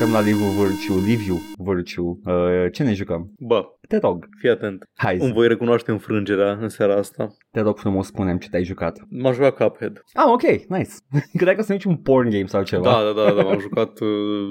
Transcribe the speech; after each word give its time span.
out. 0.00 0.04
Da, 0.04 0.04
Că 0.04 0.04
nu 0.04 0.12
ne 0.12 0.12
uităm 0.12 0.12
la 0.12 0.20
Liviu 0.20 0.44
Virtue, 0.64 1.06
Liviu 1.06 1.40
Virtue. 1.58 2.04
Uh, 2.04 2.72
ce 2.72 2.82
ne 2.82 2.92
jucăm? 2.92 3.32
bă, 3.38 3.64
Te 3.88 3.98
rog, 3.98 4.28
fii 4.38 4.48
atent. 4.48 4.84
hai, 4.94 5.16
Îmi 5.20 5.32
voi 5.32 5.48
recunoaște 5.48 5.90
înfrângerea 5.90 6.58
în 6.60 6.68
seara 6.68 6.94
asta. 6.94 7.28
te 7.50 7.60
rog 7.60 7.78
frumos, 7.78 8.06
spunem 8.06 8.38
ce 8.38 8.48
te-ai 8.48 8.64
jucat. 8.64 8.98
M-am 9.08 9.32
jucat 9.32 9.56
Cuphead. 9.56 10.02
Ah, 10.12 10.24
ok, 10.32 10.42
nice. 10.42 10.90
Credeai 11.36 11.56
că 11.56 11.62
să 11.62 11.72
niciun 11.72 11.96
porn 11.96 12.30
game 12.30 12.46
sau 12.46 12.62
ceva. 12.62 12.82
Da, 12.82 13.12
da, 13.12 13.22
da, 13.22 13.32
da, 13.32 13.42
m-am 13.42 13.58
jucat 13.60 14.00
uh, 14.00 14.08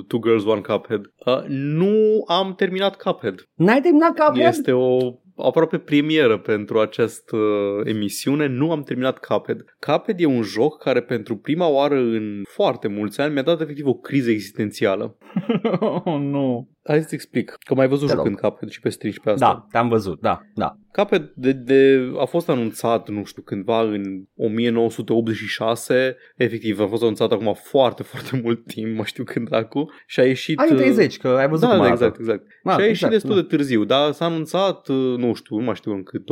Two 0.08 0.20
Girls, 0.20 0.45
One 0.45 0.62
Cuphead. 0.62 1.02
Uh, 1.26 1.44
nu 1.48 2.23
am 2.27 2.53
terminat 2.55 2.95
Cuphead. 2.95 3.36
N-ai 3.53 3.81
terminat 3.81 4.09
Cuphead? 4.17 4.48
Este 4.48 4.72
o 4.72 4.98
aproape 5.35 5.77
premieră 5.77 6.38
pentru 6.38 6.80
această 6.80 7.38
emisiune. 7.84 8.48
Nu 8.48 8.71
am 8.71 8.84
terminat 8.84 9.17
Cuphead. 9.17 9.66
Cuphead 9.80 10.20
e 10.20 10.25
un 10.25 10.41
joc 10.41 10.84
care 10.84 11.02
pentru 11.02 11.35
prima 11.38 11.67
oară 11.67 11.95
în 11.95 12.41
foarte 12.53 12.88
mulți 12.88 13.21
ani 13.21 13.34
mi-a 13.34 13.41
dat 13.41 13.61
efectiv 13.61 13.85
o 13.85 13.94
criză 13.94 14.30
existențială. 14.30 15.17
oh, 15.80 16.20
nu. 16.20 16.74
Hai 16.88 17.02
să-ți 17.02 17.13
explic, 17.13 17.57
că 17.59 17.73
mai 17.73 17.88
văzut 17.88 18.07
Te 18.07 18.13
jucând 18.13 18.39
Cuphead 18.39 18.70
și 18.70 18.80
pe 18.80 18.89
stream 18.89 19.13
și 19.13 19.20
pe 19.20 19.30
asta. 19.30 19.45
Da, 19.45 19.67
te-am 19.71 19.89
văzut, 19.89 20.20
da, 20.21 20.41
da. 20.53 20.77
Cuphead 20.91 21.31
de, 21.35 21.52
de, 21.52 22.11
a 22.20 22.25
fost 22.25 22.49
anunțat, 22.49 23.09
nu 23.09 23.23
știu, 23.23 23.41
cândva 23.41 23.81
în 23.81 24.23
1986, 24.35 26.17
efectiv 26.35 26.80
a 26.80 26.88
fost 26.88 27.02
anunțat 27.02 27.31
acum 27.31 27.53
foarte, 27.53 28.03
foarte 28.03 28.41
mult 28.44 28.66
timp, 28.66 28.98
mă 28.98 29.03
știu 29.03 29.23
când 29.23 29.49
dracu, 29.49 29.91
și 30.08 30.20
a 30.20 30.25
ieșit... 30.25 30.59
Ai 30.59 30.67
30, 30.67 31.17
că 31.17 31.28
ai 31.28 31.47
văzut 31.47 31.69
Da, 31.69 31.75
cum 31.75 31.83
da, 31.83 31.86
arată. 31.86 32.03
exact, 32.03 32.19
exact. 32.19 32.44
Da, 32.63 32.72
și 32.72 32.80
a 32.80 32.86
ieșit 32.86 32.91
exact, 32.94 33.13
destul 33.13 33.36
da. 33.36 33.41
de 33.41 33.47
târziu, 33.47 33.83
dar 33.83 34.11
s-a 34.11 34.25
anunțat, 34.25 34.88
uh, 34.88 35.17
nu 35.17 35.33
știu, 35.33 35.58
nu 35.58 35.63
mai 35.63 35.75
știu 35.75 35.91
încă, 35.91 36.17
2012-2013, 36.17 36.23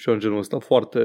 ceva 0.00 0.14
în 0.14 0.18
genul 0.18 0.38
ăsta, 0.38 0.58
foarte, 0.58 1.00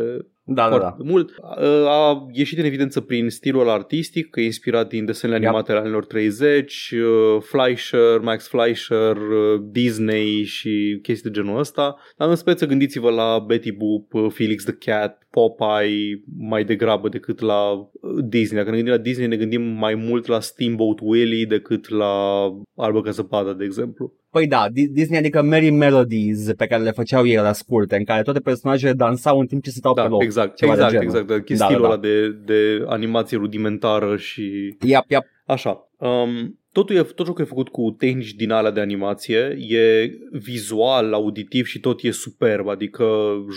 Da, 0.51 0.63
da, 0.63 0.69
foarte 0.69 1.03
da. 1.03 1.09
mult. 1.09 1.29
Uh, 1.29 1.87
A 1.87 2.27
ieșit 2.31 2.57
în 2.57 2.65
evidență 2.65 3.01
prin 3.01 3.29
stilul 3.29 3.61
ăla 3.61 3.73
artistic, 3.73 4.29
că 4.29 4.39
e 4.39 4.43
inspirat 4.45 4.87
din 4.89 5.05
desenele 5.05 5.37
Yep. 5.39 5.47
animate 5.47 5.71
ale 5.71 5.79
anilor 5.81 6.05
30, 6.05 6.91
uh, 6.93 7.41
Fleischer, 7.41 8.19
Max 8.21 8.47
Fleischer, 8.47 9.15
uh, 9.15 9.61
Disney 9.71 10.43
și 10.43 10.99
chestii 11.01 11.29
de 11.29 11.39
genul 11.41 11.59
ăsta. 11.59 11.95
Dar 12.17 12.29
în 12.29 12.35
speță 12.35 12.65
gândiți-vă 12.65 13.09
la 13.09 13.39
Betty 13.47 13.71
Boop, 13.71 14.13
uh, 14.13 14.31
Felix 14.33 14.63
the 14.63 14.73
Cat, 14.73 15.27
Popeye 15.31 16.21
mai 16.37 16.63
degrabă 16.63 17.09
decât 17.09 17.39
la 17.39 17.71
uh, 17.71 17.87
Disney. 18.27 18.57
Dacă 18.59 18.69
ne 18.69 18.75
gândim 18.75 18.93
la 18.95 19.01
Disney, 19.01 19.27
ne 19.27 19.35
gândim 19.35 19.61
mai 19.61 19.95
mult 19.95 20.25
la 20.27 20.39
Steamboat 20.39 20.97
Willie 21.01 21.45
decât 21.45 21.89
la 21.89 22.43
Albă 22.75 23.01
ca 23.01 23.09
zăpadă, 23.11 23.53
de 23.53 23.63
exemplu. 23.63 24.13
Păi 24.31 24.47
da, 24.47 24.65
Di- 24.71 24.87
Disney 24.91 25.17
adică 25.19 25.41
Merry 25.41 25.69
Melodies 25.69 26.53
pe 26.57 26.65
care 26.65 26.83
le 26.83 26.91
făceau 26.91 27.25
ei 27.25 27.35
la 27.35 27.51
scurte, 27.51 27.95
în 27.95 28.03
care 28.03 28.21
toate 28.21 28.39
personajele 28.39 28.93
dansau 28.93 29.39
în 29.39 29.45
timp 29.45 29.63
ce 29.63 29.69
stau 29.69 29.93
pe 29.93 30.01
Da, 30.01 30.07
loc. 30.07 30.23
exact, 30.23 30.55
ceva 30.55 30.75
de 30.75 30.81
exact, 30.83 30.91
genul. 30.99 31.07
exact. 31.19 31.27
Da, 31.27 31.55
Da, 31.55 31.65
stilul 31.65 31.81
da, 31.81 31.87
ăla 31.87 31.95
da. 31.95 32.07
de, 32.07 32.29
de 32.45 32.83
animație 32.87 33.37
rudimentară 33.37 34.17
și 34.17 34.75
Iap, 34.85 35.09
iap. 35.09 35.25
Așa, 35.45 35.89
um, 35.97 36.58
totul 36.71 36.95
e, 36.95 37.03
tot 37.03 37.25
jocul 37.25 37.43
e 37.43 37.47
făcut 37.47 37.69
cu 37.69 37.95
tehnici 37.97 38.33
din 38.33 38.51
alea 38.51 38.71
de 38.71 38.79
animație, 38.79 39.57
e 39.67 40.11
vizual, 40.31 41.13
auditiv 41.13 41.65
și 41.65 41.79
tot 41.79 42.03
e 42.03 42.11
superb, 42.11 42.67
adică 42.67 43.05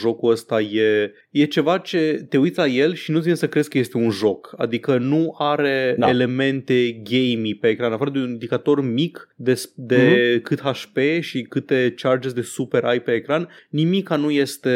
jocul 0.01 0.31
ăsta 0.31 0.61
e, 0.61 1.13
e 1.31 1.45
ceva 1.45 1.79
ce 1.79 2.27
te 2.29 2.37
uiți 2.37 2.59
la 2.59 2.67
el 2.67 2.95
și 2.95 3.11
nu-ți 3.11 3.23
vine 3.23 3.35
să 3.35 3.49
crezi 3.49 3.69
că 3.69 3.79
este 3.79 3.97
un 3.97 4.11
joc, 4.11 4.55
adică 4.57 4.99
nu 4.99 5.35
are 5.39 5.95
Da. 5.99 6.07
da. 6.07 6.13
elemente 6.13 7.03
gamey 7.11 7.59
pe 7.61 7.69
ecran, 7.69 7.93
afară 7.93 8.11
de 8.11 8.19
un 8.19 8.31
indicator 8.31 8.85
mic 8.85 9.29
de, 9.37 9.63
de 9.75 10.41
cât 10.43 10.61
HP 10.61 10.99
și 11.21 11.43
câte 11.43 11.95
charges 11.97 12.33
de 12.33 12.43
super 12.43 12.85
ai 12.85 13.01
pe 13.01 13.13
ecran, 13.13 13.49
nimica 13.71 14.17
nu 14.17 14.31
este 14.31 14.71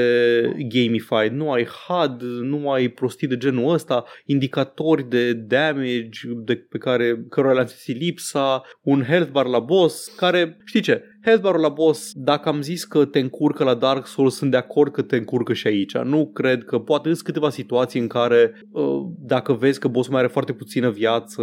gamified, 0.69 1.33
nu 1.33 1.53
ai 1.53 1.65
HUD, 1.67 2.23
nu 2.23 2.71
ai 2.71 2.89
prostii 2.89 3.29
de 3.29 3.37
genul 3.37 3.73
ăsta, 3.73 4.05
indicatori 4.25 5.09
de 5.09 5.33
damage 5.33 6.21
de, 6.45 6.55
pe 6.55 6.79
care 6.79 7.25
cărora 7.29 7.53
le-am 7.53 7.67
simțit 7.67 7.97
lipsa, 8.27 8.63
un 8.83 9.05
health 9.05 9.31
bar 9.31 9.47
la 9.47 9.61
boss, 9.61 10.13
care, 10.17 10.57
știi 10.65 10.81
ce, 10.81 11.16
health 11.27 11.43
bar 11.43 11.59
la 11.59 11.69
boss, 11.69 12.13
dacă 12.15 12.49
am 12.49 12.61
zis 12.61 12.85
că 12.85 13.05
te 13.05 13.19
încurcă 13.19 13.65
la 13.65 13.75
Dark 13.75 14.07
Souls, 14.07 14.35
sunt 14.35 14.51
de 14.51 14.57
acord 14.57 14.93
că 14.93 15.03
te 15.03 15.17
încurcă 15.17 15.53
și 15.53 15.67
aici. 15.67 15.97
Nu 15.97 16.27
cred 16.27 16.65
că 16.65 16.79
poate 16.79 17.09
sunt 17.13 17.23
câteva 17.23 17.51
situații 17.51 18.01
în 18.01 18.07
care 18.07 18.63
uh, 18.71 18.83
dacă 19.19 19.53
vezi 19.53 19.81
că 19.81 19.89
bossul 19.89 20.13
mai 20.13 20.21
are 20.21 20.31
foarte 20.31 20.53
puțină 20.53 20.91
viață, 20.91 21.43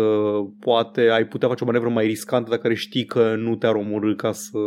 poate 0.60 1.02
ai 1.10 1.26
putea 1.26 1.48
face 1.48 1.64
o 1.64 1.66
manevră 1.66 1.90
mai 1.90 2.06
riscantă 2.06 2.50
dacă 2.50 2.62
care 2.62 2.74
știi 2.74 3.06
că 3.06 3.36
nu 3.38 3.56
te-ar 3.56 3.76
omorâ 3.76 4.16
ca 4.16 4.32
să... 4.32 4.58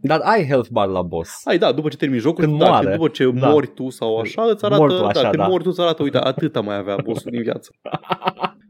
Dar 0.00 0.20
ai 0.22 0.46
health 0.46 0.68
bar 0.70 0.88
la 0.88 1.02
boss. 1.02 1.40
Ai, 1.44 1.58
da, 1.58 1.72
după 1.72 1.88
ce 1.88 1.96
termini 1.96 2.20
jocul, 2.20 2.44
Când 2.44 2.58
da, 2.58 2.68
moare. 2.68 2.84
când 2.84 2.96
după 2.96 3.08
ce 3.08 3.30
Da. 3.30 3.48
mori 3.48 3.66
tu 3.74 3.90
sau 3.90 4.18
așa, 4.18 4.42
îți 4.42 4.64
arată, 4.64 4.80
Mor 4.80 4.92
tu 4.92 5.04
așa, 5.04 5.22
da, 5.22 5.28
când 5.28 5.42
da. 5.42 5.48
mori 5.48 5.62
tu 5.62 5.68
îți 5.72 5.80
arată, 5.80 6.02
uite, 6.02 6.18
atâta 6.18 6.60
mai 6.60 6.76
avea 6.76 6.96
bossul 7.04 7.30
din 7.30 7.42
viață. 7.42 7.70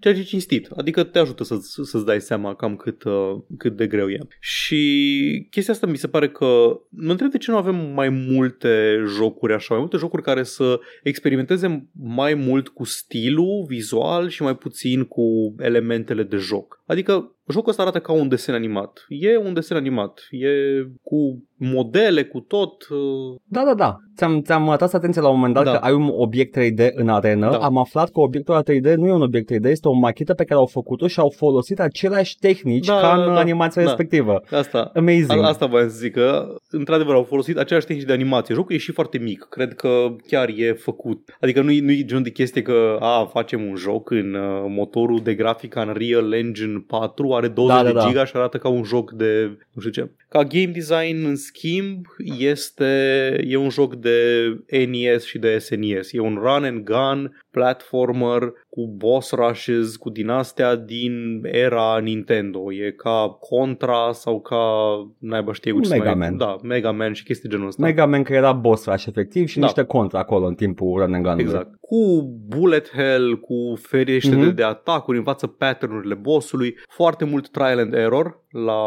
Ceea 0.01 0.15
ce 0.15 0.21
e 0.21 0.25
cinstit, 0.25 0.69
adică 0.77 1.03
te 1.03 1.19
ajută 1.19 1.45
să, 1.45 1.57
să-ți 1.83 2.05
dai 2.05 2.21
seama 2.21 2.55
cam 2.55 2.77
cât, 2.77 3.05
uh, 3.05 3.37
cât 3.59 3.77
de 3.77 3.87
greu 3.87 4.09
e. 4.09 4.19
Și 4.41 5.47
chestia 5.51 5.75
asta 5.75 5.87
mi 5.97 6.03
se 6.03 6.09
pare 6.09 6.29
că 6.29 6.81
mă 6.89 7.11
întreb 7.11 7.31
de 7.31 7.39
ce 7.39 7.51
nu 7.51 7.57
avem 7.57 7.75
mai 7.75 8.09
multe 8.09 9.03
jocuri 9.17 9.53
așa, 9.53 9.67
mai 9.71 9.79
multe 9.79 9.97
jocuri 9.97 10.23
care 10.23 10.43
să 10.43 10.81
experimenteze 11.03 11.89
mai 11.93 12.35
mult 12.35 12.69
cu 12.69 12.85
stilul 12.85 13.65
vizual 13.69 14.29
și 14.29 14.43
mai 14.43 14.57
puțin 14.57 15.05
cu 15.05 15.55
elementele 15.59 16.23
de 16.23 16.37
joc. 16.37 16.83
Adică 16.87 17.37
jocul 17.49 17.71
ăsta 17.71 17.83
arată 17.83 18.01
ca 18.01 18.13
un 18.13 18.29
desen 18.29 18.55
animat. 18.55 19.07
E 19.09 19.37
un 19.37 19.55
desen 19.55 19.77
animat. 19.77 20.27
E 20.31 20.49
cu 21.03 21.45
modele, 21.57 22.25
cu 22.25 22.41
tot. 22.41 22.89
uh, 22.89 22.99
Da, 23.45 23.63
da, 23.65 23.75
da. 23.75 23.97
Ți-am, 24.17 24.43
ți-am 24.43 24.69
atras 24.69 24.93
atenție 24.93 25.21
la 25.21 25.29
un 25.29 25.35
moment 25.35 25.55
dat 25.55 25.65
Da. 25.65 25.71
că 25.71 25.77
ai 25.77 25.93
un 25.93 26.09
obiect 26.13 26.53
3D 26.59 26.91
în 26.95 27.09
arenă. 27.09 27.51
Da. 27.51 27.57
Am 27.57 27.77
aflat 27.79 28.11
că 28.11 28.21
obiectul 28.21 28.55
ăla 28.55 28.63
3D 28.63 28.95
nu 28.97 29.07
e 29.07 29.13
un 29.13 29.23
obiect 29.23 29.47
3D, 29.53 29.65
este 29.71 29.89
o 29.89 29.93
machetă 29.93 30.35
pe 30.35 30.45
care 30.45 30.61
au 30.61 30.67
făcut-o 30.67 31.07
și 31.07 31.19
au 31.21 31.33
folosit 31.37 31.81
aceleași 31.81 32.37
tehnici 32.39 32.87
Da, 32.87 33.01
ca 33.01 33.13
în 33.15 33.27
da, 33.27 33.33
da. 33.33 33.39
animația 33.41 33.83
Da. 33.83 33.89
respectivă. 33.89 34.43
Asta, 34.51 34.91
Amazing. 34.95 35.31
A, 35.43 35.47
asta 35.49 35.67
voiam 35.67 35.89
să 35.89 35.97
zic 35.97 36.13
că, 36.13 36.55
într-adevăr, 36.71 37.15
au 37.15 37.23
folosit 37.23 37.57
aceleași 37.59 37.87
tehnici 37.87 38.07
de 38.07 38.13
animație. 38.13 38.55
Jocul 38.55 38.75
e 38.75 38.79
și 38.79 38.93
foarte 38.93 39.19
mic. 39.19 39.47
Cred 39.51 39.75
că 39.75 39.89
chiar 40.27 40.49
e 40.57 40.73
făcut. 40.73 41.37
Adică 41.41 41.61
nu 41.63 41.71
e, 41.71 41.81
nu 41.81 41.91
e 41.91 42.05
genul 42.05 42.23
de 42.23 42.31
chestie 42.31 42.63
că 42.63 42.97
a, 43.01 43.25
facem 43.33 43.63
un 43.69 43.77
joc 43.77 44.11
în 44.11 44.35
uh, 44.35 44.65
motorul 44.69 45.21
de 45.23 45.35
grafică 45.35 45.85
Unreal 45.87 46.33
Engine 46.33 46.85
4, 46.87 47.33
are 47.33 47.49
20 47.49 47.77
Da, 47.77 47.83
da, 47.83 47.89
de 47.89 47.95
da. 47.99 48.07
giga 48.07 48.25
și 48.25 48.33
arată 48.35 48.59
ca 48.59 48.69
un 48.69 48.83
joc 48.83 49.11
de 49.13 49.57
nu 49.73 49.81
știu 49.81 49.91
ce. 50.03 50.11
Ca 50.29 50.43
game 50.45 50.71
design, 50.73 51.25
în 51.27 51.37
schimb, 51.47 52.07
este 52.39 52.85
e 53.47 53.57
un 53.57 53.71
joc 53.71 53.95
de 53.95 54.49
NES 54.87 55.25
și 55.25 55.39
de 55.39 55.59
SNES. 55.59 56.13
E 56.13 56.21
un 56.21 56.35
run 56.35 56.65
and 56.65 56.85
gun 56.85 57.45
platformer 57.61 58.53
cu 58.69 58.95
boss 58.97 59.31
rushes, 59.31 59.97
cu 59.97 60.11
din 60.11 60.29
astea 60.29 60.75
din 60.77 61.41
era 61.43 61.99
Nintendo. 62.03 62.73
E 62.73 62.91
ca 62.91 63.37
Contra 63.41 64.09
sau 64.13 64.41
ca 64.41 64.57
naiba 65.19 65.53
știe 65.53 65.73
cu 65.73 65.81
ce 65.81 65.89
să 65.89 65.95
Mega 65.97 66.15
mai... 66.15 66.29
Man. 66.29 66.37
Da, 66.37 66.57
Mega 66.63 66.91
Man 66.91 67.13
și 67.13 67.25
chestii 67.25 67.49
genul 67.49 67.67
ăsta. 67.67 67.83
Mega 67.87 68.07
Man 68.07 68.23
că 68.23 68.33
era 68.33 68.53
boss 68.53 68.85
rush 68.87 69.07
efectiv 69.07 69.47
și 69.49 69.59
Da. 69.59 69.65
niște 69.65 69.83
contra 69.85 70.19
acolo 70.19 70.47
în 70.47 70.55
timpul 70.55 71.01
run 71.01 71.15
and 71.15 71.25
gun 71.25 71.39
Exact. 71.39 71.75
Cu 71.81 72.23
bullet 72.47 72.91
hell, 72.97 73.39
cu 73.41 73.77
ferește 73.81 74.35
Mhm. 74.35 74.45
de, 74.45 74.51
de 74.51 74.63
atacuri, 74.63 75.17
învață 75.19 75.47
pattern-urile 75.47 76.15
bossului, 76.15 76.75
foarte 76.89 77.25
mult 77.25 77.49
trial 77.51 77.79
and 77.79 77.95
error 77.95 78.45
la, 78.51 78.81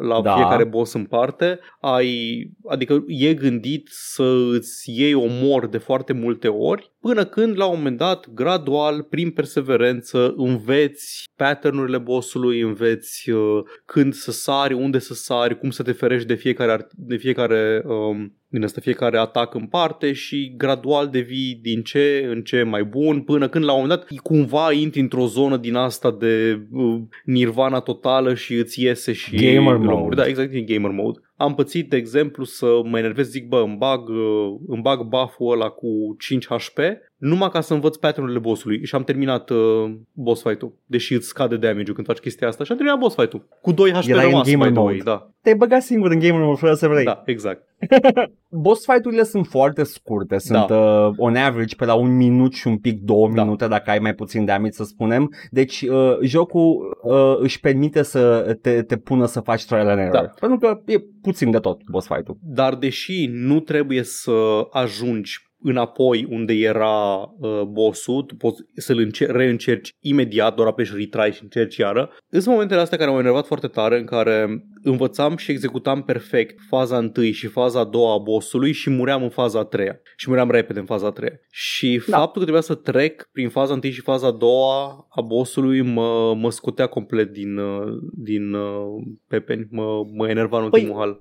la 0.00 0.20
Da. 0.22 0.34
fiecare 0.34 0.64
boss 0.64 0.92
în 0.94 1.04
parte. 1.04 1.58
Ai, 1.80 2.40
adică 2.68 3.04
e 3.06 3.34
gândit 3.34 3.88
să 3.90 4.34
îți 4.52 4.90
iei 5.00 5.14
omor 5.14 5.66
de 5.66 5.78
foarte 5.78 6.12
multe 6.12 6.48
ori, 6.48 6.91
până 7.02 7.24
când 7.24 7.56
la 7.58 7.66
un 7.66 7.76
moment 7.76 7.96
dat, 7.96 8.28
gradual, 8.34 9.02
prin 9.02 9.30
perseverență, 9.30 10.34
înveți 10.36 11.24
pattern-urile 11.36 11.98
bossului, 11.98 12.60
înveți 12.60 13.30
uh, 13.30 13.62
când 13.84 14.12
să 14.12 14.30
sari, 14.30 14.74
unde 14.74 14.98
să 14.98 15.14
sari, 15.14 15.58
cum 15.58 15.70
să 15.70 15.82
te 15.82 15.92
ferești 15.92 16.26
de 16.26 16.34
fiecare, 16.34 16.72
art- 16.72 16.92
de 16.96 17.16
fiecare 17.16 17.82
um, 17.86 18.36
din 18.48 18.64
asta 18.64 18.80
fiecare 18.80 19.18
atac 19.18 19.54
în 19.54 19.66
parte 19.66 20.12
și 20.12 20.54
gradual 20.56 21.08
devii 21.08 21.58
din 21.62 21.82
ce 21.82 22.26
în 22.30 22.42
ce 22.42 22.62
mai 22.62 22.84
bun 22.84 23.20
până 23.20 23.48
când 23.48 23.64
la 23.64 23.72
un 23.72 23.80
moment 23.80 23.98
dat 24.00 24.18
cumva 24.18 24.72
intri 24.72 25.00
într-o 25.00 25.26
zonă 25.26 25.56
din 25.56 25.74
asta 25.74 26.16
de 26.18 26.60
uh, 26.72 27.00
nirvana 27.24 27.80
totală 27.80 28.34
și 28.34 28.54
îți 28.54 28.82
iese 28.82 29.12
și 29.12 29.36
Gamer 29.36 29.72
rămâri. 29.72 29.96
mode. 29.96 30.14
Da, 30.14 30.26
exact, 30.26 30.50
din 30.50 30.64
gamer 30.66 30.90
mode. 30.90 31.18
Am 31.42 31.54
pățit, 31.54 31.90
de 31.90 31.96
exemplu, 31.96 32.44
să 32.44 32.66
mă 32.84 32.98
enervez, 32.98 33.28
zic, 33.28 33.48
bă, 33.48 33.62
îmi 33.66 33.76
bag, 33.76 34.08
uh, 34.08 34.54
îmi 34.66 34.82
bag 34.82 35.02
buff-ul 35.02 35.52
ăla 35.52 35.68
cu 35.68 35.88
5 36.18 36.46
HP 36.46 36.78
numai 37.16 37.48
ca 37.48 37.60
să 37.60 37.74
învăț 37.74 37.96
pattern-urile 37.96 38.38
bossului 38.40 38.84
și 38.86 38.94
am 38.94 39.04
terminat 39.04 39.50
uh, 39.50 39.92
boss 40.12 40.42
fight-ul, 40.42 40.74
deși 40.86 41.14
îți 41.14 41.26
scade 41.26 41.56
damage-ul 41.56 41.94
când 41.94 42.06
faci 42.06 42.18
chestia 42.18 42.48
asta 42.48 42.64
și 42.64 42.70
am 42.70 42.76
terminat 42.76 43.00
boss 43.00 43.14
fight-ul. 43.14 43.46
Cu 43.62 43.72
2 43.72 43.90
HP 43.92 44.08
Erai 44.08 44.24
în 44.24 44.30
rămas, 44.30 44.50
gamer 44.50 44.68
by 44.68 44.72
the 44.74 44.82
way, 44.82 44.92
mode. 44.92 45.02
da. 45.10 45.30
Te-ai 45.42 45.54
băgat 45.56 45.82
singur 45.82 46.10
în 46.10 46.18
gamer 46.18 46.42
mode 46.42 46.58
fără 46.58 46.74
să 46.74 46.88
vrei. 46.88 47.04
Da, 47.04 47.22
exact. 47.26 47.62
Boss 48.48 48.84
fight-urile 48.84 49.22
sunt 49.22 49.46
foarte 49.46 49.82
scurte, 49.82 50.38
sunt 50.38 50.66
Da. 50.66 50.76
uh, 50.76 51.14
on 51.16 51.36
average 51.36 51.74
pe 51.76 51.84
la 51.84 51.94
un 51.94 52.16
minut 52.16 52.52
și 52.52 52.66
un 52.66 52.76
pic, 52.78 53.00
două 53.02 53.30
Da. 53.34 53.42
minute 53.42 53.66
dacă 53.68 53.90
ai 53.90 53.98
mai 53.98 54.14
puțin 54.14 54.44
damage 54.44 54.70
să 54.72 54.84
spunem. 54.84 55.30
Deci 55.50 55.82
uh, 55.82 56.18
jocul 56.22 56.98
uh, 57.02 57.36
își 57.40 57.60
permite 57.60 58.02
să 58.02 58.56
te, 58.60 58.82
te 58.82 58.96
pună 58.96 59.26
să 59.26 59.40
faci 59.40 59.64
trial 59.64 59.88
and 59.88 59.98
error. 59.98 60.12
Da. 60.12 60.32
Pentru 60.40 60.58
că 60.58 60.80
e 60.92 61.04
puțin 61.22 61.50
de 61.50 61.58
tot 61.58 61.82
boss 61.90 62.06
fight-ul. 62.06 62.38
Dar 62.42 62.74
deși 62.74 63.26
nu 63.26 63.60
trebuie 63.60 64.02
să 64.02 64.66
ajungi 64.70 65.51
înapoi 65.62 66.26
unde 66.30 66.52
era 66.52 67.18
uh, 67.38 67.62
bossul, 67.62 68.22
tu 68.22 68.34
poți 68.34 68.62
să-l 68.74 68.98
încer- 68.98 69.30
reîncerci 69.30 69.90
imediat, 70.00 70.54
doar 70.54 70.68
apeși 70.68 70.92
retry 70.96 71.32
și 71.32 71.42
încerci 71.42 71.76
iară. 71.76 72.10
Sunt 72.30 72.46
momentele 72.46 72.80
astea 72.80 72.98
care 72.98 73.10
m-au 73.10 73.18
enervat 73.18 73.46
foarte 73.46 73.66
tare 73.66 73.98
în 73.98 74.04
care 74.04 74.66
învățam 74.82 75.36
și 75.36 75.50
executam 75.50 76.02
perfect 76.02 76.58
faza 76.68 76.96
întâi 76.98 77.32
și 77.32 77.46
faza 77.46 77.80
a 77.80 77.84
doua 77.84 78.14
a 78.14 78.18
bossului 78.18 78.72
și 78.72 78.90
muream 78.90 79.22
în 79.22 79.28
faza 79.28 79.58
a 79.58 79.64
treia. 79.64 80.00
Și 80.16 80.28
muream 80.28 80.50
repede 80.50 80.78
în 80.78 80.84
faza 80.84 81.06
a 81.06 81.10
treia. 81.10 81.40
Și 81.50 82.02
Da. 82.08 82.16
faptul 82.16 82.32
că 82.32 82.40
trebuia 82.40 82.60
să 82.60 82.74
trec 82.74 83.28
prin 83.32 83.48
faza 83.48 83.72
întâi 83.72 83.90
și 83.90 84.00
faza 84.00 84.26
a 84.26 84.30
doua 84.30 85.06
a 85.08 85.20
bossului 85.20 85.82
mă, 85.82 86.34
mă 86.36 86.50
scotea 86.50 86.86
complet 86.86 87.32
din, 87.32 87.56
uh, 87.56 87.88
din 88.12 88.52
uh, 88.52 89.02
pepeni, 89.28 89.66
mă, 89.70 90.04
mă 90.16 90.28
enerva 90.28 90.62
în 90.62 90.68
Păi, 90.70 90.80
ultimul 90.80 91.00
hal. 91.00 91.20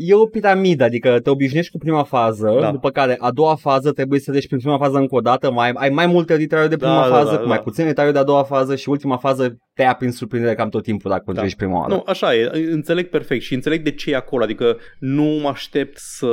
E 0.00 0.14
o 0.14 0.26
piramidă, 0.26 0.84
adică 0.84 1.20
te 1.20 1.30
obișnuiești 1.30 1.72
cu 1.72 1.78
prima 1.78 2.02
fază, 2.02 2.56
Da. 2.60 2.70
după 2.70 2.90
care 2.90 3.16
a 3.20 3.30
doua 3.30 3.54
fază 3.54 3.92
trebuie 3.92 4.20
să 4.20 4.30
treci 4.30 4.46
prin 4.46 4.58
prima 4.58 4.78
fază 4.78 4.96
încă 4.96 5.14
o 5.14 5.20
dată, 5.20 5.50
mai, 5.52 5.70
ai 5.74 5.88
mai 5.88 6.06
multe 6.06 6.36
retry 6.36 6.68
de 6.68 6.76
prima 6.76 7.02
Da, 7.02 7.08
da, 7.08 7.14
fază, 7.14 7.30
da, 7.30 7.36
cu 7.36 7.42
da. 7.42 7.48
mai 7.48 7.60
puține 7.60 7.86
retry 7.86 8.12
de 8.12 8.18
a 8.18 8.22
doua 8.24 8.42
fază 8.42 8.76
și 8.76 8.88
ultima 8.88 9.16
fază 9.16 9.56
te 9.74 9.82
ia 9.84 9.94
prin 9.94 10.10
surprindere 10.10 10.54
cam 10.54 10.68
tot 10.68 10.82
timpul 10.82 11.10
dacă 11.10 11.32
Da. 11.32 11.40
treci 11.40 11.54
prima 11.54 11.78
oară. 11.78 11.94
Nu, 11.94 12.02
așa 12.06 12.34
e, 12.34 12.50
înțeleg 12.70 13.08
perfect 13.08 13.42
și 13.42 13.54
înțeleg 13.54 13.82
de 13.82 13.90
ce 13.90 14.10
e 14.10 14.16
acolo, 14.16 14.42
adică 14.42 14.76
nu 14.98 15.22
mă 15.42 15.48
aștept 15.48 15.98
să, 15.98 16.26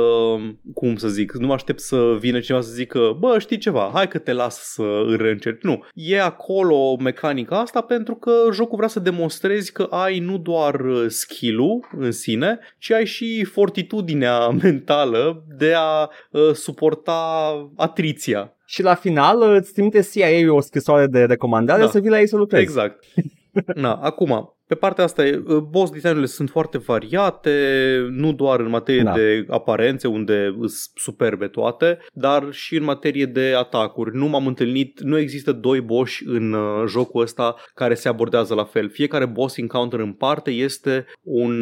cum 0.74 0.96
să 0.96 1.08
zic, 1.08 1.32
nu 1.32 1.46
mă 1.46 1.52
aștept 1.52 1.80
să 1.80 2.16
vină 2.20 2.40
cineva 2.40 2.62
să 2.62 2.72
zică, 2.72 3.16
bă, 3.18 3.36
știi 3.38 3.58
ceva, 3.58 3.90
hai 3.92 4.08
că 4.08 4.18
te 4.18 4.32
las 4.32 4.58
să 4.72 4.82
îl 4.82 5.16
reîncerci. 5.16 5.62
Nu, 5.62 5.84
e 5.94 6.20
acolo 6.20 6.96
mecanica 6.96 7.60
asta 7.60 7.80
pentru 7.80 8.14
că 8.14 8.30
jocul 8.52 8.76
vrea 8.76 8.88
să 8.88 9.00
demonstrezi 9.00 9.72
că 9.72 9.86
ai 9.90 10.18
nu 10.18 10.38
doar 10.38 10.80
uh, 10.80 11.04
skill-ul 11.08 11.88
în 11.98 12.12
sine, 12.12 12.58
ci 12.78 12.90
ai 12.90 13.04
și 13.06 13.44
fortitudinea 13.56 14.48
mentală 14.62 15.44
de 15.58 15.72
a 15.76 16.10
uh, 16.30 16.52
suporta 16.52 17.20
atriția. 17.76 18.52
Și 18.66 18.82
la 18.82 18.94
final 18.94 19.42
îți 19.42 19.72
trimite 19.72 20.08
CIA 20.12 20.52
o 20.52 20.60
scrisoare 20.60 21.06
de 21.06 21.24
recomandare 21.24 21.82
Da. 21.82 21.88
să 21.88 21.98
vii 22.00 22.10
la 22.10 22.20
ei 22.20 22.28
să 22.28 22.36
lucrezi. 22.36 22.62
Exact. 22.62 23.04
Na, 23.84 23.94
acum, 23.94 24.56
pe 24.66 24.74
partea 24.74 25.04
asta, 25.04 25.26
e, 25.26 25.42
boss 25.70 25.90
designurile 25.90 26.26
sunt 26.26 26.50
foarte 26.50 26.78
variate, 26.78 27.50
nu 28.10 28.32
doar 28.32 28.60
în 28.60 28.68
materie 28.68 29.02
Da. 29.02 29.12
de 29.12 29.46
aparențe, 29.48 30.08
unde 30.08 30.54
sunt 30.58 30.72
superbe 30.94 31.46
toate, 31.46 31.98
dar 32.12 32.46
și 32.50 32.76
în 32.76 32.84
materie 32.84 33.26
de 33.26 33.54
atacuri. 33.56 34.16
Nu 34.16 34.26
m-am 34.26 34.46
întâlnit, 34.46 35.00
nu 35.00 35.18
există 35.18 35.52
doi 35.52 35.80
boși 35.80 36.24
în 36.26 36.52
uh, 36.52 36.84
jocul 36.88 37.22
ăsta 37.22 37.54
care 37.74 37.94
se 37.94 38.08
abordează 38.08 38.54
la 38.54 38.64
fel. 38.64 38.90
Fiecare 38.90 39.26
boss 39.26 39.56
encounter 39.56 39.98
în 39.98 40.12
parte 40.12 40.50
este 40.50 41.06
un 41.22 41.54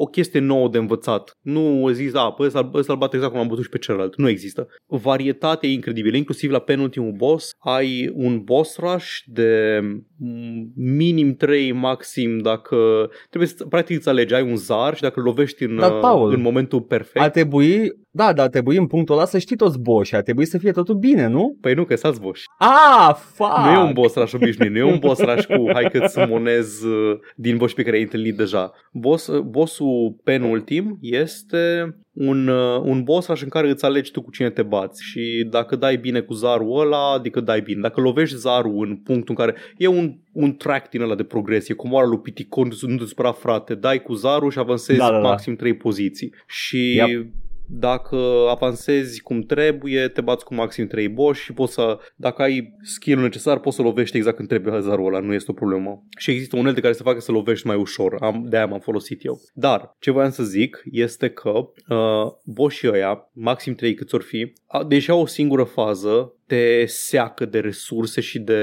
o 0.00 0.06
chestie 0.06 0.40
nouă 0.40 0.68
de 0.68 0.78
învățat. 0.78 1.36
Nu 1.40 1.88
există, 1.88 2.18
a, 2.18 2.32
păi 2.32 2.46
ăsta, 2.46 2.70
ăsta 2.74 2.92
îl 2.92 2.98
bate 2.98 3.16
exact 3.16 3.32
cum 3.32 3.42
am 3.42 3.48
bătut 3.48 3.64
și 3.64 3.70
pe 3.70 3.78
celălalt. 3.78 4.16
Nu 4.16 4.28
există. 4.28 4.68
Varietate 4.86 5.66
incredibilă, 5.66 6.16
inclusiv 6.16 6.50
la 6.50 6.58
penultimul 6.58 7.12
boss 7.12 7.54
ai 7.58 8.10
un 8.14 8.40
boss 8.44 8.76
rush 8.76 9.18
de 9.26 9.80
mm, 10.16 10.72
minim 10.76 11.34
3, 11.34 11.72
maxim 11.72 12.38
dacă 12.38 13.10
trebuie 13.28 13.50
să 13.50 13.64
practic 13.64 13.96
îți 13.96 14.08
alegi, 14.08 14.34
ai 14.34 14.42
un 14.42 14.56
zar 14.56 14.94
și 14.94 15.02
dacă 15.02 15.20
îl 15.20 15.26
lovești 15.26 15.62
în, 15.62 15.76
Dar, 15.76 15.92
uh, 15.92 15.98
Paul, 16.00 16.32
în 16.32 16.40
momentul 16.40 16.80
perfect, 16.80 17.24
Ar 17.24 17.30
trebui, 17.30 17.92
da, 18.10 18.32
dar 18.32 18.44
ar 18.44 18.50
trebui 18.50 18.76
în 18.76 18.86
punctul 18.86 19.14
ăla 19.14 19.24
să 19.24 19.38
știi 19.38 19.56
toți 19.56 19.78
boși, 19.78 20.14
ar 20.14 20.22
trebui 20.22 20.44
să 20.44 20.58
fie 20.58 20.70
totul 20.70 20.94
bine, 20.94 21.26
nu? 21.26 21.56
păi 21.60 21.74
nu 21.74 21.84
că 21.84 21.96
sați 21.96 22.20
boși. 22.20 22.44
Ah, 22.58 23.14
fuck! 23.34 23.58
Nu 23.64 23.70
e 23.70 23.76
un 23.76 23.92
boss 23.92 24.14
rush 24.14 24.32
obișnuit, 24.34 24.70
nu 24.70 24.78
e 24.78 24.82
un 24.82 24.98
boss 24.98 25.20
rush 25.20 25.46
cu 25.46 25.70
hai 25.72 25.90
că 25.92 26.06
să 26.06 26.26
monez 26.28 26.82
uh, 26.82 27.18
din 27.36 27.56
boss 27.56 27.74
pe 27.74 27.82
care 27.82 27.96
ai 27.96 28.02
întâlnit 28.02 28.36
deja. 28.36 28.72
Boss, 28.92 29.26
uh, 29.26 29.40
bossul 29.40 30.16
penultim 30.24 30.98
este 31.00 31.96
un, 32.12 32.48
uh, 32.48 32.80
un 32.84 33.02
boss 33.02 33.28
rush 33.28 33.42
în 33.42 33.48
care 33.48 33.70
îți 33.70 33.84
alegi 33.84 34.10
tu 34.10 34.22
cu 34.22 34.30
cine 34.30 34.50
te 34.50 34.62
bați 34.62 35.02
și 35.02 35.46
dacă 35.50 35.76
dai 35.76 35.96
bine 35.96 36.20
cu 36.20 36.32
zarul 36.32 36.80
ăla, 36.80 37.12
adică 37.12 37.40
dai 37.40 37.60
bine. 37.60 37.80
Dacă 37.80 38.00
lovești 38.00 38.36
zarul 38.36 38.86
în 38.86 38.96
punctul 38.96 39.34
în 39.38 39.44
care 39.44 39.54
e 39.76 39.86
un, 39.86 40.14
un 40.32 40.56
track 40.56 40.90
din 40.90 41.00
ăla 41.00 41.14
de 41.14 41.22
progresie, 41.24 41.74
cum 41.74 41.92
oară 41.92 42.06
lui 42.06 42.18
Piticon, 42.18 42.68
nu 42.80 42.96
te 42.96 43.04
supăra 43.04 43.32
frate, 43.32 43.74
dai 43.74 44.02
cu 44.02 44.12
zarul 44.12 44.50
și 44.50 44.58
avansezi 44.58 44.98
Da, 44.98 45.10
da, 45.10 45.12
da. 45.12 45.28
maxim 45.28 45.56
3 45.56 45.74
poziții. 45.74 46.34
Și 46.46 46.94
Yep. 46.94 47.26
Dacă 47.70 48.46
avansezi 48.50 49.20
cum 49.20 49.40
trebuie, 49.40 50.08
te 50.08 50.20
bați 50.20 50.44
cu 50.44 50.54
maxim 50.54 50.86
3 50.86 51.08
boss 51.08 51.40
și 51.40 51.52
poți 51.52 51.72
să, 51.72 51.98
dacă 52.16 52.42
ai 52.42 52.76
skill 52.82 53.20
necesar, 53.20 53.58
poți 53.58 53.76
să 53.76 53.82
lovești 53.82 54.16
exact 54.16 54.36
când 54.36 54.48
trebuie 54.48 54.72
hazardul 54.72 55.06
ăla, 55.06 55.20
nu 55.20 55.32
este 55.32 55.50
o 55.50 55.54
problemă. 55.54 56.04
Și 56.18 56.30
există 56.30 56.56
unelte 56.56 56.80
care 56.80 56.92
să 56.92 57.02
facă 57.02 57.20
să 57.20 57.32
lovești 57.32 57.66
mai 57.66 57.76
ușor, 57.76 58.16
am, 58.20 58.44
de-aia 58.48 58.66
m-am 58.66 58.80
folosit 58.80 59.24
eu. 59.24 59.40
Dar, 59.54 59.96
ce 59.98 60.10
voiam 60.10 60.30
să 60.30 60.42
zic 60.42 60.82
este 60.90 61.28
că 61.28 61.50
uh, 61.88 62.26
boșii 62.44 62.88
ăia, 62.92 63.30
maxim 63.32 63.74
3 63.74 63.94
câți 63.94 64.14
or 64.14 64.22
fi, 64.22 64.52
a- 64.66 64.84
deși 64.84 65.10
au 65.10 65.20
o 65.20 65.26
singură 65.26 65.64
fază, 65.64 66.32
te 66.48 66.86
seacă 66.86 67.44
de 67.44 67.58
resurse 67.58 68.20
și 68.20 68.38
de 68.38 68.60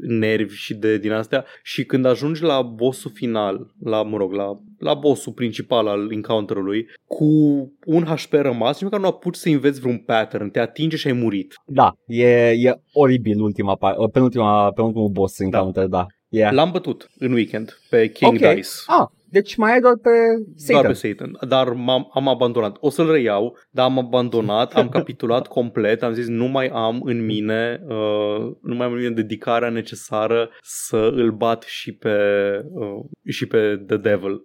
nervi 0.00 0.54
și 0.54 0.74
de 0.74 0.98
din 0.98 1.12
astea 1.12 1.44
și 1.62 1.84
când 1.84 2.04
ajungi 2.04 2.42
la 2.42 2.62
bossul 2.62 3.10
final, 3.14 3.74
la, 3.84 4.02
mă 4.02 4.16
rog, 4.16 4.32
la, 4.32 4.60
la 4.78 4.94
bossul 4.94 5.32
principal 5.32 5.86
al 5.86 6.12
encounterului, 6.12 6.86
cu 7.06 7.24
un 7.84 8.04
HP 8.04 8.32
rămas, 8.32 8.72
nici 8.72 8.82
măcar 8.82 9.00
nu 9.00 9.06
apuci 9.06 9.36
să 9.36 9.48
înveți 9.48 9.80
vreun 9.80 9.98
pattern, 9.98 10.50
te 10.50 10.58
atinge 10.60 10.96
și 10.96 11.06
ai 11.06 11.12
murit. 11.12 11.54
Da, 11.66 11.92
e, 12.06 12.50
e 12.50 12.80
oribil 12.92 13.40
ultima, 13.40 13.76
par- 13.76 13.96
penultima, 14.12 14.72
penultimul 14.72 15.08
boss 15.08 15.38
encounter, 15.38 15.86
da. 15.86 16.06
Yeah. 16.28 16.52
L-am 16.52 16.70
bătut 16.70 17.10
în 17.18 17.32
weekend 17.32 17.78
pe 17.90 18.08
King 18.08 18.32
Ok. 18.32 18.54
Dice. 18.54 18.68
Ah, 18.86 19.06
deci 19.30 19.56
mai 19.56 19.72
ai 19.72 19.80
doar 19.80 19.96
pe 20.02 20.10
Satan. 20.56 20.82
Doar 20.82 20.92
pe 20.92 20.98
Satan, 21.08 21.38
dar 21.48 21.72
m-am, 21.72 22.10
am 22.14 22.28
abandonat. 22.28 22.76
O 22.80 22.90
să-l 22.90 23.10
reiau, 23.10 23.56
dar 23.70 23.84
am 23.84 23.98
abandonat, 23.98 24.74
am 24.74 24.88
capitulat 24.88 25.46
complet, 25.58 26.02
am 26.02 26.12
zis 26.12 26.26
nu 26.26 26.46
mai 26.46 26.68
am 26.68 27.00
în 27.04 27.24
mine, 27.24 27.80
uh, 27.88 28.52
nu 28.62 28.74
mai 28.74 28.86
am 28.86 28.92
în 28.92 28.98
mine 28.98 29.10
dedicarea 29.10 29.68
necesară 29.68 30.50
să 30.62 31.10
îl 31.14 31.30
bat 31.30 31.62
și 31.62 31.92
pe, 31.92 32.16
uh, 32.72 33.04
și 33.28 33.46
pe 33.46 33.82
The 33.86 33.96
Devil. 33.96 34.42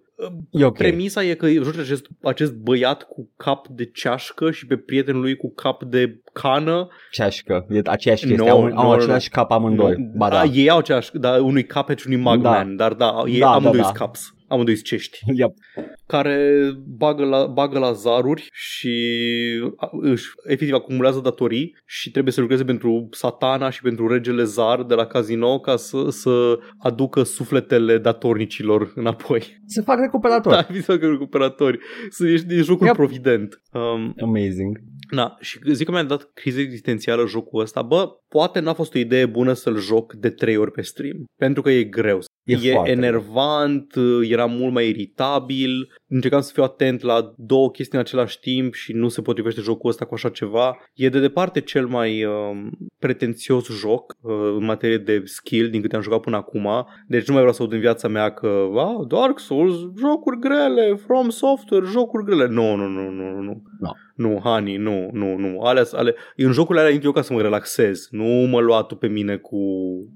E 0.50 0.64
ok. 0.64 0.76
Premisa 0.76 1.24
e 1.24 1.34
că 1.34 1.48
joci 1.50 1.78
acest, 1.78 2.06
acest 2.22 2.54
băiat 2.54 3.02
cu 3.02 3.30
cap 3.36 3.68
de 3.68 3.84
ceașcă 3.84 4.50
și 4.50 4.66
pe 4.66 4.76
prietenul 4.76 5.20
lui 5.20 5.36
cu 5.36 5.52
cap 5.54 5.82
de 5.82 6.20
cană. 6.32 6.88
Ceașcă, 7.10 7.66
e 7.70 7.80
aceeași 7.84 8.26
chestie, 8.26 8.48
No, 8.48 8.52
au, 8.52 8.66
no, 8.66 8.80
au 8.80 8.86
no. 8.86 8.92
același 8.92 9.28
cap 9.28 9.50
amândoi. 9.50 9.94
Nu, 9.98 10.12
Ba 10.16 10.28
da. 10.28 10.40
a, 10.40 10.44
ei 10.44 10.70
au 10.70 10.78
aceeași, 10.78 11.10
da, 11.12 11.42
unui 11.42 11.64
capet 11.64 11.98
și 11.98 12.06
unui 12.06 12.20
magman, 12.20 12.76
dar 12.76 12.92
da, 12.92 13.22
ei 13.26 13.38
Da, 13.38 13.46
da, 13.46 13.52
amândoi 13.52 13.80
da. 13.80 13.84
sunt 13.84 13.96
caps, 13.96 14.33
amândoi 14.48 14.74
sunt 14.74 14.86
cești. 14.86 15.18
Yep. 15.36 15.50
care 16.06 16.70
bagă 16.86 17.24
la, 17.24 17.46
bagă 17.46 17.78
la 17.78 17.92
zaruri 17.92 18.48
și 18.52 18.92
a- 19.76 19.90
își 20.00 20.26
efectiv 20.44 20.74
acumulează 20.74 21.20
datorii 21.20 21.76
și 21.86 22.10
trebuie 22.10 22.32
să 22.32 22.40
lucreze 22.40 22.64
pentru 22.64 23.08
satana 23.10 23.70
și 23.70 23.82
pentru 23.82 24.08
regele 24.08 24.44
zar 24.44 24.82
de 24.82 24.94
la 24.94 25.06
casino 25.06 25.60
ca 25.60 25.76
să, 25.76 26.06
să 26.10 26.58
aducă 26.78 27.22
sufletele 27.22 27.98
datornicilor 27.98 28.92
înapoi. 28.94 29.62
Se 29.66 29.80
fac 29.82 29.98
recuperator. 29.98 30.52
Da, 30.52 30.66
vi 30.70 30.82
să 30.82 30.94
recuperatori. 31.00 31.78
Să 32.08 32.26
ești, 32.26 32.54
e 32.54 32.56
jocul 32.62 32.86
Yep. 32.86 32.94
provident. 32.94 33.62
Um, 33.72 34.14
Amazing. 34.22 34.78
Na, 35.10 35.36
și 35.40 35.58
zic 35.72 35.86
că 35.86 35.92
mi-a 35.92 36.02
dat 36.02 36.30
criză 36.34 36.60
existențială 36.60 37.26
jocul 37.26 37.60
ăsta. 37.62 37.82
Bă, 37.82 38.08
poate 38.28 38.60
n-a 38.60 38.72
fost 38.72 38.94
o 38.94 38.98
idee 38.98 39.26
bună 39.26 39.52
să-l 39.52 39.78
joc 39.78 40.12
de 40.12 40.30
trei 40.30 40.56
ori 40.56 40.70
pe 40.70 40.82
stream. 40.82 41.24
Pentru 41.38 41.62
că 41.62 41.70
e 41.70 41.82
greu. 41.84 42.18
E 42.44 42.54
e 42.62 42.72
foarte 42.72 42.90
enervant, 42.90 43.94
era 44.34 44.44
mult 44.44 44.72
mai 44.72 44.88
iritabil. 44.88 45.92
Încercam 46.08 46.40
să 46.40 46.50
fiu 46.52 46.62
atent 46.62 47.02
la 47.02 47.34
două 47.36 47.70
chestii 47.70 47.98
în 47.98 48.04
același 48.04 48.38
timp 48.40 48.74
și 48.74 48.92
nu 48.92 49.08
se 49.08 49.22
potrivește 49.22 49.60
jocul 49.60 49.90
ăsta 49.90 50.04
cu 50.04 50.14
așa 50.14 50.28
ceva. 50.28 50.76
E 50.94 51.08
de 51.08 51.20
departe 51.20 51.60
cel 51.60 51.86
mai 51.86 52.24
um, 52.24 52.70
pretențios 52.98 53.68
joc 53.68 54.16
uh, 54.20 54.32
în 54.58 54.64
materie 54.64 54.98
de 54.98 55.22
skill 55.24 55.70
din 55.70 55.80
câte 55.80 55.96
am 55.96 56.02
jucat 56.02 56.20
până 56.20 56.36
acum. 56.36 56.68
Deci 57.08 57.26
nu 57.26 57.32
mai 57.32 57.42
vreau 57.42 57.56
să 57.56 57.62
aud 57.62 57.72
în 57.72 57.80
viața 57.80 58.08
mea 58.08 58.30
că 58.30 58.48
wow, 58.48 59.04
Dark 59.04 59.38
Souls, 59.38 59.74
jocuri 59.98 60.38
grele, 60.38 60.94
From 61.06 61.28
Software, 61.28 61.86
jocuri 61.86 62.24
grele. 62.24 62.46
Nu, 62.46 62.74
nu, 62.76 62.86
nu, 62.88 63.10
nu, 63.10 63.40
nu. 63.40 63.62
No. 63.84 64.28
Nu, 64.28 64.40
Hani, 64.44 64.76
nu, 64.76 65.08
nu, 65.12 65.36
nu. 65.36 65.60
Alea, 65.60 65.82
ale, 65.92 66.14
în 66.36 66.52
jocurile 66.52 66.80
alea 66.80 66.92
intru 66.92 67.08
eu 67.08 67.14
ca 67.14 67.22
să 67.22 67.32
mă 67.32 67.40
relaxez. 67.40 68.08
Nu 68.10 68.24
mă 68.24 68.60
lua 68.60 68.82
tu 68.82 68.94
pe 68.94 69.06
mine 69.06 69.36
cu 69.36 69.58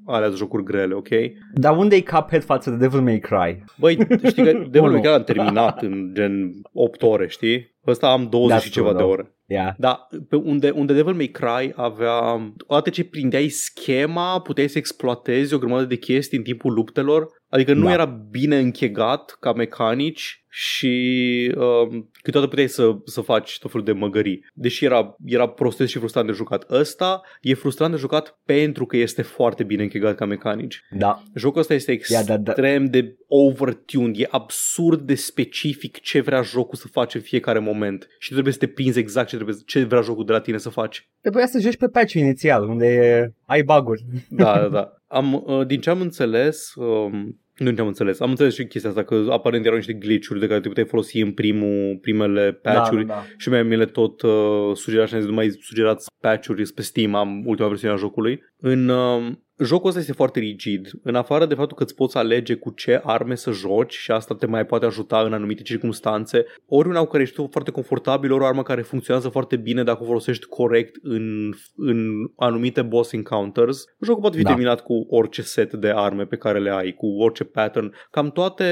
alea 0.06 0.28
jocuri 0.28 0.64
grele, 0.64 0.94
ok? 0.94 1.08
Dar 1.54 1.76
unde 1.76 1.96
e 1.96 2.00
Cuphead 2.00 2.44
față 2.44 2.70
de 2.70 2.76
Devil 2.76 3.00
May 3.00 3.18
Cry? 3.18 3.64
Băi, 3.78 3.98
știi 4.26 4.44
că 4.44 4.52
Devil 4.70 4.80
May 4.80 4.90
Unu. 4.90 5.00
Cry 5.00 5.08
am 5.08 5.25
terminat 5.25 5.82
în 5.82 6.10
gen 6.14 6.52
8 6.72 7.02
ore, 7.02 7.28
știi? 7.28 7.76
Ăsta 7.90 8.11
am 8.11 8.28
20 8.28 8.59
That's 8.59 8.62
și 8.62 8.71
ceva 8.71 8.88
true, 8.88 8.99
de 8.99 9.04
da. 9.04 9.11
ore. 9.11 9.33
Yeah. 9.47 9.75
Da, 9.78 10.09
pe 10.28 10.37
unde, 10.37 10.71
unde 10.71 10.92
Devil 10.92 11.14
May 11.14 11.26
Cry 11.26 11.73
avea, 11.75 12.52
odată 12.66 12.90
ce 12.90 13.04
prindeai 13.04 13.49
schema, 13.49 14.40
puteai 14.40 14.68
să 14.68 14.78
exploatezi 14.78 15.54
o 15.54 15.59
grămadă 15.59 15.85
de 15.85 15.97
chestii 15.97 16.38
în 16.38 16.45
timpul 16.45 16.73
luptelor, 16.73 17.26
adică 17.49 17.75
nu 17.75 17.85
Da. 17.85 17.92
era 17.92 18.04
bine 18.30 18.59
închegat 18.59 19.37
ca 19.40 19.52
mecanici 19.52 20.42
și 20.50 21.54
um, 21.57 22.11
câteodată 22.23 22.50
puteai 22.50 22.68
să, 22.68 22.97
să 23.04 23.21
faci 23.21 23.59
tot 23.59 23.71
felul 23.71 23.87
de 23.87 23.92
măgării. 23.92 24.45
Deși 24.54 24.85
era, 24.85 25.16
era 25.25 25.49
prostesc 25.49 25.90
și 25.90 25.99
frustrant 25.99 26.26
de 26.26 26.33
jucat. 26.33 26.71
Ăsta 26.71 27.21
e 27.40 27.54
frustrant 27.54 27.92
de 27.92 27.99
jucat 27.99 28.38
pentru 28.45 28.87
că 28.87 28.97
este 28.97 29.23
foarte 29.23 29.64
bine 29.64 29.83
închegat 29.83 30.14
ca 30.14 30.25
mecanici. 30.25 30.83
Da. 30.90 31.23
Jocul 31.35 31.61
ăsta 31.61 31.75
este 31.75 32.00
Ia, 32.09 32.23
da, 32.23 32.35
extrem 32.35 32.85
de 32.85 33.16
overtuned, 33.26 34.18
e 34.18 34.26
absurd 34.30 35.00
de 35.00 35.14
specific 35.14 36.00
ce 36.00 36.21
vrea 36.21 36.42
jocul 36.42 36.78
să 36.78 36.88
face 36.88 37.16
în 37.16 37.23
fiecare 37.23 37.59
moment. 37.59 37.77
Moment 37.78 38.08
și 38.18 38.32
trebuie 38.32 38.52
să 38.52 38.58
te 38.58 38.66
prinzi 38.66 38.99
exact 38.99 39.28
ce, 39.28 39.35
trebuie, 39.35 39.56
ce 39.66 39.85
vrea 39.85 40.00
jocul 40.00 40.25
de 40.25 40.32
la 40.32 40.40
tine 40.40 40.58
să 40.58 40.68
faci. 40.68 41.08
Trebuia 41.20 41.47
să 41.47 41.61
joci 41.61 41.76
pe 41.76 41.88
patch 41.88 42.12
inițial, 42.12 42.68
unde 42.68 42.87
e, 42.87 43.32
ai 43.44 43.62
bug-uri. 43.62 44.04
Da, 44.28 44.58
da, 44.58 44.68
da. 44.68 44.92
Am, 45.06 45.44
uh, 45.47 45.66
din 45.66 45.80
ce 45.80 45.90
am 45.90 46.00
înțeles, 46.00 46.75
um, 46.75 47.40
nu 47.56 47.70
ce 47.70 47.80
am 47.80 47.87
înțeles. 47.87 48.20
Am 48.20 48.30
înțeles 48.30 48.54
și 48.54 48.66
chestia 48.66 48.90
asta, 48.90 49.04
că 49.04 49.26
aparent 49.30 49.64
erau 49.64 49.76
niște 49.76 49.92
glitch-uri 49.92 50.40
de 50.40 50.47
care 50.47 50.61
te 50.61 50.68
puteai 50.68 50.87
folosi 50.87 51.20
în 51.20 51.32
primul, 51.32 51.99
primele 52.00 52.52
patch-uri 52.52 53.06
Da, 53.06 53.14
da, 53.14 53.20
da. 53.20 53.26
și 53.37 53.49
mai 53.49 53.62
mi 53.62 53.76
le 53.76 53.87
tot 53.87 54.23
uh, 54.23 54.30
sugerați 54.75 55.08
și 55.08 55.14
am 55.14 55.20
zis, 55.20 55.28
nu 55.28 55.35
mai 55.35 55.50
sugerați 55.61 56.06
patch-uri 56.20 56.73
pe 56.73 56.82
Steam, 56.82 57.14
am 57.14 57.47
ultima 57.47 57.68
versiune 57.68 57.94
a 57.94 57.97
jocului. 57.97 58.42
În, 58.56 58.88
uh, 58.88 59.32
jocul 59.64 59.88
ăsta 59.88 60.00
este 60.00 60.12
foarte 60.12 60.38
rigid. 60.38 60.90
În 61.02 61.14
afară 61.14 61.46
de 61.46 61.54
faptul 61.54 61.76
că 61.76 61.82
îți 61.82 61.94
poți 61.94 62.16
alege 62.16 62.54
cu 62.54 62.70
ce 62.70 63.00
arme 63.04 63.34
să 63.34 63.50
joci 63.50 63.94
și 63.94 64.10
asta 64.10 64.34
te 64.34 64.46
mai 64.46 64.66
poate 64.66 64.84
ajuta 64.86 65.20
în 65.20 65.32
anumite 65.32 65.62
circunstanțe, 65.62 66.44
ori 66.66 66.88
una 66.88 67.00
cu 67.00 67.10
care 67.10 67.22
ești 67.22 67.34
tu 67.34 67.48
foarte 67.50 67.70
confortabil, 67.70 68.32
ori 68.32 68.42
o 68.42 68.46
armă 68.46 68.62
care 68.62 68.82
funcționează 68.82 69.28
foarte 69.28 69.56
bine 69.56 69.82
dacă 69.82 70.02
o 70.02 70.06
folosești 70.06 70.46
corect 70.46 70.96
în, 71.02 71.52
în 71.76 72.08
anumite 72.36 72.82
boss 72.82 73.12
encounters, 73.12 73.84
jocul 74.00 74.20
poate 74.20 74.36
fi 74.36 74.42
Da. 74.42 74.48
terminat 74.48 74.80
cu 74.80 75.06
orice 75.10 75.42
set 75.42 75.72
de 75.72 75.92
arme 75.94 76.24
pe 76.24 76.36
care 76.36 76.58
le 76.58 76.70
ai, 76.70 76.92
cu 76.92 77.06
orice 77.06 77.44
pattern. 77.44 77.92
Cam 78.10 78.30
toate 78.30 78.64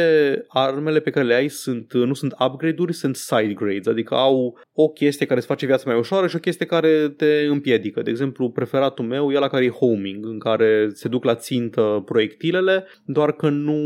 armele 0.48 1.00
pe 1.00 1.10
care 1.10 1.26
le 1.26 1.34
ai 1.34 1.48
sunt, 1.48 1.92
nu 1.92 2.14
sunt 2.14 2.34
upgrade-uri, 2.46 2.92
sunt 2.92 3.16
side 3.16 3.52
grades, 3.54 3.86
adică 3.86 4.14
au 4.14 4.58
o 4.72 4.88
chestie 4.88 5.26
care 5.26 5.38
îți 5.38 5.48
face 5.48 5.66
viața 5.66 5.82
mai 5.86 5.98
ușoară 5.98 6.26
și 6.26 6.36
o 6.36 6.38
chestie 6.38 6.66
care 6.66 7.08
te 7.08 7.46
împiedică. 7.48 8.02
De 8.02 8.10
exemplu, 8.10 8.50
preferatul 8.50 9.04
meu 9.04 9.32
e 9.32 9.38
la 9.38 9.48
care 9.48 9.64
e 9.64 9.68
homing, 9.68 10.26
în 10.26 10.38
care 10.38 10.75
se 10.92 11.08
duc 11.08 11.24
la 11.24 11.34
țintă 11.34 12.02
proiectilele, 12.04 12.84
doar 13.04 13.32
că 13.32 13.48
nu 13.48 13.76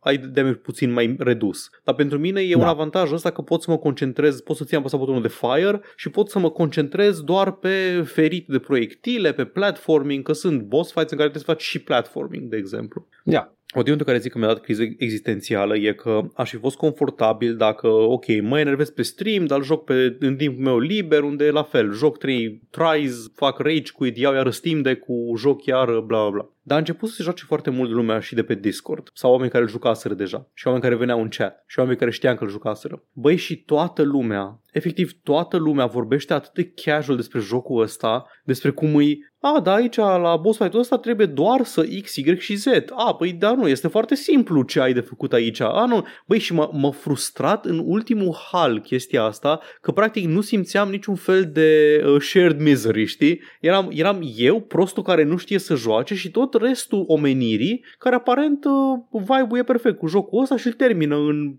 ai 0.00 0.18
damage 0.18 0.54
puțin 0.54 0.92
mai 0.92 1.16
redus. 1.18 1.70
Dar 1.84 1.94
pentru 1.94 2.18
mine 2.18 2.40
e 2.40 2.54
un 2.54 2.60
Da. 2.60 2.68
avantaj 2.68 3.12
ăsta 3.12 3.30
că 3.30 3.42
pot 3.42 3.62
să 3.62 3.70
mă 3.70 3.78
concentrez, 3.78 4.40
pot 4.40 4.56
să 4.56 4.64
țin 4.64 4.78
apăsat 4.78 4.98
butonul 4.98 5.22
de 5.22 5.28
fire 5.28 5.80
și 5.96 6.10
pot 6.10 6.30
să 6.30 6.38
mă 6.38 6.50
concentrez 6.50 7.20
doar 7.20 7.52
pe 7.52 8.02
ferit 8.04 8.46
de 8.48 8.58
proiectile, 8.58 9.32
pe 9.32 9.44
platforming, 9.44 10.24
că 10.24 10.32
sunt 10.32 10.62
boss 10.62 10.92
fights 10.92 11.10
în 11.10 11.16
care 11.18 11.30
trebuie 11.30 11.42
să 11.46 11.52
faci 11.52 11.62
și 11.62 11.78
platforming, 11.82 12.48
de 12.50 12.56
exemplu. 12.56 13.06
Ia. 13.24 13.56
Motivul 13.74 13.96
pentru 13.96 14.04
care 14.04 14.18
zic 14.18 14.32
că 14.32 14.38
mi-a 14.38 14.46
dat 14.46 14.60
criză 14.60 14.82
existențială 14.82 15.76
e 15.76 15.92
că 15.92 16.20
aș 16.34 16.50
fi 16.50 16.56
fost 16.56 16.76
confortabil 16.76 17.56
dacă, 17.56 17.88
ok, 17.88 18.24
mă 18.42 18.60
enervez 18.60 18.90
pe 18.90 19.02
stream, 19.02 19.44
dar 19.44 19.58
îl 19.58 19.64
joc 19.64 19.84
pe, 19.84 20.16
în 20.20 20.36
timpul 20.36 20.64
meu 20.64 20.78
liber, 20.78 21.22
unde 21.22 21.44
e 21.44 21.50
la 21.50 21.62
fel, 21.62 21.92
joc 21.92 22.18
3 22.18 22.62
tries, 22.70 23.30
fac 23.34 23.58
rage 23.58 23.92
quit, 23.92 24.16
iau 24.16 24.34
iar 24.34 24.50
Steam 24.50 24.82
de 24.82 24.94
cu 24.94 25.34
joc 25.36 25.64
iar, 25.64 25.86
bla 25.86 26.00
bla 26.00 26.30
bla. 26.30 26.48
Dar 26.62 26.76
a 26.76 26.80
început 26.80 27.08
să 27.08 27.14
se 27.14 27.22
joace 27.22 27.44
foarte 27.46 27.70
mult 27.70 27.90
lumea 27.90 28.20
și 28.20 28.34
de 28.34 28.42
pe 28.42 28.54
Discord 28.54 29.10
sau 29.14 29.30
oameni 29.32 29.50
care 29.50 29.62
îl 29.62 29.68
jucaseră 29.68 30.14
deja 30.14 30.50
și 30.54 30.66
oameni 30.66 30.84
care 30.84 30.96
veneau 30.96 31.20
în 31.20 31.28
chat 31.28 31.64
și 31.66 31.78
oameni 31.78 31.98
care 31.98 32.10
știam 32.10 32.36
că 32.36 32.44
îl 32.44 32.50
jucaseră. 32.50 33.02
Băi, 33.12 33.36
și 33.36 33.56
toată 33.56 34.02
lumea, 34.02 34.60
efectiv 34.74 35.12
toată 35.22 35.56
lumea 35.56 35.86
vorbește 35.86 36.32
atât 36.32 36.52
de 36.52 36.72
casual 36.84 37.16
despre 37.16 37.40
jocul 37.40 37.82
ăsta, 37.82 38.26
despre 38.44 38.70
cum 38.70 38.96
îi 38.96 39.18
a, 39.46 39.60
da, 39.60 39.74
aici 39.74 39.96
la 39.96 40.36
boss 40.36 40.58
fight-ul 40.58 40.80
ăsta 40.80 40.98
trebuie 40.98 41.26
doar 41.26 41.64
să 41.64 41.86
X, 42.02 42.16
Y 42.16 42.38
și 42.38 42.54
Z. 42.54 42.66
A, 42.90 43.14
păi 43.14 43.32
da, 43.32 43.52
nu, 43.52 43.68
este 43.68 43.88
foarte 43.88 44.14
simplu 44.14 44.62
ce 44.62 44.80
ai 44.80 44.92
de 44.92 45.00
făcut 45.00 45.32
aici. 45.32 45.60
A, 45.60 45.84
nu. 45.88 46.06
Băi, 46.26 46.38
și 46.38 46.52
m- 46.52 46.70
m-a 46.72 46.90
frustrat 46.90 47.64
în 47.64 47.82
ultimul 47.84 48.36
hal 48.52 48.80
chestia 48.80 49.22
asta, 49.22 49.60
că 49.80 49.92
practic 49.92 50.24
nu 50.24 50.40
simțeam 50.40 50.90
niciun 50.90 51.14
fel 51.14 51.50
de 51.52 52.02
uh, 52.06 52.20
shared 52.20 52.60
misery, 52.60 53.04
știi? 53.04 53.40
Eram, 53.60 53.88
eram 53.92 54.20
eu, 54.36 54.60
prostul 54.60 55.02
care 55.02 55.24
nu 55.24 55.36
știe 55.36 55.58
să 55.58 55.74
joace 55.74 56.14
și 56.14 56.30
tot 56.30 56.54
restul 56.54 57.04
omenirii, 57.06 57.84
care 57.98 58.14
aparent 58.14 58.64
uh, 58.64 59.20
vibe-ul 59.22 59.58
e 59.58 59.62
perfect 59.62 59.98
cu 59.98 60.06
jocul 60.06 60.42
ăsta 60.42 60.56
și 60.56 60.66
îl 60.66 60.72
termină 60.72 61.16
în 61.16 61.54
8-9 61.54 61.56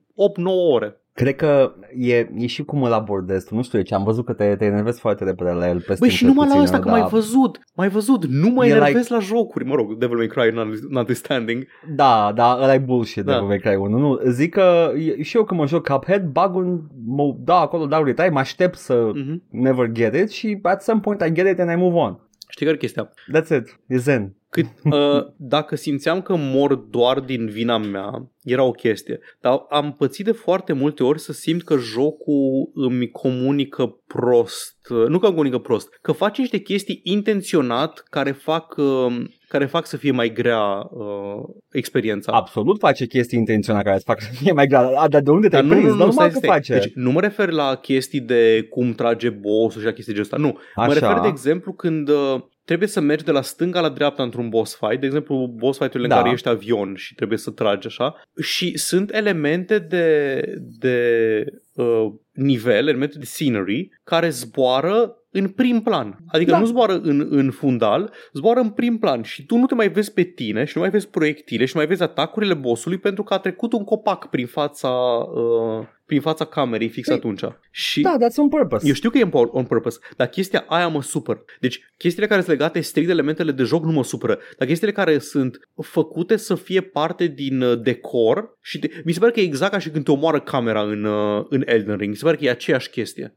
ore. 0.72 1.00
Cred 1.16 1.36
că 1.36 1.74
e, 1.98 2.16
e 2.36 2.46
și 2.48 2.64
cum 2.64 2.84
îl 2.84 2.92
abordezi 2.94 3.46
tu, 3.48 3.56
nu 3.56 3.64
știu 3.64 3.82
ce, 3.82 3.94
am 3.96 4.04
văzut 4.04 4.26
că 4.26 4.34
te, 4.34 4.56
te 4.56 4.66
enervezi 4.66 5.00
foarte 5.00 5.24
repede 5.24 5.50
la 5.52 5.68
el. 5.70 5.78
Pe 5.80 5.84
Băi, 5.88 5.96
Steam, 5.96 6.12
și 6.12 6.18
cel 6.18 6.28
numai 6.28 6.48
la 6.48 6.54
puțin, 6.54 6.64
ăsta, 6.64 6.80
că 6.80 6.86
da. 6.90 6.98
mai 6.98 7.08
văzut, 7.10 7.60
mai 7.76 7.90
văzut, 7.90 8.26
nu 8.26 8.50
mă 8.50 8.66
E 8.66 8.70
enervez 8.70 9.02
like- 9.02 9.14
la 9.14 9.20
jocuri. 9.20 9.66
Mă 9.66 9.76
rog, 9.76 9.98
Devil 9.98 10.18
May 10.18 10.28
Cry 10.28 10.54
notwithstanding. 10.90 11.68
Da, 11.96 12.32
da, 12.36 12.58
ăla 12.62 12.74
e 12.74 12.78
bullshit 12.78 13.24
Da. 13.24 13.32
da. 13.32 13.38
de 13.40 13.46
Devil 13.46 13.48
May 13.48 13.60
Cry 13.60 13.82
1. 13.92 13.98
Nu, 13.98 14.20
zic 14.32 14.54
că 14.54 14.92
e- 14.98 15.22
și 15.24 15.38
eu 15.38 15.44
când 15.44 15.60
mă 15.60 15.68
joc 15.68 15.88
Cuphead, 15.88 16.24
bug-ul 16.24 16.88
mă 17.06 17.36
da 17.40 17.56
acolo, 17.60 17.86
dau 17.86 18.04
retry, 18.04 18.30
mă 18.30 18.40
aștept 18.40 18.78
să 18.78 19.12
Mhm. 19.14 19.42
never 19.52 19.88
get 19.92 20.16
it 20.16 20.30
și 20.30 20.60
at 20.62 20.82
some 20.82 21.00
point 21.00 21.22
I 21.22 21.32
get 21.34 21.48
it 21.48 21.60
and 21.60 21.72
I 21.72 21.76
move 21.76 21.96
on. 21.98 22.20
Știi 22.50 22.66
care 22.66 22.78
e 22.78 22.80
chestia? 22.80 23.10
That's 23.38 23.50
it, 23.58 23.80
e 23.88 23.98
zen. 23.98 24.36
Cât, 24.56 24.66
uh, 24.94 25.26
dacă 25.38 25.76
simțeam 25.76 26.22
că 26.22 26.36
mor 26.38 26.76
doar 26.76 27.20
din 27.20 27.46
vina 27.48 27.78
mea, 27.78 28.30
era 28.44 28.64
o 28.64 28.72
chestie. 28.72 29.20
Dar 29.42 29.66
am 29.70 29.96
pățit 29.98 30.26
de 30.26 30.32
foarte 30.32 30.74
multe 30.74 31.04
ori 31.04 31.20
să 31.20 31.32
simt 31.34 31.64
că 31.64 31.78
jocul 31.78 32.72
îmi 32.74 33.10
comunică 33.10 33.98
prost. 34.08 34.78
Uh, 34.90 35.08
Nu 35.08 35.20
că 35.20 35.26
îmi 35.26 35.36
comunică 35.36 35.58
prost, 35.58 35.98
că 36.02 36.12
face 36.12 36.42
niște 36.42 36.58
chestii 36.58 37.00
intenționat 37.04 38.04
care 38.10 38.32
fac, 38.32 38.76
uh, 38.78 39.16
care 39.48 39.66
fac 39.66 39.86
să 39.86 39.98
fie 39.98 40.12
mai 40.12 40.34
grea 40.34 40.66
uh, 40.92 41.44
experiența. 41.72 42.32
Absolut 42.32 42.80
face 42.80 43.06
chestii 43.06 43.38
intenționate 43.38 43.84
care 43.84 43.96
îți 43.96 44.06
fac 44.06 44.22
să 44.22 44.30
fie 44.34 44.52
mai 44.52 44.68
grea. 44.68 44.80
A, 44.96 45.08
dar 45.08 45.22
de 45.22 45.32
unde 45.32 45.48
te-ai 45.48 45.62
Dar 45.62 45.72
nu, 45.72 45.78
prins? 45.78 45.92
nu, 45.92 45.98
nu, 45.98 46.06
Normal 46.06 46.30
stai, 46.30 46.32
că 46.32 46.38
stai. 46.38 46.50
face. 46.50 46.74
Deci 46.74 46.94
nu 46.94 47.12
mă 47.12 47.20
refer 47.22 47.50
la 47.50 47.76
chestii 47.76 48.20
de 48.20 48.68
cum 48.70 48.94
trage 48.94 49.30
boss 49.30 49.78
și 49.78 49.84
la 49.84 49.92
chestii 49.92 50.14
de 50.14 50.22
ăsta. 50.22 50.38
Nu. 50.38 50.58
Mă 50.76 50.84
Așa. 50.84 50.94
refer, 50.94 51.20
de 51.20 51.28
exemplu, 51.28 51.74
când 51.74 52.10
uh, 52.10 52.36
trebuie 52.66 52.88
să 52.88 53.00
mergi 53.00 53.24
de 53.24 53.32
la 53.32 53.42
stânga 53.42 53.80
la 53.80 53.90
dreapta 53.90 54.24
într-un 54.24 54.50
boss 54.50 54.78
fight, 54.80 55.00
de 55.00 55.06
exemplu, 55.06 55.54
boss 55.56 55.78
fight-urile 55.78 56.08
Da. 56.10 56.16
în 56.16 56.22
care 56.22 56.34
ești 56.34 56.48
avion 56.48 56.96
și 56.96 57.16
trebuie 57.16 57.38
să 57.38 57.52
tragi 57.52 57.88
așa, 57.88 58.22
și 58.42 58.78
sunt 58.78 59.14
elemente 59.14 59.80
de, 59.80 60.42
de 60.80 61.44
uh, 61.74 62.06
nivel, 62.34 62.88
elemente 62.88 63.18
de 63.18 63.26
scenery, 63.26 63.90
care 64.04 64.30
zboară 64.30 65.16
în 65.32 65.48
prim 65.48 65.82
plan. 65.82 66.18
Adică 66.28 66.52
Da. 66.52 66.60
nu 66.60 66.66
zboară 66.66 67.00
în, 67.04 67.28
în 67.30 67.52
fundal, 67.52 68.12
zboară 68.34 68.60
în 68.60 68.70
prim 68.70 68.98
plan 68.98 69.22
și 69.22 69.46
tu 69.46 69.58
nu 69.58 69.66
te 69.66 69.76
mai 69.76 69.90
vezi 69.90 70.14
pe 70.14 70.24
tine 70.24 70.64
și 70.66 70.72
nu 70.76 70.82
mai 70.82 70.92
vezi 70.92 71.10
proiectile 71.10 71.66
și 71.66 71.72
nu 71.74 71.80
mai 71.80 71.90
vezi 71.90 72.04
atacurile 72.04 72.54
bossului 72.54 72.98
pentru 72.98 73.24
că 73.24 73.34
a 73.34 73.38
trecut 73.38 73.74
un 73.74 73.84
copac 73.84 74.30
prin 74.30 74.48
fața, 74.48 74.90
uh, 74.90 75.88
prin 76.06 76.22
fața 76.22 76.46
camerei 76.46 76.88
fix 76.90 77.08
Păi, 77.08 77.16
atunci. 77.16 77.42
Și 77.72 78.02
Da, 78.02 78.16
that's 78.20 78.36
on 78.38 78.50
purpose. 78.50 78.88
eu 78.88 78.94
știu 78.94 79.10
că 79.10 79.18
e 79.18 79.26
on- 79.26 79.52
on 79.52 79.64
purpose, 79.64 80.00
dar 80.18 80.28
chestia 80.28 80.66
aia 80.68 80.88
mă 80.88 81.02
supără. 81.02 81.44
Deci 81.60 81.80
chestiile 81.98 82.28
care 82.28 82.42
sunt 82.42 82.52
legate 82.58 82.80
strict 82.82 83.08
de 83.08 83.14
elementele 83.14 83.52
de 83.52 83.64
joc 83.64 83.84
nu 83.86 83.92
mă 83.92 84.04
supără, 84.04 84.38
dar 84.58 84.68
chestiile 84.68 84.94
care 84.94 85.18
sunt 85.18 85.60
făcute 85.82 86.36
să 86.36 86.56
fie 86.56 86.82
parte 86.82 87.28
din 87.28 87.62
uh, 87.62 87.80
decor 87.82 88.58
și 88.62 88.80
te... 88.80 88.88
mi 89.06 89.12
se 89.12 89.20
pare 89.20 89.32
că 89.32 89.40
e 89.40 89.44
exact 89.44 89.72
ca 89.72 89.80
și 89.80 89.90
când 89.90 90.04
te 90.06 90.12
omoară 90.12 90.40
camera 90.40 90.82
în, 90.82 91.04
uh, 91.04 91.46
în 91.50 91.64
Elden 91.66 91.98
Ring. 91.98 92.10
Mi 92.10 92.16
se 92.18 92.24
pare 92.24 92.36
că 92.38 92.46
e 92.46 92.50
aceeași 92.50 92.90
chestie. 92.90 93.36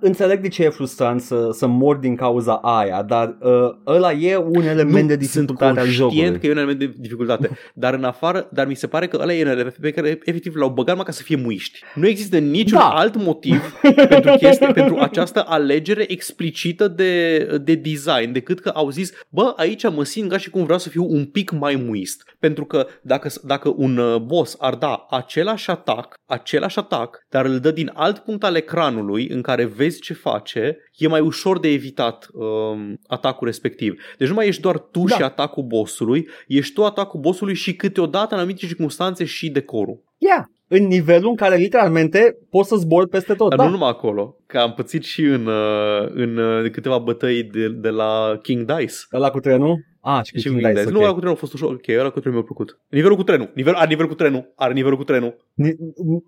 Înțeleg 0.00 0.40
de 0.40 0.48
ce 0.48 0.64
e 0.64 0.68
frustrant 0.68 1.20
să, 1.20 1.48
să 1.52 1.66
mor 1.66 1.96
din 1.96 2.16
cauza 2.16 2.54
aia, 2.54 3.02
dar 3.02 3.36
uh, 3.40 3.52
ăla 3.86 4.12
e 4.12 4.36
un 4.36 4.62
element 4.62 5.08
de 5.08 5.24
sunt 5.24 5.46
dificultate 5.46 5.64
al 5.80 5.84
conștient 5.84 5.92
jocului. 6.12 6.38
că 6.40 6.46
e 6.46 6.50
un 6.50 6.56
element 6.56 6.78
de 6.78 6.92
dificultate, 6.96 7.50
dar 7.74 7.94
în 7.94 8.04
afară, 8.04 8.48
dar 8.52 8.66
mi 8.66 8.74
se 8.74 8.86
pare 8.86 9.06
că 9.08 9.18
ăla 9.20 9.34
e 9.34 9.42
un 9.44 9.50
element 9.50 9.76
pe 9.80 9.90
care 9.90 10.18
efectiv 10.24 10.54
l-au 10.54 10.68
băgat 10.70 10.88
numai 10.90 11.04
ca 11.04 11.12
să 11.12 11.22
fie 11.22 11.36
muiști. 11.36 11.80
Nu 11.94 12.06
există 12.08 12.38
niciun 12.38 12.78
Da. 12.78 12.88
alt 12.88 13.16
motiv 13.16 13.72
pentru 14.08 14.34
chestie, 14.36 14.66
pentru 14.72 14.96
această 14.98 15.44
alegere 15.46 16.12
explicită 16.12 16.88
de, 16.88 17.38
de 17.62 17.74
design, 17.74 18.32
decât 18.32 18.60
că 18.60 18.68
au 18.68 18.90
zis, 18.90 19.12
bă, 19.28 19.52
aici 19.56 19.90
mă 19.90 20.04
simt 20.04 20.30
ca 20.30 20.36
și 20.36 20.50
cum 20.50 20.64
vreau 20.64 20.78
să 20.78 20.88
fiu 20.88 21.04
un 21.08 21.24
pic 21.24 21.50
mai 21.50 21.74
muist. 21.74 22.22
Pentru 22.38 22.64
că 22.64 22.86
dacă, 23.02 23.30
dacă 23.42 23.74
un 23.76 23.96
uh, 23.96 24.20
boss 24.20 24.56
ar 24.58 24.74
da 24.74 25.06
același 25.10 25.70
atac, 25.70 26.14
același 26.26 26.78
atac, 26.78 27.26
dar 27.28 27.44
îl 27.44 27.58
dă 27.58 27.70
din 27.70 27.90
alt 27.94 28.18
punct 28.18 28.44
al 28.44 28.54
ecranului 28.56 29.28
în 29.28 29.42
care 29.42 29.64
vezi 29.64 30.00
ce 30.00 30.12
face, 30.14 30.76
e 30.96 31.08
mai 31.08 31.20
ușor 31.20 31.60
de 31.60 31.68
evitat 31.68 32.28
um, 32.32 32.98
atacul 33.06 33.46
respectiv. 33.46 34.02
Deci 34.18 34.28
nu 34.28 34.34
mai 34.34 34.46
ești 34.46 34.62
doar 34.62 34.78
tu 34.78 35.04
Da. 35.04 35.16
și 35.16 35.22
atacul 35.22 35.62
bossului, 35.62 36.28
ești 36.46 36.74
tu 36.74 36.84
atacul 36.84 37.20
bossului 37.20 37.54
și 37.54 37.74
câteodată 37.74 38.34
în 38.34 38.40
anumite 38.40 38.66
circunstanțe 38.66 39.24
și 39.24 39.50
decorul. 39.50 40.02
Yeah. 40.18 40.44
În 40.68 40.86
nivelul 40.86 41.28
în 41.28 41.36
care 41.36 41.56
literalmente 41.56 42.36
poți 42.50 42.68
să 42.68 42.76
zbori 42.76 43.08
peste 43.08 43.34
tot. 43.34 43.48
Dar 43.48 43.58
da. 43.58 43.64
nu 43.64 43.70
numai 43.70 43.88
acolo, 43.88 44.36
că 44.46 44.58
am 44.58 44.72
pățit 44.72 45.04
și 45.04 45.22
în, 45.22 45.46
uh, 45.46 46.08
în 46.14 46.36
uh, 46.36 46.70
câteva 46.70 46.98
bătăi 46.98 47.42
de, 47.42 47.68
de 47.68 47.88
la 47.88 48.38
King 48.42 48.72
Dice. 48.72 48.94
Ăla 49.12 49.30
cu 49.30 49.40
trenul? 49.40 49.76
Ah, 50.00 50.24
și 50.24 50.32
cu 50.32 50.38
Și 50.38 50.44
King 50.44 50.54
King 50.60 50.68
Dice, 50.72 50.84
Dice. 50.84 50.86
ok. 50.86 50.92
Nu, 50.92 51.00
ăla 51.00 51.12
cu 51.12 51.18
trenul 51.18 51.34
a 51.34 51.38
fost 51.38 51.52
ușor. 51.52 51.72
Ok, 51.72 51.88
ăla 51.98 52.10
cu 52.10 52.20
trenul 52.20 52.38
mi-a 52.38 52.46
plăcut. 52.46 52.78
Nivelul 52.88 53.16
cu 53.16 53.22
trenul. 53.22 53.50
Nivel, 53.54 53.74
are 53.74 53.88
nivelul 53.88 54.08
cu 54.10 54.16
trenul. 54.16 54.52
Are 54.56 54.72
nivelul 54.72 54.96
cu 54.96 55.04
trenul. 55.04 55.36
Ni- 55.54 55.76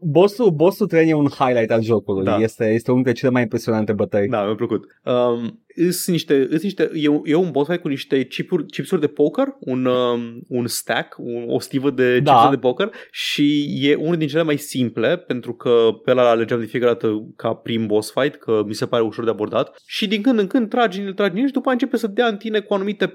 Bossul, 0.01 0.51
bossul 0.51 0.87
tren 0.87 1.09
e 1.09 1.15
un 1.15 1.27
highlight 1.29 1.71
al 1.71 1.83
jocului. 1.83 2.25
Da. 2.25 2.37
Este, 2.37 2.65
este 2.73 2.91
unul 2.91 3.03
dintre 3.03 3.21
cele 3.21 3.33
mai 3.33 3.43
impresionante 3.43 3.93
bătăi. 3.93 4.29
Da, 4.29 4.45
mi-a 4.45 4.55
plăcut. 4.55 4.85
Um, 5.05 5.61
îs 5.75 6.07
niște, 6.09 6.47
îs 6.51 6.63
niște, 6.63 6.91
e, 6.95 7.09
un- 7.09 7.21
e 7.25 7.35
un 7.35 7.51
boss 7.51 7.69
fight 7.69 7.83
cu 7.83 7.89
niște 7.89 8.25
chipuri, 8.27 8.67
chipsuri 8.67 9.01
de 9.01 9.07
poker, 9.07 9.47
un, 9.59 9.85
um, 9.85 10.21
un 10.49 10.67
stack, 10.67 11.15
un, 11.19 11.45
o 11.49 11.61
stivă 11.61 11.91
de 11.91 12.21
Da. 12.21 12.31
chipsuri 12.33 12.55
de 12.55 12.61
poker 12.61 12.91
și 13.11 13.69
e 13.81 13.95
unul 13.95 14.17
din 14.17 14.29
cele 14.29 14.43
mai 14.43 14.57
simple 14.57 15.17
pentru 15.17 15.53
că 15.55 15.71
pe 16.05 16.11
ăla 16.11 16.31
alegeam 16.31 16.61
de 16.61 16.67
fiecare 16.67 16.93
dată 16.93 17.27
ca 17.37 17.53
prim 17.55 17.87
boss 17.87 18.13
fight, 18.13 18.35
că 18.35 18.63
mi 18.67 18.75
se 18.75 18.87
pare 18.87 19.03
ușor 19.03 19.25
de 19.25 19.31
abordat 19.31 19.77
și 19.87 20.09
din 20.09 20.23
când 20.23 20.39
în 20.39 20.47
când 20.47 20.69
tragi 20.69 21.01
în 21.01 21.15
tragi 21.15 21.33
în 21.35 21.41
el 21.41 21.47
și 21.47 21.53
după 21.53 21.69
aia 21.69 21.79
începe 21.81 21.97
să 21.97 22.07
dea 22.07 22.27
în 22.27 22.37
tine 22.37 22.61
cu 22.61 22.75
anumite 22.75 23.07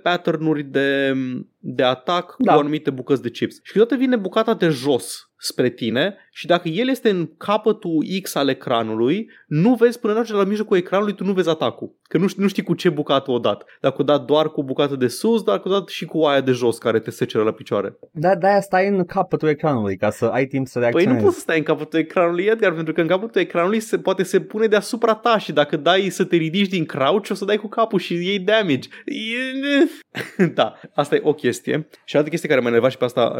pattern-uri 0.45 0.63
de, 0.63 1.13
de 1.59 1.83
atac 1.83 2.35
Da. 2.37 2.53
cu 2.53 2.59
anumite 2.59 2.89
bucăți 2.89 3.21
de 3.21 3.29
chips. 3.29 3.55
Și 3.55 3.71
câteodată 3.71 3.95
vine 3.95 4.15
bucata 4.15 4.53
de 4.53 4.67
jos 4.67 5.29
spre 5.37 5.69
tine 5.69 6.15
și 6.31 6.45
dacă 6.45 6.67
el 6.67 6.89
este 6.89 7.09
în 7.09 7.29
capătul 7.37 8.05
X 8.21 8.35
al 8.35 8.49
ecranului, 8.49 9.29
nu 9.47 9.73
vezi 9.73 9.99
până 9.99 10.13
ajunge 10.13 10.43
la 10.43 10.49
mijlocul 10.49 10.77
ecranului, 10.77 11.15
tu 11.15 11.23
nu 11.23 11.33
vezi 11.33 11.49
atacul. 11.49 11.95
Că 12.07 12.17
nu 12.17 12.27
știi, 12.27 12.41
nu 12.41 12.47
știi 12.47 12.63
cu 12.63 12.74
ce 12.74 12.89
bucată 12.89 13.31
o 13.31 13.39
dat. 13.39 13.65
Dacă 13.81 13.95
o 14.01 14.03
dat 14.03 14.25
doar 14.25 14.50
cu 14.50 14.63
bucată 14.63 14.95
de 14.95 15.07
sus, 15.07 15.43
dacă 15.43 15.67
o 15.67 15.71
dat 15.71 15.88
și 15.88 16.05
cu 16.05 16.21
aia 16.21 16.41
de 16.41 16.51
jos 16.51 16.77
care 16.77 17.00
te 17.00 17.12
seceră 17.12 17.43
la 17.43 17.51
picioare. 17.51 17.97
Da, 18.12 18.35
de-aia 18.35 18.62
stai 18.62 18.88
în 18.88 19.05
capătul 19.05 19.47
ecranului 19.47 19.97
ca 19.97 20.09
să 20.09 20.25
ai 20.25 20.45
timp 20.45 20.67
să 20.67 20.79
Păi 20.79 20.81
reacționezi. 20.81 21.17
nu 21.17 21.24
poți 21.24 21.35
să 21.35 21.41
stai 21.41 21.57
în 21.57 21.63
capătul 21.63 22.00
ecranului, 22.00 22.43
Edgar, 22.43 22.74
pentru 22.74 22.93
că 22.93 23.01
în 23.01 23.07
capătul 23.07 23.41
ecranului 23.41 23.79
se 23.79 23.97
poate 23.97 24.24
se 24.24 24.39
pune 24.39 24.67
deasupra 24.67 25.13
ta 25.13 25.38
și 25.38 25.51
dacă 25.51 25.77
dai 25.77 26.09
să 26.09 26.25
te 26.25 26.35
ridici 26.35 26.69
din 26.69 26.85
crouch, 26.85 27.29
o 27.29 27.33
să 27.33 27.45
dai 27.45 27.57
cu 27.57 27.67
capul 27.67 28.00
și 28.00 28.13
iei 28.13 28.39
damage. 28.39 28.89
E... 29.05 30.45
da, 30.53 30.79
asta 30.93 31.15
e 31.15 31.21
o 31.24 31.33
chestie. 31.33 31.88
Și 32.05 32.17
altă 32.17 32.29
chestie 32.29 32.50
care 32.50 32.62
m-a 32.62 32.67
enervat 32.67 32.91
și 32.91 32.97
pe 32.97 33.05
asta, 33.05 33.38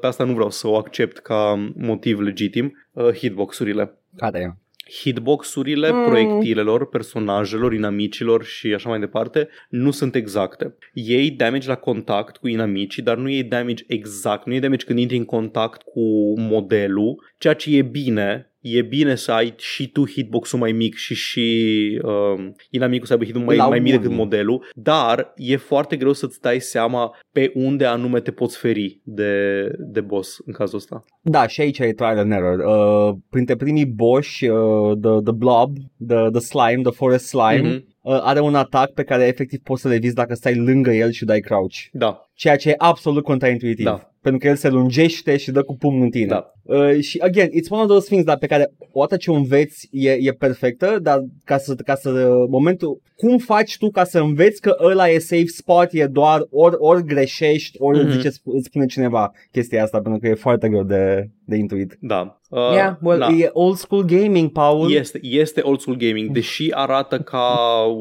pe 0.00 0.06
asta 0.06 0.24
nu 0.24 0.32
vreau 0.32 0.50
să 0.50 0.68
o 0.68 0.76
accept 0.76 1.18
ca 1.18 1.70
motiv 1.76 2.20
legitim, 2.20 2.72
uh, 2.92 3.12
hitbox-urile. 3.14 3.98
Care 4.16 4.38
e? 4.38 4.65
Hitbox-urile 4.90 5.90
Mm. 5.90 6.04
proiectilelor, 6.04 6.88
personajelor, 6.88 7.72
inamicilor 7.72 8.44
și 8.44 8.74
așa 8.74 8.88
mai 8.88 8.98
departe 9.00 9.48
nu 9.68 9.90
sunt 9.90 10.14
exacte. 10.14 10.74
Iei 10.92 11.30
damage 11.30 11.68
la 11.68 11.74
contact 11.74 12.36
cu 12.36 12.48
inamicii, 12.48 13.02
dar 13.02 13.16
nu 13.16 13.28
iei 13.28 13.42
damage 13.44 13.84
exact. 13.86 14.46
Nu 14.46 14.52
iei 14.52 14.60
damage 14.60 14.84
când 14.86 14.98
intri 14.98 15.16
în 15.16 15.24
contact 15.24 15.82
cu 15.82 16.34
modelul, 16.40 17.22
ceea 17.38 17.54
ce 17.54 17.76
e 17.76 17.82
bine. 17.82 18.50
E 18.68 18.82
bine 18.82 19.14
să 19.14 19.32
ai 19.32 19.54
și 19.56 19.88
tu 19.88 20.06
hitbox-ul 20.08 20.58
mai 20.58 20.72
mic 20.72 20.94
și 20.94 21.14
și 21.14 22.00
um, 22.02 22.54
inamicul 22.70 23.06
să 23.06 23.12
aibă 23.12 23.24
hit 23.24 23.36
mai, 23.44 23.56
La 23.56 23.68
mai 23.68 23.78
mic 23.78 23.88
unul. 23.92 24.02
decât 24.02 24.16
modelul, 24.16 24.64
dar 24.74 25.32
e 25.36 25.56
foarte 25.56 25.96
greu 25.96 26.12
să-ți 26.12 26.40
dai 26.40 26.60
seama 26.60 27.16
pe 27.32 27.50
unde 27.54 27.84
anume 27.84 28.20
te 28.20 28.30
poți 28.30 28.58
feri 28.58 29.00
de, 29.04 29.32
de 29.78 30.00
boss 30.00 30.38
în 30.46 30.52
cazul 30.52 30.78
ăsta. 30.78 31.04
Da, 31.22 31.46
și 31.46 31.60
aici 31.60 31.78
e 31.78 31.92
trial 31.92 32.18
and 32.18 32.32
error. 32.32 32.58
Uh, 32.58 33.16
printre 33.30 33.56
primii 33.56 33.86
boși, 33.86 34.46
uh, 34.46 34.96
the, 35.00 35.10
the 35.24 35.32
blob, 35.32 35.76
the, 36.08 36.30
the 36.30 36.40
slime, 36.40 36.82
the 36.82 36.92
forest 36.92 37.26
slime, 37.26 37.68
Mhm. 37.68 37.84
uh, 38.00 38.18
are 38.22 38.40
un 38.40 38.54
atac 38.54 38.92
pe 38.92 39.02
care 39.02 39.26
efectiv 39.26 39.58
poți 39.62 39.82
să 39.82 39.88
le 39.88 39.98
vizi 39.98 40.14
dacă 40.14 40.34
stai 40.34 40.54
lângă 40.56 40.90
el 40.90 41.10
și 41.10 41.24
dai 41.24 41.40
crouch. 41.40 41.74
Da, 41.92 42.20
Ceea 42.34 42.56
ce 42.56 42.68
e 42.70 42.74
absolut 42.78 43.24
contraintuitiv. 43.24 43.84
Da. 43.84 44.10
Pentru 44.26 44.44
că 44.44 44.48
el 44.52 44.56
se 44.56 44.68
lungește 44.68 45.36
și 45.36 45.50
dă 45.50 45.62
cu 45.62 45.76
pumnul 45.76 46.02
în 46.04 46.10
tine. 46.10 46.26
da. 46.26 46.50
Uh, 46.62 47.00
și, 47.00 47.18
again, 47.18 47.48
it's 47.48 47.68
one 47.68 47.82
of 47.82 47.88
those 47.88 48.06
things 48.06 48.24
dar 48.24 48.38
pe 48.38 48.46
care 48.46 48.72
odată 48.92 49.16
ce 49.16 49.30
o 49.30 49.34
înveți 49.34 49.88
e, 49.90 50.10
e 50.10 50.32
perfectă, 50.32 50.98
dar 51.02 51.24
ca 51.44 51.58
să, 51.58 51.74
ca 51.74 51.94
să, 51.94 52.28
momentul, 52.48 53.00
cum 53.16 53.38
faci 53.38 53.76
tu 53.78 53.90
ca 53.90 54.04
să 54.04 54.18
înveți 54.18 54.60
că 54.60 54.76
ăla 54.82 55.08
e 55.08 55.18
safe 55.18 55.46
spot, 55.46 55.88
e 55.90 56.06
doar 56.06 56.46
ori, 56.50 56.74
ori 56.78 57.04
greșești, 57.04 57.76
ori 57.80 57.98
Mhm. 57.98 58.06
mm-hmm. 58.08 58.12
zice, 58.12 58.28
îți 58.44 58.64
spune 58.64 58.86
cineva 58.86 59.32
chestia 59.52 59.82
asta, 59.82 60.00
pentru 60.00 60.20
că 60.20 60.26
e 60.28 60.34
foarte 60.34 60.68
greu 60.68 60.82
de, 60.82 61.30
de 61.44 61.56
intuit. 61.56 61.96
Da. 62.00 62.40
Uh, 62.50 62.58
yeah, 62.72 62.94
well, 63.02 63.18
da. 63.18 63.28
e 63.28 63.50
old 63.52 63.76
school 63.76 64.04
gaming, 64.04 64.50
Paul. 64.52 64.92
Este, 64.92 65.18
este 65.22 65.60
old 65.60 65.80
school 65.80 65.96
gaming, 65.98 66.30
deși 66.30 66.68
arată 66.70 67.18
ca 67.18 67.54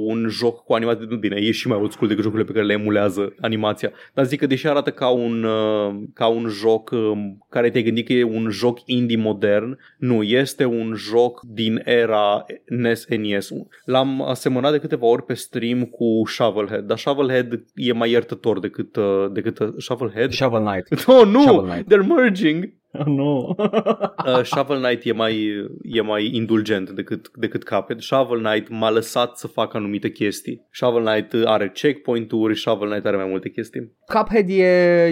un 0.06 0.28
joc 0.30 0.64
cu 0.64 0.74
animație, 0.74 1.08
bine, 1.20 1.36
e 1.42 1.52
și 1.52 1.68
mai 1.68 1.78
old 1.78 1.92
school 1.92 2.08
decât 2.08 2.24
jocurile 2.24 2.48
pe 2.48 2.54
care 2.54 2.66
le 2.66 2.74
emulează 2.74 3.34
animația, 3.42 3.92
dar 4.14 4.26
zic 4.26 4.40
că 4.40 4.46
deși 4.48 4.68
arată 4.68 4.90
ca 4.90 5.10
un, 5.10 5.44
uh, 5.44 5.96
ca 6.16 6.28
un 6.28 6.48
joc 6.48 6.92
um, 6.92 7.46
care 7.50 7.70
te-ai 7.70 7.84
gândit 7.84 8.06
că 8.06 8.14
e 8.14 8.24
un 8.24 8.50
joc 8.50 8.80
indie 8.86 9.18
modern, 9.18 9.78
nu, 9.98 10.24
este 10.24 10.66
un 10.66 10.94
joc 10.96 11.42
din 11.42 11.82
era 11.84 12.46
NES-NES. 12.68 13.50
L-am 13.86 14.22
asemănat 14.22 14.72
de 14.72 14.80
câteva 14.80 15.06
ori 15.06 15.24
pe 15.24 15.34
stream 15.34 15.84
cu 15.84 16.22
Shovelhead, 16.26 16.86
dar 16.86 16.98
Shovelhead 16.98 17.64
e 17.76 17.94
mai 17.94 18.10
iertător 18.10 18.60
decât, 18.60 18.96
uh, 18.96 19.26
decât 19.32 19.60
uh, 19.60 19.74
Shovelhead. 19.78 20.32
Shovel 20.32 20.64
Knight. 20.64 21.04
Oh, 21.16 21.26
nu! 21.26 21.42
Shovel 21.42 21.70
Knight. 21.70 21.94
They're 21.94 22.08
merging! 22.08 22.74
Oh, 23.00 23.06
nu. 23.20 23.56
Uh, 23.58 24.44
Shovel 24.44 24.78
Knight 24.82 25.06
e 25.06 25.12
mai, 25.12 25.36
e 25.82 26.02
mai 26.02 26.30
indulgent 26.36 26.90
decât, 26.90 27.30
decât 27.36 27.64
Cuphead. 27.64 28.00
Shovel 28.00 28.40
Knight 28.40 28.70
m-a 28.70 28.90
lăsat 28.90 29.38
să 29.38 29.48
fac 29.48 29.74
anumite 29.74 30.10
chestii. 30.10 30.68
Shovel 30.72 31.04
Knight 31.06 31.46
are 31.46 31.70
checkpoint-uri, 31.70 32.56
Shovel 32.56 32.88
Knight 32.90 33.06
are 33.06 33.16
mai 33.16 33.28
multe 33.30 33.50
chestii. 33.50 33.92
Cuphead 34.14 34.50
e, 34.50 34.64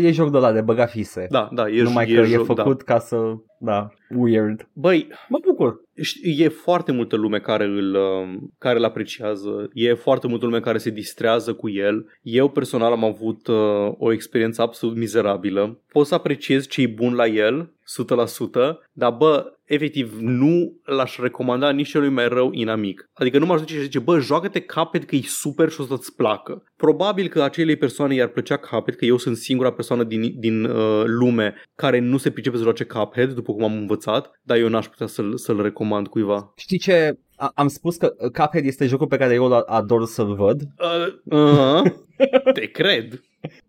e 0.04 0.12
joc 0.12 0.32
de 0.32 0.38
la 0.38 0.52
de 0.52 0.62
băga 0.62 0.86
fise. 0.86 1.28
Da, 1.30 1.50
da, 1.52 1.69
e, 1.69 1.82
Numai 1.82 2.12
e 2.12 2.15
că 2.15 2.22
e 2.22 2.26
joc, 2.26 2.46
făcut 2.46 2.84
Da. 2.86 2.93
ca 2.93 3.00
să, 3.00 3.17
da, 3.63 3.93
weird. 4.10 4.67
Băi, 4.73 5.08
Mă 5.30 5.39
bucur. 5.45 5.82
știi, 6.02 6.43
e 6.43 6.47
foarte 6.47 6.91
multă 6.91 7.15
lume 7.15 7.39
care 7.39 7.63
îl, 7.63 7.95
um, 7.95 8.54
care 8.58 8.78
îl 8.78 8.84
apreciază, 8.84 9.69
e 9.73 9.93
foarte 9.93 10.28
multă 10.28 10.45
lume 10.45 10.60
care 10.60 10.78
se 10.78 10.89
distrează 10.89 11.54
cu 11.54 11.69
el. 11.69 12.06
Eu 12.21 12.49
personal 12.49 12.91
am 12.91 13.04
avut 13.04 13.47
uh, 13.47 13.91
o 13.97 14.12
experiență 14.12 14.62
absolut 14.62 14.95
mizerabilă. 14.95 15.80
Pot 15.91 16.06
să 16.06 16.13
apreciez 16.15 16.67
ce 16.67 16.82
e 16.82 16.88
bun 16.88 17.13
la 17.13 17.28
el, 17.28 17.73
100%, 17.84 18.74
dar 18.91 19.12
bă, 19.12 19.54
efectiv 19.65 20.17
nu 20.19 20.80
l-aș 20.84 21.17
recomanda 21.17 21.72
nici 21.72 21.89
celui 21.89 22.10
mai 22.10 22.28
rău 22.28 22.52
inamic. 22.52 23.10
Adică 23.13 23.39
nu 23.39 23.46
m-aș 23.46 23.60
duce 23.60 23.74
și 23.74 23.82
zice, 23.82 24.00
bă, 24.00 24.19
joacă-te 24.19 24.62
Cuphead 24.62 25.04
că 25.04 25.15
e 25.15 25.22
super 25.26 25.69
și 25.69 25.82
o 25.82 25.84
să-ți 25.84 26.15
placă. 26.15 26.63
Probabil 26.76 27.28
că 27.28 27.41
acelei 27.41 27.76
persoane 27.76 28.13
i-ar 28.13 28.28
plăcea 28.28 28.58
Cuphead, 28.58 28.96
că 28.96 29.06
eu 29.06 29.17
sunt 29.17 29.38
singura 29.38 29.72
persoană 29.72 30.04
din, 30.04 30.39
din 30.39 30.63
uh, 30.63 31.04
lume 31.06 31.56
care 31.76 32.00
nu 32.00 32.17
se 32.17 32.32
pricepe 32.32 32.58
să 32.58 32.63
joace 32.63 32.84
Cuphead, 32.84 33.34
după 33.34 33.54
cum 33.54 33.63
am 33.63 33.74
învățat, 33.74 34.39
dar 34.41 34.58
eu 34.58 34.67
n-aș 34.67 34.88
putea 34.88 35.08
să-l, 35.08 35.38
să-l 35.38 35.62
recomand 35.62 36.08
cuiva. 36.08 36.54
Știi 36.56 36.78
ce? 36.78 37.17
A- 37.36 37.52
am 37.56 37.67
spus 37.67 37.96
că 37.96 38.13
uh, 38.17 38.32
Cuphead 38.32 38.65
este 38.65 38.86
jocul 38.86 39.08
pe 39.08 39.17
care 39.17 39.34
eu 39.34 39.46
îl 39.46 39.54
ador 39.54 40.06
să-l 40.06 40.36
văd. 40.36 40.62
Uh, 40.62 41.08
uh-huh. 41.39 41.93
Te 42.54 42.65
cred. 42.65 43.22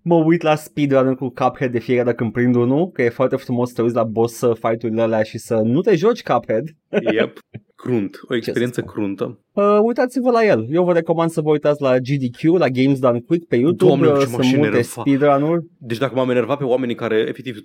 Mă 0.02 0.14
uit 0.14 0.42
la 0.42 0.54
speedrun 0.54 1.14
cu 1.14 1.28
Cuphead 1.28 1.72
de 1.72 1.78
fiecare 1.78 2.04
dată 2.04 2.16
când 2.16 2.32
prind 2.32 2.54
unul, 2.54 2.90
că 2.90 3.02
e 3.02 3.08
foarte 3.08 3.36
frumos 3.36 3.68
să 3.68 3.74
te 3.74 3.82
uiți 3.82 3.94
la 3.94 4.04
boss 4.04 4.40
uh, 4.40 4.56
fight-urile 4.56 5.02
alea 5.02 5.22
și 5.22 5.38
să 5.38 5.54
nu 5.54 5.80
te 5.80 5.94
joci 5.94 6.22
Cuphead. 6.22 6.64
Yep. 7.12 7.38
Crunt. 7.74 8.20
O 8.28 8.34
experiență 8.34 8.80
spun? 8.80 8.92
cruntă. 8.92 9.43
Uh, 9.54 9.78
uitați-vă 9.82 10.30
la 10.30 10.44
el. 10.44 10.66
Eu 10.70 10.84
vă 10.84 10.92
recomand 10.92 11.30
să 11.30 11.40
vă 11.40 11.50
uitați 11.50 11.82
la 11.82 11.98
GDQ, 11.98 12.58
la 12.58 12.68
Games 12.68 12.98
Done 12.98 13.20
Quick 13.20 13.48
pe 13.48 13.56
YouTube. 13.56 13.84
Doamne, 13.84 14.06
uh, 14.06 14.18
ce 14.18 14.36
m-aș 14.36 14.46
sunt 14.46 14.56
multe 14.56 14.66
enerva. 14.66 14.82
speedrun-uri. 14.82 15.64
Deci 15.78 15.98
dacă 15.98 16.14
m-am 16.14 16.30
enervat 16.30 16.58
pe 16.58 16.64
oamenii 16.64 16.94
care 16.94 17.24
efectiv 17.28 17.56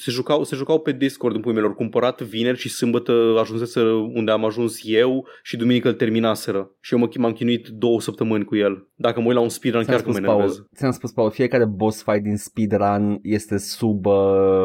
se 0.00 0.10
jucau, 0.10 0.44
se 0.44 0.56
jucau 0.56 0.80
pe 0.80 0.92
Discord 0.92 1.34
în 1.34 1.40
puii 1.40 1.54
mei, 1.54 1.62
lor 1.62 1.74
cumpărat 1.74 2.22
vineri 2.22 2.58
și 2.58 2.68
sâmbătă 2.68 3.12
ajunseseră 3.40 3.90
unde 3.92 4.30
am 4.30 4.44
ajuns 4.44 4.78
eu 4.84 5.26
și 5.42 5.56
duminică 5.56 5.88
îl 5.88 5.94
terminaseră. 5.94 6.70
Și 6.80 6.94
eu 6.94 7.00
mă, 7.00 7.08
m-am 7.18 7.32
chinuit 7.32 7.68
două 7.68 8.00
săptămâni 8.00 8.44
cu 8.44 8.56
el. 8.56 8.88
Dacă 8.94 9.20
mă 9.20 9.26
uit 9.26 9.36
la 9.36 9.42
un 9.42 9.48
speedrun 9.48 9.82
Ți-am 9.82 9.96
chiar 9.96 10.04
că 10.04 10.10
mă 10.10 10.14
spus, 10.14 10.26
Paul, 10.28 10.40
enervez. 10.40 10.64
ți-am 10.74 10.90
spus, 10.90 11.12
Paul, 11.12 11.30
fiecare 11.30 11.64
boss 11.64 12.02
fight 12.02 12.22
din 12.22 12.36
speedrun 12.36 13.18
este 13.22 13.58
sub 13.58 14.06
uh, 14.06 14.14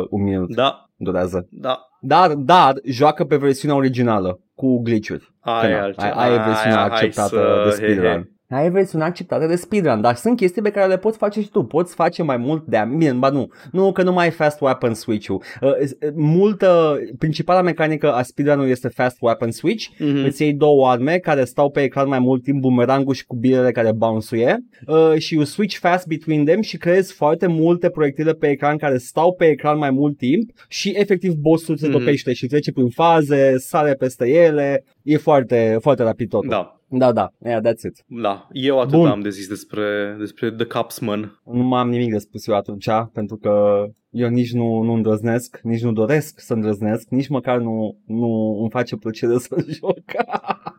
un 0.10 0.24
minut. 0.24 0.56
Da, 0.56 0.90
Durează. 0.96 1.48
da. 1.50 1.80
Dar, 2.02 2.34
dar, 2.34 2.74
joacă 2.86 3.26
pe 3.26 3.36
versiunea 3.36 3.76
originală, 3.78 4.40
cu 4.56 4.82
glitch-uri. 4.82 5.34
Aia 5.52 5.70
e 5.70 5.72
Că 5.72 5.78
na, 5.78 5.84
altceva. 5.84 6.12
Aia 6.22 6.34
e 6.34 6.38
versiunea 6.46 6.78
Aia, 6.80 6.90
hai 6.90 7.00
acceptată 7.06 7.28
să- 7.28 7.62
de 7.64 7.86
he, 7.86 7.88
he. 7.88 7.94
speedrun. 7.94 8.30
Aia 8.50 8.66
e 8.66 8.70
versiunea 8.70 9.08
acceptată 9.08 9.46
de 9.46 9.56
speedrun, 9.56 10.02
dar 10.02 10.16
sunt 10.16 10.38
chestii 10.38 10.62
pe 10.62 10.70
care 10.70 10.88
le 10.88 10.98
poți 10.98 11.18
face 11.18 11.42
și 11.42 11.50
tu. 11.50 11.64
Poți 11.64 11.96
face 11.96 12.24
mai 12.24 12.38
mult 12.38 12.66
de 12.66 12.78
Bine, 12.98 13.12
ba 13.12 13.30
nu. 13.30 13.48
Nu, 13.72 13.92
că 13.92 14.04
nu 14.04 14.12
mai 14.12 14.26
ai 14.26 14.32
fast 14.32 14.62
weapon 14.62 14.94
switch-ul. 14.94 15.42
Uh, 15.62 15.70
uh, 15.70 16.10
multă, 16.16 17.00
principala 17.18 17.62
mecanică 17.62 18.14
a 18.14 18.22
speedrun-ului 18.22 18.72
este 18.72 18.88
fast 18.88 19.18
weapon 19.20 19.52
switch. 19.52 19.86
Mhm. 20.00 20.24
Îți 20.26 20.42
iei 20.42 20.54
două 20.54 20.90
arme 20.90 21.18
care 21.18 21.44
stau 21.44 21.70
pe 21.72 21.82
ecran 21.82 22.08
mai 22.08 22.20
mult 22.20 22.44
timp, 22.44 22.60
bumerangul 22.62 23.14
și 23.14 23.26
cubilele 23.26 23.72
care 23.72 23.92
bounce 23.92 24.58
uh, 24.88 25.18
și 25.18 25.34
you 25.34 25.44
switch 25.44 25.78
fast 25.78 26.08
between 26.08 26.46
them 26.46 26.62
și 26.62 26.78
creezi 26.78 27.14
foarte 27.14 27.48
multe 27.48 27.90
proiectile 27.90 28.34
pe 28.34 28.48
ecran 28.50 28.78
care 28.78 28.98
stau 28.98 29.34
pe 29.34 29.46
ecran 29.46 29.78
mai 29.78 29.92
mult 29.92 30.18
timp 30.18 30.50
și 30.68 30.94
efectiv 30.96 31.34
bossul 31.34 31.78
se 31.78 31.88
Mhm. 31.88 31.98
topește 31.98 32.34
și 32.34 32.48
trece 32.48 32.72
prin 32.72 32.90
faze, 32.90 33.58
sare 33.58 33.94
peste 33.94 34.30
ele, 34.30 34.84
e 35.04 35.18
foarte, 35.18 35.78
foarte 35.82 36.04
rapid 36.04 36.30
totul. 36.30 36.50
Da, 36.50 36.77
Da, 36.90 37.12
da, 37.12 37.30
yeah, 37.46 37.62
that's 37.64 37.84
it. 37.84 38.04
da. 38.08 38.48
Eu 38.52 38.80
atât 38.80 38.92
Bun. 38.92 39.08
am 39.08 39.22
de 39.22 39.30
zis 39.30 39.48
despre, 39.48 40.16
despre 40.20 40.52
The 40.52 40.66
Capsman. 40.66 41.42
Nu 41.46 41.64
mai 41.64 41.80
am 41.82 41.90
nimic 41.90 42.12
de 42.12 42.18
spus 42.18 42.48
eu 42.48 42.56
atunci, 42.56 42.90
pentru 43.14 43.38
că 43.38 43.86
eu 44.10 44.30
nici 44.30 44.52
nu, 44.54 44.82
nu 44.82 44.94
îndrăznesc, 44.94 45.60
nici 45.64 45.82
nu 45.82 45.92
doresc 45.92 46.40
să 46.40 46.54
îndrăznesc, 46.54 47.08
nici 47.10 47.28
măcar 47.28 47.58
nu, 47.58 47.98
nu 48.06 48.58
îmi 48.62 48.70
face 48.70 48.96
plăcere 48.96 49.38
să 49.48 49.56
joc. 49.68 50.00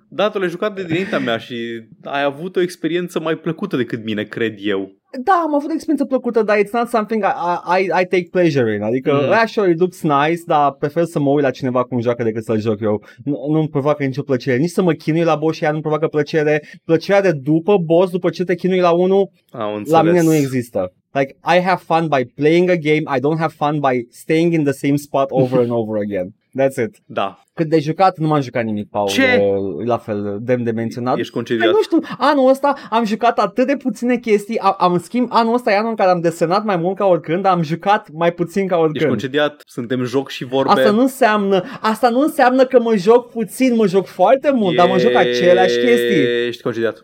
Da, 0.08 0.28
tu 0.30 0.38
l-ai 0.38 0.48
jucat 0.48 0.74
de 0.74 0.84
dinaintea 0.84 1.18
mea 1.18 1.36
și 1.38 1.54
ai 2.04 2.22
avut 2.22 2.56
o 2.56 2.60
experiență 2.60 3.20
mai 3.20 3.34
plăcută 3.36 3.76
decât 3.76 4.04
mine, 4.04 4.22
cred 4.22 4.54
eu. 4.58 4.96
Da, 5.24 5.32
am 5.46 5.54
avut 5.54 5.70
o 5.70 5.72
experiență 5.72 6.04
plăcută, 6.04 6.42
dar 6.42 6.56
it's 6.58 6.70
not 6.72 6.88
something 6.88 7.22
I, 7.24 7.82
I, 7.82 7.84
I 7.84 7.90
take 8.06 8.28
pleasure 8.30 8.74
in. 8.74 8.82
Adică, 8.82 9.10
Mm. 9.12 9.18
mm. 9.18 9.24
yeah, 9.30 9.46
sure, 9.46 9.70
it 9.70 9.78
looks 9.78 10.02
nice, 10.02 10.42
dar 10.46 10.72
prefer 10.72 11.04
să 11.04 11.18
mă 11.20 11.30
uit 11.30 11.42
la 11.42 11.50
cineva 11.50 11.82
cum 11.84 12.00
joacă 12.00 12.22
decât 12.22 12.44
să-l 12.44 12.60
joc 12.60 12.80
eu. 12.80 13.02
Nu, 13.24 13.46
nu-mi 13.50 13.68
provoacă 13.68 14.04
nicio 14.04 14.22
plăcere. 14.22 14.56
Nici 14.58 14.70
să 14.70 14.82
mă 14.82 14.92
chinui 14.92 15.22
la 15.24 15.34
boss 15.36 15.56
și 15.56 15.64
ea 15.64 15.70
nu 15.72 15.80
provoacă 15.80 16.06
plăcere. 16.06 16.62
Plăcerea 16.84 17.22
de 17.22 17.32
după 17.32 17.76
boss, 17.76 18.10
după 18.12 18.30
ce 18.30 18.44
te 18.44 18.54
chinui 18.54 18.80
la 18.80 18.90
unul, 18.92 19.30
Am 19.50 19.74
înțeles. 19.74 19.90
la 19.90 20.02
mine 20.02 20.22
nu 20.22 20.34
există. 20.34 20.92
Like, 21.14 21.36
I 21.42 21.60
have 21.60 21.82
fun 21.82 22.08
by 22.08 22.24
playing 22.24 22.70
a 22.70 22.76
game, 22.76 23.08
I 23.08 23.18
don't 23.18 23.38
have 23.38 23.54
fun 23.54 23.80
by 23.80 24.04
staying 24.10 24.52
in 24.52 24.64
the 24.64 24.74
same 24.74 24.98
spot 24.98 25.28
over 25.32 25.60
and 25.60 25.72
over 25.72 25.96
again. 25.96 26.34
That's 26.54 26.78
it. 26.78 27.00
Da. 27.12 27.36
Cât 27.58 27.68
de 27.68 27.78
jucat, 27.78 28.18
nu 28.18 28.26
m-am 28.26 28.40
jucat 28.40 28.64
nimic, 28.64 28.88
Paul. 28.90 29.08
Ce? 29.08 29.22
Uh, 29.22 29.86
La 29.86 29.96
fel, 29.98 30.38
demn 30.40 30.64
de 30.64 30.70
menționat. 30.70 31.18
Ești 31.18 31.32
Păi, 31.32 31.42
concediat. 31.42 31.72
nu 31.74 31.82
știu, 31.82 31.98
anul 32.18 32.48
ăsta 32.48 32.74
am 32.90 33.04
jucat 33.04 33.38
atât 33.38 33.66
de 33.66 33.76
puține 33.76 34.16
chestii, 34.16 34.58
am, 34.58 34.74
am 34.78 34.98
schimb, 34.98 35.28
anul 35.32 35.54
ăsta 35.54 35.70
e 35.72 35.76
anul 35.76 35.90
în 35.90 35.96
care 35.96 36.10
am 36.10 36.20
desenat 36.20 36.64
mai 36.64 36.76
mult 36.76 36.96
ca 36.96 37.04
oricând, 37.06 37.42
dar 37.42 37.52
am 37.52 37.62
jucat 37.62 38.08
mai 38.12 38.32
puțin 38.32 38.66
ca 38.66 38.74
Ești 38.74 38.86
oricând. 38.86 39.10
concediat, 39.10 39.62
suntem 39.66 40.04
joc 40.04 40.28
și 40.28 40.44
vorbe. 40.44 40.70
Asta 40.70 40.90
nu 40.90 41.00
înseamnă, 41.00 41.62
asta 41.80 42.08
nu 42.08 42.20
înseamnă 42.20 42.64
că 42.64 42.80
mă 42.80 42.96
joc 42.96 43.30
puțin, 43.30 43.74
mă 43.74 43.86
joc 43.86 44.06
foarte 44.06 44.50
mult, 44.50 44.76
dar 44.76 44.88
mă 44.88 44.98
joc 44.98 45.14
aceleași 45.14 45.78
chestii. 45.78 46.46
Ești 46.46 46.62
concediat. 46.62 47.02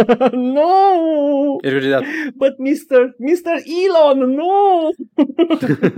no! 0.56 0.70
Ești 1.60 1.72
concediat. 1.74 2.02
But 2.34 2.54
Mr. 2.58 3.14
Mr. 3.18 3.54
Elon, 3.84 4.30
no! 4.34 4.88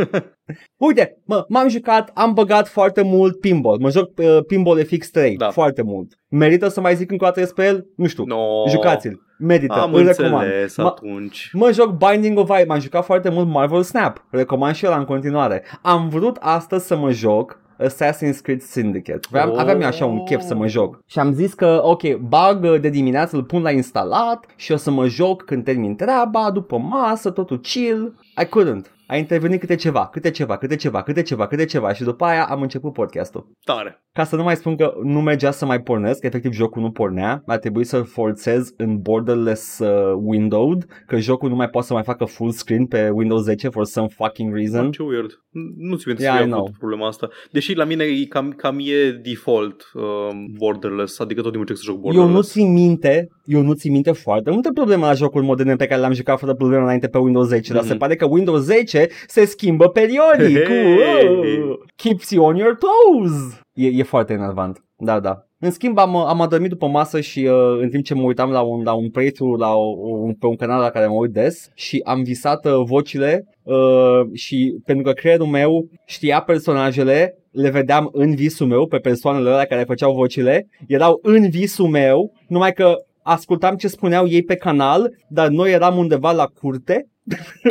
Uite, 0.87 1.19
mă, 1.25 1.45
m-am 1.49 1.69
jucat, 1.69 2.11
am 2.15 2.33
băgat 2.33 2.69
foarte 2.69 3.03
mult 3.03 3.41
pinball. 3.41 3.79
Mă 3.89 3.95
joc 3.95 4.11
uh, 4.19 4.45
pinball 4.47 4.81
FX3 4.85 5.35
Da. 5.37 5.51
foarte 5.51 5.83
mult. 5.83 6.13
Merită 6.29 6.69
să 6.69 6.81
mai 6.81 6.95
zic 6.97 7.11
încă 7.11 7.25
o 7.25 7.27
dată 7.27 7.41
despre 7.41 7.65
el? 7.67 7.87
Nu 7.97 8.07
știu. 8.07 8.25
No. 8.27 8.37
Jucați-l. 8.69 9.21
Merită. 9.39 9.73
Am 9.81 9.95
îl 9.95 10.07
recomand. 10.07 10.45
înțeles 10.47 10.73
Ma- 10.73 10.85
atunci. 10.85 11.51
Mă 11.53 11.71
joc 11.73 11.91
Binding 12.09 12.39
of 12.39 12.49
Isaac, 12.49 12.67
m-am 12.67 12.81
jucat 12.81 13.05
foarte 13.05 13.29
mult 13.29 13.49
Marvel 13.49 13.83
Snap, 13.83 14.25
recomand 14.31 14.75
și 14.75 14.85
el 14.85 14.95
în 14.99 15.05
continuare. 15.05 15.65
Am 15.83 16.09
vrut 16.09 16.37
astăzi 16.41 16.87
să 16.87 16.97
mă 16.97 17.11
joc 17.11 17.61
Assassin's 17.87 18.41
Creed 18.43 18.61
Syndicate. 18.61 19.21
Aveam, 19.31 19.51
Oh. 19.51 19.57
aveam 19.59 19.81
eu 19.81 19.87
așa 19.87 20.05
un 20.07 20.25
chef 20.25 20.41
să 20.43 20.55
mă 20.55 20.67
joc. 20.67 21.01
Și 21.07 21.19
am 21.19 21.33
zis 21.33 21.55
că, 21.55 21.81
ok, 21.83 22.15
bag 22.17 22.63
uh, 22.65 22.81
de 22.81 22.89
dimineață, 22.89 23.37
îl 23.37 23.43
pun 23.45 23.63
la 23.63 23.71
instalat 23.71 24.45
și 24.57 24.73
o 24.73 24.77
să 24.77 24.91
mă 24.91 25.07
joc 25.07 25.43
când 25.45 25.65
termin 25.65 25.97
treaba, 25.97 26.51
după 26.53 26.79
masă, 26.79 27.31
totul 27.31 27.61
chill. 27.61 28.15
I 28.41 28.45
couldn't. 28.45 28.97
A 29.11 29.17
intervenit 29.17 29.61
câte 29.61 29.75
ceva, 29.75 30.09
câte 30.13 30.31
ceva, 30.31 30.57
câte 30.57 30.77
ceva, 30.77 31.03
câte 31.03 31.23
ceva, 31.23 31.47
câte 31.47 31.65
ceva 31.65 31.93
și 31.93 32.03
după 32.03 32.25
aia 32.25 32.45
am 32.45 32.63
început 32.63 32.93
podcastul. 32.93 33.47
Tare. 33.65 34.03
Ca 34.13 34.25
să 34.25 34.37
nu 34.37 34.43
mai 34.43 34.57
spun 34.57 34.77
că 34.77 34.93
nu 35.03 35.21
mergea 35.21 35.51
să 35.51 35.67
mai 35.67 35.81
pornesc, 35.81 36.25
efectiv 36.25 36.53
jocul 36.53 36.83
nu 36.83 36.91
pornea, 36.91 37.43
a 37.47 37.57
trebuit 37.59 37.87
să 37.87 38.03
forțez 38.03 38.73
în 38.77 38.99
borderless 39.01 39.79
uh, 39.79 40.13
windowed, 40.23 40.85
că 41.07 41.19
jocul 41.19 41.49
nu 41.49 41.55
mai 41.55 41.69
poate 41.69 41.87
să 41.87 41.93
mai 41.93 42.03
facă 42.03 42.25
full 42.25 42.51
screen 42.51 42.87
pe 42.87 43.09
Windows 43.13 43.43
10 43.43 43.69
for 43.69 43.85
some 43.85 44.07
fucking 44.09 44.55
reason. 44.55 44.91
Ce 44.91 45.03
weird. 45.03 45.31
Nu 45.77 45.97
ți 45.97 46.07
minte 46.07 46.23
Yeah, 46.23 46.35
să 46.37 46.41
I 46.41 46.45
eu 46.45 46.51
know. 46.51 46.61
avut 46.65 46.79
problema 46.79 47.07
asta. 47.07 47.29
Deși 47.53 47.75
la 47.75 47.85
mine 47.85 48.05
e 48.05 48.25
cam, 48.25 48.51
cam 48.51 48.79
e 48.79 49.11
default 49.23 49.83
um, 49.95 50.47
borderless, 50.59 51.19
adică 51.21 51.41
tot 51.41 51.53
timpul 51.53 51.69
încerc 51.69 51.79
să 51.79 51.85
joc 51.85 51.95
Eu 51.97 52.01
borderless. 52.03 52.35
nu 52.35 52.43
țin 52.43 52.73
minte, 52.73 53.29
eu 53.45 53.61
nu 53.63 53.73
țin 53.73 53.93
minte 53.93 54.13
foarte 54.13 54.51
multe 54.51 54.71
probleme 54.75 55.05
la 55.07 55.13
jocuri 55.13 55.45
moderne 55.45 55.77
pe 55.77 55.87
care 55.87 56.01
le-am 56.01 56.13
jucat 56.13 56.39
fără 56.39 56.55
probleme 56.55 56.83
înainte 56.83 57.09
pe 57.09 57.19
Windows 57.19 57.47
10, 57.49 57.73
dar 57.73 57.83
Mhm. 57.83 57.91
se 57.91 57.97
pare 57.97 58.17
că 58.17 58.27
Windows 58.31 58.63
10 58.63 59.09
se 59.27 59.45
schimbă 59.45 59.89
periodic. 59.89 60.67
Hey! 60.67 61.27
Uh, 61.27 61.79
keeps 61.97 62.31
you 62.31 62.45
on 62.45 62.57
your 62.57 62.79
toes. 62.79 63.61
E, 63.73 63.87
e 63.87 64.03
foarte 64.03 64.33
enervant. 64.33 64.83
Da, 64.97 65.21
da. 65.21 65.43
În 65.61 65.71
schimb, 65.71 65.99
am, 65.99 66.17
am 66.17 66.41
adormit 66.41 66.71
după 66.71 66.87
masă 66.87 67.21
și 67.21 67.39
uh, 67.39 67.79
în 67.81 67.89
timp 67.89 68.05
ce 68.05 68.15
mă 68.15 68.23
uitam 68.23 68.51
la 68.51 68.61
un, 68.61 68.83
la 68.83 68.93
un 68.93 69.11
playthrough 69.11 69.61
la 69.61 69.75
o, 69.75 69.95
un, 69.99 70.35
pe 70.35 70.47
un 70.47 70.57
canal 70.57 70.81
la 70.81 70.91
care 70.91 71.07
mă 71.07 71.15
uit 71.15 71.33
des 71.33 71.71
și 71.75 72.01
am 72.05 72.23
visat 72.23 72.65
uh, 72.65 72.83
vocile 72.85 73.45
uh, 73.63 74.21
și 74.33 74.81
pentru 74.85 75.05
că 75.05 75.13
creierul 75.13 75.47
meu 75.47 75.89
știa 76.07 76.41
personajele, 76.41 77.35
le 77.51 77.71
vedeam 77.71 78.09
în 78.13 78.35
visul 78.35 78.67
meu 78.67 78.87
pe 78.87 78.99
persoanele 78.99 79.51
alea 79.51 79.65
care 79.65 79.85
făceau 79.85 80.15
vocile, 80.15 80.69
erau 80.87 81.19
în 81.23 81.51
visul 81.51 81.89
meu, 81.89 82.33
numai 82.49 82.73
că 82.73 82.95
ascultam 83.23 83.77
ce 83.77 83.89
spuneau 83.89 84.27
ei 84.27 84.43
pe 84.43 84.55
canal, 84.55 85.11
dar 85.29 85.49
noi 85.49 85.73
eram 85.73 85.97
undeva 85.97 86.33
la 86.33 86.47
curte 86.47 87.09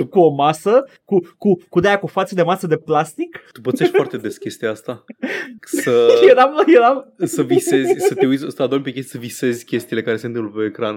cu 0.10 0.20
o 0.20 0.30
masă, 0.30 0.84
cu, 1.06 1.20
cu, 1.38 1.58
cu 1.70 1.80
de 1.80 1.98
cu 2.02 2.08
față 2.08 2.36
de 2.36 2.44
masă 2.44 2.68
de 2.68 2.78
plastic. 2.78 3.40
Tu 3.52 3.62
pățești 3.62 3.96
foarte 3.96 4.18
des 4.18 4.38
chestia 4.38 4.72
asta. 4.72 5.04
Să, 5.62 6.08
Eram, 6.30 6.64
eram, 6.76 7.14
să 7.24 7.44
visezi, 7.44 7.94
să 7.98 8.14
te 8.14 8.26
uiți, 8.26 8.46
să 8.56 8.64
adormi 8.64 8.84
pe 8.84 8.92
chestii, 8.92 9.12
să 9.12 9.18
visezi 9.18 9.66
chestiile 9.66 10.02
care 10.02 10.18
se 10.18 10.26
întâmplă 10.28 10.60
pe 10.62 10.66
ecran. 10.68 10.94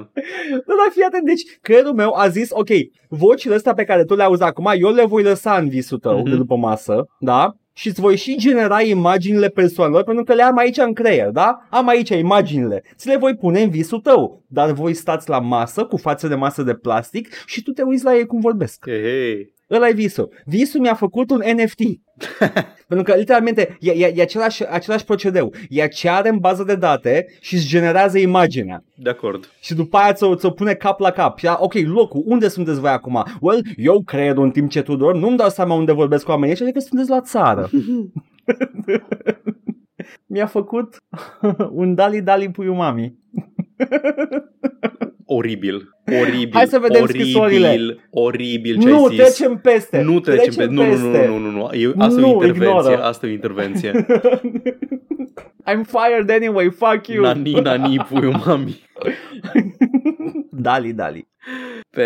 Nu, 0.51 0.75
dar 0.77 0.91
fii 0.93 1.03
atent, 1.03 1.25
deci 1.27 1.43
creierul 1.61 1.93
meu 1.95 2.15
a 2.17 2.29
zis, 2.29 2.49
ok, 2.53 2.69
vocile 3.09 3.55
astea 3.55 3.75
pe 3.75 3.85
care 3.85 4.05
tu 4.05 4.15
le 4.15 4.23
auzi 4.23 4.43
acum, 4.43 4.71
eu 4.79 4.93
le 4.93 5.05
voi 5.05 5.23
lăsa 5.23 5.57
în 5.57 5.69
visul 5.69 5.99
tău 5.99 6.19
Mhm. 6.21 6.31
de 6.31 6.37
după 6.37 6.57
masă, 6.57 7.07
da? 7.19 7.55
Și 7.81 7.89
îți 7.89 8.01
voi 8.01 8.17
și 8.17 8.37
genera 8.37 8.81
imaginile 8.81 9.49
persoanelor 9.49 10.05
pentru 10.05 10.25
că 10.25 10.35
le 10.35 10.43
am 10.43 10.57
aici 10.57 10.77
în 10.77 10.93
creier, 10.93 11.29
da? 11.29 11.67
Am 11.71 11.89
aici 11.89 12.09
imaginile. 12.09 12.83
Ți 12.97 13.07
le 13.07 13.17
voi 13.17 13.37
pune 13.37 13.63
în 13.63 13.71
visul 13.71 14.01
tău, 14.01 14.45
dar 14.47 14.73
voi 14.73 14.95
stați 14.95 15.29
la 15.29 15.39
masă 15.39 15.85
cu 15.85 15.97
față 15.97 16.29
de 16.29 16.35
masă 16.35 16.63
de 16.63 16.75
plastic 16.75 17.45
și 17.47 17.63
tu 17.63 17.71
te 17.71 17.83
uiți 17.83 18.05
la 18.05 18.17
ei 18.17 18.27
cum 18.27 18.41
vorbesc. 18.41 18.85
Hei, 18.89 19.03
hei. 19.03 19.55
Ăla 19.71 19.89
e 19.89 19.93
visul. 19.93 20.33
Visul 20.45 20.81
mi-a 20.81 20.95
făcut 20.95 21.31
un 21.31 21.43
NFT. 21.55 21.81
Pentru 22.89 23.13
că, 23.13 23.19
literalmente, 23.19 23.77
e, 23.81 23.91
e, 23.91 24.13
e 24.17 24.23
același, 24.23 24.67
același 24.67 25.05
procedeu. 25.05 25.53
Ea 25.69 25.89
ce 25.89 26.09
are 26.09 26.29
în 26.29 26.39
bază 26.39 26.65
de 26.65 26.75
date 26.75 27.27
și 27.41 27.55
îți 27.55 27.67
generează 27.67 28.19
imaginea. 28.19 28.85
De 28.95 29.11
acord. 29.11 29.51
Și 29.61 29.75
după 29.75 29.97
aia 29.97 30.13
ți-o, 30.13 30.35
ți-o 30.35 30.51
pune 30.51 30.75
cap 30.75 31.01
la 31.01 31.11
cap. 31.11 31.39
Și, 31.39 31.47
a, 31.47 31.57
ok, 31.61 31.75
locul, 31.75 32.23
unde 32.27 32.49
sunteți 32.49 32.81
voi 32.81 32.91
acum? 32.91 33.25
Well, 33.41 33.63
eu 33.77 34.03
cred 34.03 34.37
în 34.37 34.51
timp 34.51 34.71
ce 34.71 34.83
tu 34.83 34.97
dormi, 34.97 35.21
nu-mi 35.21 35.37
dau 35.37 35.49
seama 35.49 35.75
unde 35.75 35.93
vorbesc 35.93 36.25
cu 36.25 36.31
oamenii 36.31 36.51
ăștia, 36.51 36.67
adică 36.67 36.85
sunteți 36.85 37.11
la 37.11 37.21
țară. 37.21 37.71
Mi-a 40.27 40.47
făcut 40.47 40.97
un 41.71 41.95
dali-dali 41.95 42.51
puiu 42.51 42.75
mami. 42.75 43.19
Oribil. 45.33 45.89
Oribil. 46.21 46.51
Hai 46.53 46.67
să 46.67 46.79
vedem 46.79 47.03
oribil, 47.03 47.21
scrisorile. 47.23 47.97
Oribil 48.11 48.81
ce 48.81 48.89
Nu, 48.89 49.05
ai 49.05 49.15
zis. 49.15 49.19
trecem 49.37 49.59
peste. 49.63 50.01
Nu 50.03 50.21
trecem, 50.21 50.55
pe... 50.55 50.65
Nu, 50.65 50.73
nu, 50.73 50.83
nu, 50.83 50.89
peste. 51.11 51.27
nu, 51.29 51.39
nu, 51.39 51.51
nu. 51.51 51.69
E, 51.73 51.93
asta 51.99 52.21
e 52.21 52.23
Nu, 52.23 52.29
o 52.37 52.45
intervenție. 52.45 52.67
ignoră. 52.67 53.03
Asta 53.03 53.27
e 53.27 53.29
o 53.29 53.33
intervenție. 53.33 53.91
I'm 55.71 55.83
fired 55.87 56.31
anyway, 56.31 56.71
fuck 56.71 57.07
you. 57.07 57.23
Nani, 57.25 57.53
nani, 57.53 57.97
puiu 58.09 58.31
mami. 58.47 58.81
Dali, 60.51 60.93
dali. 60.93 61.29
Pe, 61.91 62.05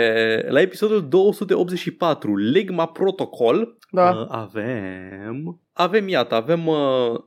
la 0.48 0.60
episodul 0.60 1.08
284, 1.08 2.36
Legma 2.36 2.86
Protocol, 2.86 3.76
Da. 3.90 4.10
uh, 4.10 4.26
avem... 4.28 5.60
Avem, 5.76 6.08
iată, 6.08 6.34
avem 6.34 6.66
uh, 6.66 6.76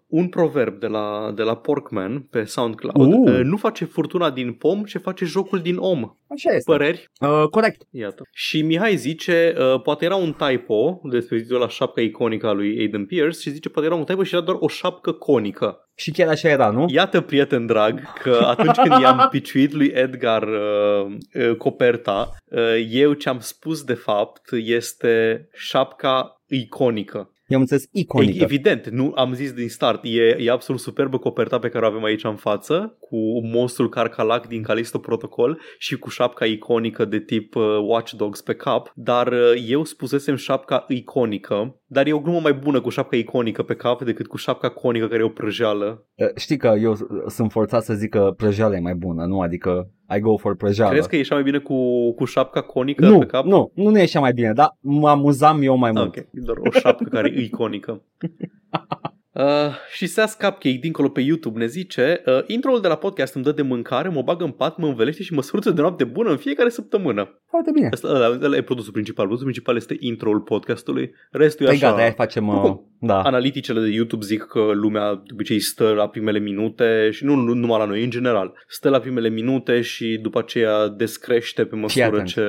un 0.07 0.27
proverb 0.27 0.79
de 0.79 0.88
la, 0.88 1.31
de 1.36 1.43
la 1.43 1.55
Porkman 1.55 2.19
pe 2.19 2.43
SoundCloud. 2.43 3.13
Uh. 3.13 3.33
Uh, 3.33 3.43
nu 3.43 3.57
face 3.57 3.86
furtuna 3.86 4.29
din 4.29 4.53
pom, 4.53 4.83
ce 4.83 4.97
face 4.97 5.25
jocul 5.25 5.60
din 5.60 5.77
om. 5.77 6.15
Așa 6.27 6.55
este. 6.55 6.71
Păreri? 6.71 7.10
Uh, 7.19 7.43
corect. 7.49 7.81
Iată. 7.91 8.21
Și 8.31 8.62
Mihai 8.62 8.95
zice, 8.95 9.55
uh, 9.57 9.81
poate 9.81 10.05
era 10.05 10.15
un 10.15 10.33
typo 10.33 11.01
despre 11.03 11.45
la 11.47 11.67
șapca 11.67 12.01
iconică 12.01 12.47
a 12.47 12.51
lui 12.51 12.77
Aiden 12.79 13.05
Pierce 13.05 13.39
și 13.39 13.49
zice, 13.49 13.69
poate 13.69 13.88
era 13.88 13.97
un 13.97 14.03
typo 14.03 14.23
și 14.23 14.33
era 14.36 14.43
doar 14.43 14.57
o 14.60 14.67
șapcă 14.67 15.12
conică. 15.12 15.89
Și 15.95 16.12
chiar 16.12 16.27
așa 16.27 16.49
era, 16.49 16.69
nu? 16.69 16.86
Iată, 16.89 17.21
prieten 17.21 17.65
drag, 17.65 18.01
că 18.21 18.39
atunci 18.43 18.77
când 18.77 19.01
i-am 19.01 19.27
piciuit 19.31 19.73
lui 19.73 19.91
Edgar 19.93 20.43
uh, 20.43 21.15
uh, 21.33 21.55
coperta, 21.55 22.29
uh, 22.45 22.88
eu 22.89 23.13
ce-am 23.13 23.39
spus 23.39 23.83
de 23.83 23.93
fapt 23.93 24.51
este 24.51 25.47
șapca 25.53 26.41
iconică. 26.47 27.31
I-am 27.47 27.60
înțeles 27.62 27.83
E, 27.83 27.88
iconică. 27.91 28.43
evident, 28.43 28.89
nu 28.89 29.12
am 29.15 29.33
zis 29.33 29.51
din 29.53 29.69
start, 29.69 29.99
e, 30.03 30.36
e 30.39 30.51
absolut 30.51 30.81
superbă 30.81 31.17
coperta 31.17 31.60
pe 31.60 31.69
care 31.69 31.86
o 31.86 31.88
avem 31.88 32.03
aici 32.03 32.23
în 32.23 32.36
față, 32.36 32.97
cu 32.99 33.17
monstrul 33.45 33.89
Carcalac 33.89 34.47
din 34.47 34.62
Callisto 34.63 34.97
Protocol 34.99 35.60
și 35.77 35.97
cu 35.97 36.10
șapca 36.10 36.45
iconică 36.45 37.05
de 37.05 37.19
tip 37.19 37.55
uh, 37.55 37.63
Watch 37.88 38.12
Dogs 38.12 38.41
pe 38.41 38.53
cap, 38.53 38.91
dar 38.95 39.27
uh, 39.27 39.63
eu 39.67 39.83
spusesem 39.83 40.36
șapca 40.36 40.86
iconică, 40.88 41.79
dar 41.86 42.07
e 42.07 42.13
o 42.13 42.19
glumă 42.19 42.39
mai 42.39 42.53
bună 42.53 42.81
cu 42.81 42.89
șapca 42.89 43.15
iconică 43.17 43.63
pe 43.63 43.75
cap 43.75 44.03
decât 44.03 44.27
cu 44.27 44.38
șapca 44.38 44.69
conică 44.69 45.07
care 45.07 45.19
e 45.21 45.25
o 45.25 45.29
prăjeală. 45.29 46.05
Uh, 46.15 46.27
Știi 46.36 46.57
că 46.57 46.73
eu 46.81 46.97
sunt 47.27 47.51
forțat 47.51 47.83
să 47.83 47.93
zic 47.93 48.10
că 48.10 48.33
prăjeala 48.38 48.75
e 48.75 48.79
mai 48.79 48.95
bună, 48.95 49.25
nu? 49.25 49.39
Adică 49.39 49.91
I 50.15 50.20
go 50.20 50.38
for 50.38 50.56
prăjeală. 50.56 50.91
Crezi 50.91 51.08
că 51.08 51.15
e 51.15 51.20
așa 51.20 51.36
mai 51.36 51.43
bine 51.43 51.58
cu, 51.58 52.12
cu 52.12 52.26
șapca 52.26 52.62
conică 52.62 53.06
nu, 53.08 53.20
pe 53.20 53.26
cap? 53.26 53.46
nu, 53.46 53.72
nu 53.74 53.89
ne 53.89 54.00
ieșea 54.00 54.20
mai 54.20 54.34
bine, 54.34 54.54
dar 54.54 54.78
mă 54.80 55.10
amuzam 55.10 55.62
eu 55.62 55.76
mai 55.76 55.91
mult. 55.91 56.08
Ok, 56.08 56.15
e 56.15 56.28
doar 56.32 56.58
o 56.58 56.72
șapcă 56.72 57.04
care 57.10 57.32
e 57.36 57.41
iconică. 57.41 58.02
Uh, 59.38 59.73
și 59.91 60.08
Seas 60.08 60.34
Cupcake 60.34 60.78
dincolo 60.82 61.10
pe 61.10 61.21
YouTube 61.21 61.60
ne 61.60 61.65
zice 61.65 62.21
uh, 62.26 62.39
Intro-ul 62.47 62.82
de 62.82 62.88
la 62.88 62.95
podcast 62.95 63.36
îmi 63.36 63.43
dă 63.43 63.52
de 63.52 63.62
mâncare, 63.62 64.10
mă 64.10 64.21
bag 64.21 64.41
în 64.41 64.52
pat, 64.52 64.78
mă 64.78 64.88
învelește 64.88 65.23
și 65.23 65.34
mă 65.34 65.41
sfârță 65.41 65.71
de 65.71 65.82
noapte 65.82 66.04
bună 66.04 66.30
în 66.30 66.38
fiecare 66.38 66.69
săptămână. 66.69 67.41
Foarte 67.50 67.71
bine. 67.71 67.89
Asta, 67.91 68.08
ăla, 68.08 68.39
ăla 68.41 68.56
e 68.56 68.62
produsul 68.62 68.91
principal. 68.91 69.26
Produsul 69.26 69.45
principal 69.45 69.76
este 69.76 69.95
intro-ul 70.00 70.39
podcastului. 70.39 71.13
Restul 71.32 71.65
e 71.65 71.69
Păi 71.69 71.78
așa... 71.78 71.89
gata, 71.89 72.02
aia 72.02 72.12
facem... 72.12 72.47
Uh, 72.47 72.54
Oricum, 72.54 72.97
da. 73.00 73.21
Analiticele 73.21 73.80
de 73.80 73.88
YouTube 73.88 74.26
zic 74.26 74.41
că 74.41 74.71
lumea 74.73 75.13
de 75.13 75.34
obicei 75.34 75.60
stă 75.60 75.93
la 75.93 76.08
primele 76.08 76.39
minute 76.39 77.10
și 77.12 77.26
nu, 77.26 77.36
nu 77.36 77.54
numai 77.54 77.80
la 77.80 77.86
noi, 77.86 78.04
în 78.04 78.10
general. 78.10 78.54
Stă 78.67 78.89
la 78.89 79.00
primele 79.00 79.30
minute 79.30 79.82
și 79.82 80.19
după 80.21 80.39
aceea 80.39 80.88
descrește 80.88 81.65
pe 81.65 81.76
măsură 81.76 82.06
atent. 82.06 82.28
ce 82.28 82.43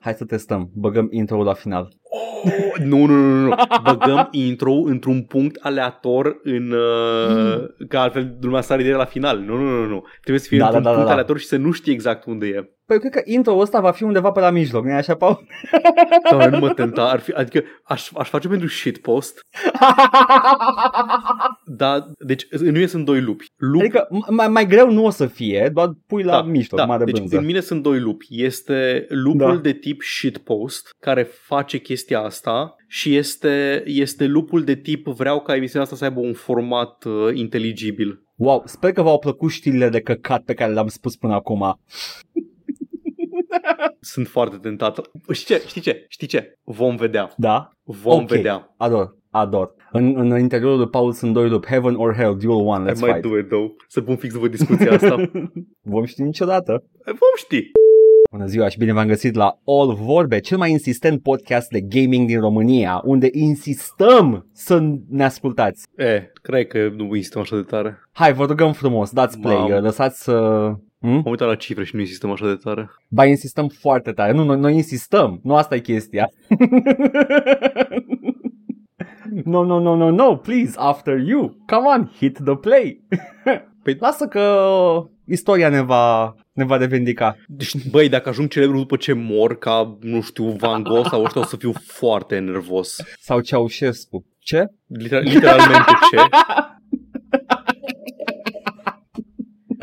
Hai 0.00 0.14
să 0.14 0.24
testăm. 0.24 0.70
Băgăm 0.74 1.08
intro 1.10 1.42
la 1.42 1.54
final. 1.54 2.00
Oh, 2.14 2.84
nu, 2.84 3.06
nu, 3.06 3.14
nu, 3.14 3.46
nu. 3.46 3.54
Băgăm 3.82 4.28
intro 4.30 4.72
într-un 4.72 5.22
punct 5.22 5.58
aleator 5.60 6.40
în... 6.42 6.70
Uh, 6.70 7.86
că 7.88 7.98
altfel 7.98 8.36
lumea 8.40 8.60
sare 8.60 8.82
direct 8.82 8.98
la 8.98 9.04
final. 9.04 9.38
Nu, 9.38 9.56
nu, 9.56 9.70
nu, 9.70 9.86
nu. 9.86 10.04
Trebuie 10.20 10.42
să 10.42 10.48
fie 10.48 10.58
Da, 10.58 10.64
într-un 10.64 10.82
da, 10.82 10.88
da, 10.88 10.94
punct 10.94 11.08
da. 11.08 11.12
aleator 11.12 11.38
și 11.38 11.46
să 11.46 11.56
nu 11.56 11.70
știi 11.70 11.92
exact 11.92 12.26
unde 12.26 12.46
e. 12.46 12.70
Păi 12.92 13.00
cred 13.00 13.12
că 13.12 13.30
intro 13.30 13.56
ăsta 13.58 13.80
va 13.80 13.90
fi 13.90 14.02
undeva 14.02 14.30
pe 14.30 14.40
la 14.40 14.50
mijloc, 14.50 14.84
nu 14.84 14.92
așa, 14.92 15.14
Paul? 15.14 15.46
Doamne, 16.30 16.48
nu 16.48 16.58
mă 16.58 16.72
tenta, 16.72 17.10
ar 17.10 17.20
fi, 17.20 17.32
adică 17.32 17.62
aș, 17.84 18.10
aș 18.14 18.28
face 18.28 18.48
pentru 18.48 18.68
shitpost, 18.68 19.40
dar, 21.64 22.06
deci 22.18 22.48
nu 22.50 22.78
ies 22.78 22.92
în 22.92 23.04
doi 23.04 23.20
lupi. 23.20 23.44
Lup, 23.56 23.80
adică 23.80 24.08
mai, 24.28 24.48
mai 24.48 24.66
greu 24.66 24.90
nu 24.90 25.04
o 25.04 25.10
să 25.10 25.26
fie, 25.26 25.70
doar 25.72 25.92
pui 26.06 26.22
la 26.22 26.32
da, 26.32 26.42
mijloc, 26.42 26.80
da, 26.80 26.86
mare 26.86 27.04
deci 27.04 27.14
brânză. 27.14 27.38
în 27.38 27.44
mine 27.44 27.60
sunt 27.60 27.82
doi 27.82 28.00
lupi. 28.00 28.26
Este 28.28 29.06
lupul 29.08 29.54
Da. 29.54 29.60
de 29.62 29.72
tip 29.72 30.02
shitpost, 30.02 30.90
care 31.00 31.22
face 31.22 31.78
chestia 31.78 32.20
asta 32.20 32.74
și 32.88 33.16
este, 33.16 33.82
este 33.86 34.26
lupul 34.26 34.64
de 34.64 34.74
tip 34.74 35.06
vreau 35.06 35.40
ca 35.40 35.54
emisiunea 35.54 35.82
asta 35.82 35.96
să 35.96 36.04
aibă 36.04 36.20
un 36.20 36.32
format 36.34 37.04
uh, 37.04 37.34
inteligibil. 37.34 38.22
Wow, 38.36 38.62
sper 38.66 38.92
că 38.92 39.02
v-au 39.02 39.18
plăcut 39.18 39.50
știrile 39.50 39.88
de 39.88 40.00
căcat 40.00 40.42
pe 40.42 40.54
care 40.54 40.72
le-am 40.72 40.88
spus 40.88 41.16
până 41.16 41.34
acum. 41.34 41.80
Sunt 44.00 44.26
foarte 44.26 44.56
tentat. 44.56 45.00
Știi 45.32 45.54
ce? 45.56 45.62
Știi 45.66 45.80
ce? 45.80 46.04
Știi 46.08 46.26
ce? 46.26 46.58
Vom 46.64 46.96
vedea. 46.96 47.30
Da? 47.36 47.70
Vom 47.82 48.20
Ok. 48.22 48.28
vedea. 48.28 48.74
Ador, 48.76 49.16
ador. 49.30 49.74
În, 49.92 50.14
în 50.16 50.38
interiorul 50.38 50.76
lui 50.78 50.88
Paul 50.88 51.12
sunt 51.12 51.32
doi 51.32 51.48
lupi, 51.48 51.66
Heaven 51.66 51.94
or 51.94 52.14
Hell, 52.14 52.36
Duel 52.36 52.66
One, 52.66 52.90
I 52.90 52.92
let's 52.92 53.00
might 53.00 53.12
fight. 53.14 53.22
do 53.30 53.38
it 53.38 53.48
though. 53.48 53.70
Să 53.88 54.00
pun 54.00 54.16
fix 54.16 54.32
după 54.32 54.48
discuția 54.48 54.92
asta. 54.92 55.30
Vom 55.92 56.04
ști 56.04 56.22
niciodată. 56.22 56.84
Vom 57.04 57.34
ști. 57.36 57.70
Bună 58.30 58.46
ziua 58.46 58.68
și 58.68 58.78
bine 58.78 58.92
v-am 58.92 59.06
găsit 59.06 59.34
la 59.34 59.58
All 59.64 59.94
Vorbe, 59.94 60.38
cel 60.40 60.58
mai 60.58 60.70
insistent 60.70 61.22
podcast 61.22 61.68
de 61.68 61.80
gaming 61.80 62.26
din 62.26 62.40
România, 62.40 63.00
unde 63.04 63.28
insistăm 63.32 64.46
să 64.52 64.82
ne 65.08 65.24
ascultați. 65.24 65.84
E, 65.96 66.30
cred 66.42 66.66
că 66.66 66.88
nu 66.96 67.04
insistăm 67.04 67.40
așa 67.40 67.56
de 67.56 67.62
tare. 67.62 67.98
Hai, 68.12 68.32
vă 68.32 68.44
rugăm 68.44 68.72
frumos, 68.72 69.10
dați 69.10 69.38
play, 69.38 69.56
Mamă. 69.56 69.78
lăsați 69.78 70.22
să... 70.22 70.34
Hmm? 71.02 71.22
Am 71.24 71.30
uitat 71.30 71.48
la 71.48 71.54
cifre 71.54 71.84
și 71.84 71.94
nu 71.94 72.00
insistăm 72.00 72.30
așa 72.30 72.46
de 72.46 72.54
tare. 72.54 72.90
Ba, 73.08 73.24
insistăm 73.24 73.68
foarte 73.68 74.12
tare. 74.12 74.32
Nu, 74.32 74.44
noi, 74.44 74.58
noi 74.58 74.74
insistăm. 74.74 75.40
Nu 75.42 75.56
asta 75.56 75.74
e 75.74 75.80
chestia. 75.80 76.30
no, 79.44 79.64
no, 79.64 79.80
no, 79.80 79.96
no, 79.96 80.10
no, 80.10 80.36
please, 80.36 80.72
after 80.76 81.18
you. 81.18 81.56
Come 81.66 81.86
on, 81.96 82.10
hit 82.16 82.38
the 82.44 82.56
play. 82.56 83.02
păi 83.82 83.96
lasă 84.00 84.26
că 84.26 84.64
istoria 85.26 85.68
ne 85.68 85.80
va, 85.80 86.34
ne 86.52 86.64
va 86.64 86.76
revendica. 86.76 87.36
Deci, 87.46 87.88
băi, 87.90 88.08
dacă 88.08 88.28
ajung 88.28 88.48
celebru 88.48 88.76
după 88.76 88.96
ce 88.96 89.12
mor, 89.12 89.58
ca, 89.58 89.96
nu 90.00 90.20
știu, 90.20 90.44
Van 90.44 90.82
Gogh 90.82 91.06
sau 91.08 91.24
ăștia, 91.24 91.40
o 91.40 91.44
să 91.44 91.56
fiu 91.56 91.72
foarte 91.86 92.38
nervos. 92.38 92.96
Sau 93.20 93.40
Ceaușescu. 93.40 94.26
Ce? 94.38 94.64
Liter- 94.98 95.22
literalmente 95.22 95.92
ce? 96.10 96.16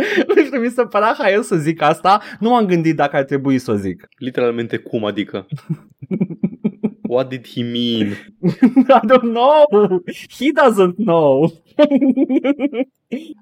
Nu 0.35 0.43
știu, 0.43 0.59
mi 0.59 0.69
se 0.69 0.83
părea 0.83 1.15
haios 1.17 1.45
să 1.45 1.55
zic 1.55 1.81
asta. 1.81 2.21
Nu 2.39 2.49
m-am 2.49 2.65
gândit 2.65 2.95
dacă 2.95 3.15
ar 3.15 3.23
trebui 3.23 3.57
să 3.57 3.71
o 3.71 3.75
zic. 3.75 4.07
Literalmente 4.17 4.77
cum, 4.77 5.05
adică? 5.05 5.45
What 7.09 7.29
did 7.29 7.47
he 7.47 7.63
mean? 7.63 8.07
I 8.97 9.07
don't 9.07 9.31
know. 9.33 10.01
He 10.37 10.45
doesn't 10.63 10.95
know. 10.95 11.51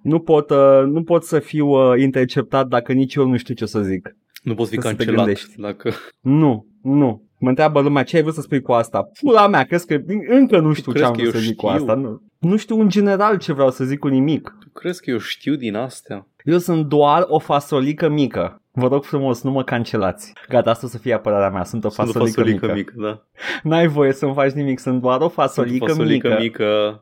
nu, 0.03 0.19
pot, 0.19 0.49
uh, 0.49 0.83
nu 0.85 1.03
pot 1.03 1.23
să 1.23 1.39
fiu 1.39 1.67
uh, 1.67 1.99
interceptat 2.01 2.67
dacă 2.67 2.93
nici 2.93 3.15
eu 3.15 3.27
nu 3.27 3.37
știu 3.37 3.53
ce 3.53 3.65
să 3.65 3.81
zic. 3.81 4.15
Nu 4.43 4.55
poți 4.55 4.69
fi 4.69 4.75
Să 4.75 4.81
te 4.81 4.87
cancelat 4.87 5.15
gândești. 5.15 5.61
dacă... 5.61 5.91
Nu, 6.21 6.65
nu. 6.81 7.25
Mă 7.39 7.49
întreabă 7.49 7.81
lumea 7.81 8.03
ce 8.03 8.15
ai 8.15 8.21
vrut 8.21 8.33
să 8.33 8.41
spui 8.41 8.61
cu 8.61 8.71
asta. 8.71 9.09
Pula 9.21 9.47
mea, 9.47 9.63
crezi 9.63 9.85
că 9.85 9.99
încă 10.27 10.59
nu 10.59 10.73
știu 10.73 10.91
ce 10.91 10.97
crezi 10.97 11.05
am 11.05 11.11
că 11.15 11.21
vrut 11.21 11.33
eu 11.33 11.39
să 11.39 11.45
zic 11.45 11.55
cu 11.55 11.67
știu? 11.67 11.79
asta. 11.79 11.93
Nu. 11.93 12.21
nu 12.39 12.55
știu 12.57 12.79
în 12.79 12.89
general 12.89 13.37
ce 13.37 13.53
vreau 13.53 13.71
să 13.71 13.83
zic 13.83 13.99
cu 13.99 14.07
nimic. 14.07 14.55
Tu 14.59 14.69
crezi 14.73 15.01
că 15.01 15.09
eu 15.09 15.17
știu 15.17 15.55
din 15.55 15.75
astea? 15.75 16.27
Eu 16.47 16.57
sunt 16.57 16.85
doar 16.85 17.23
o 17.27 17.39
fasolică 17.39 18.09
mică. 18.09 18.61
Vă 18.71 18.87
rog 18.87 19.03
frumos, 19.03 19.41
nu 19.43 19.51
mă 19.51 19.63
cancelați. 19.63 20.33
Gata, 20.49 20.69
asta 20.69 20.85
o 20.85 20.89
să 20.89 20.97
fie 20.97 21.13
apărarea 21.13 21.49
mea. 21.49 21.63
Sunt 21.63 21.83
o 21.83 21.89
Sunt 21.89 22.07
o 22.07 22.11
fasolică, 22.11 22.39
fasolică 22.41 22.65
mică. 22.73 22.75
mică, 22.75 22.93
da. 23.07 23.27
N-ai 23.69 23.87
voie 23.87 24.13
să-mi 24.13 24.33
faci 24.33 24.51
nimic, 24.51 24.79
sunt 24.79 25.01
doar 25.01 25.15
o 25.15 25.19
Sunt 25.19 25.31
fasolică, 25.31 25.83
o 25.83 25.87
fasolică 25.87 26.37
mică. 26.39 26.39
mică. 26.41 27.01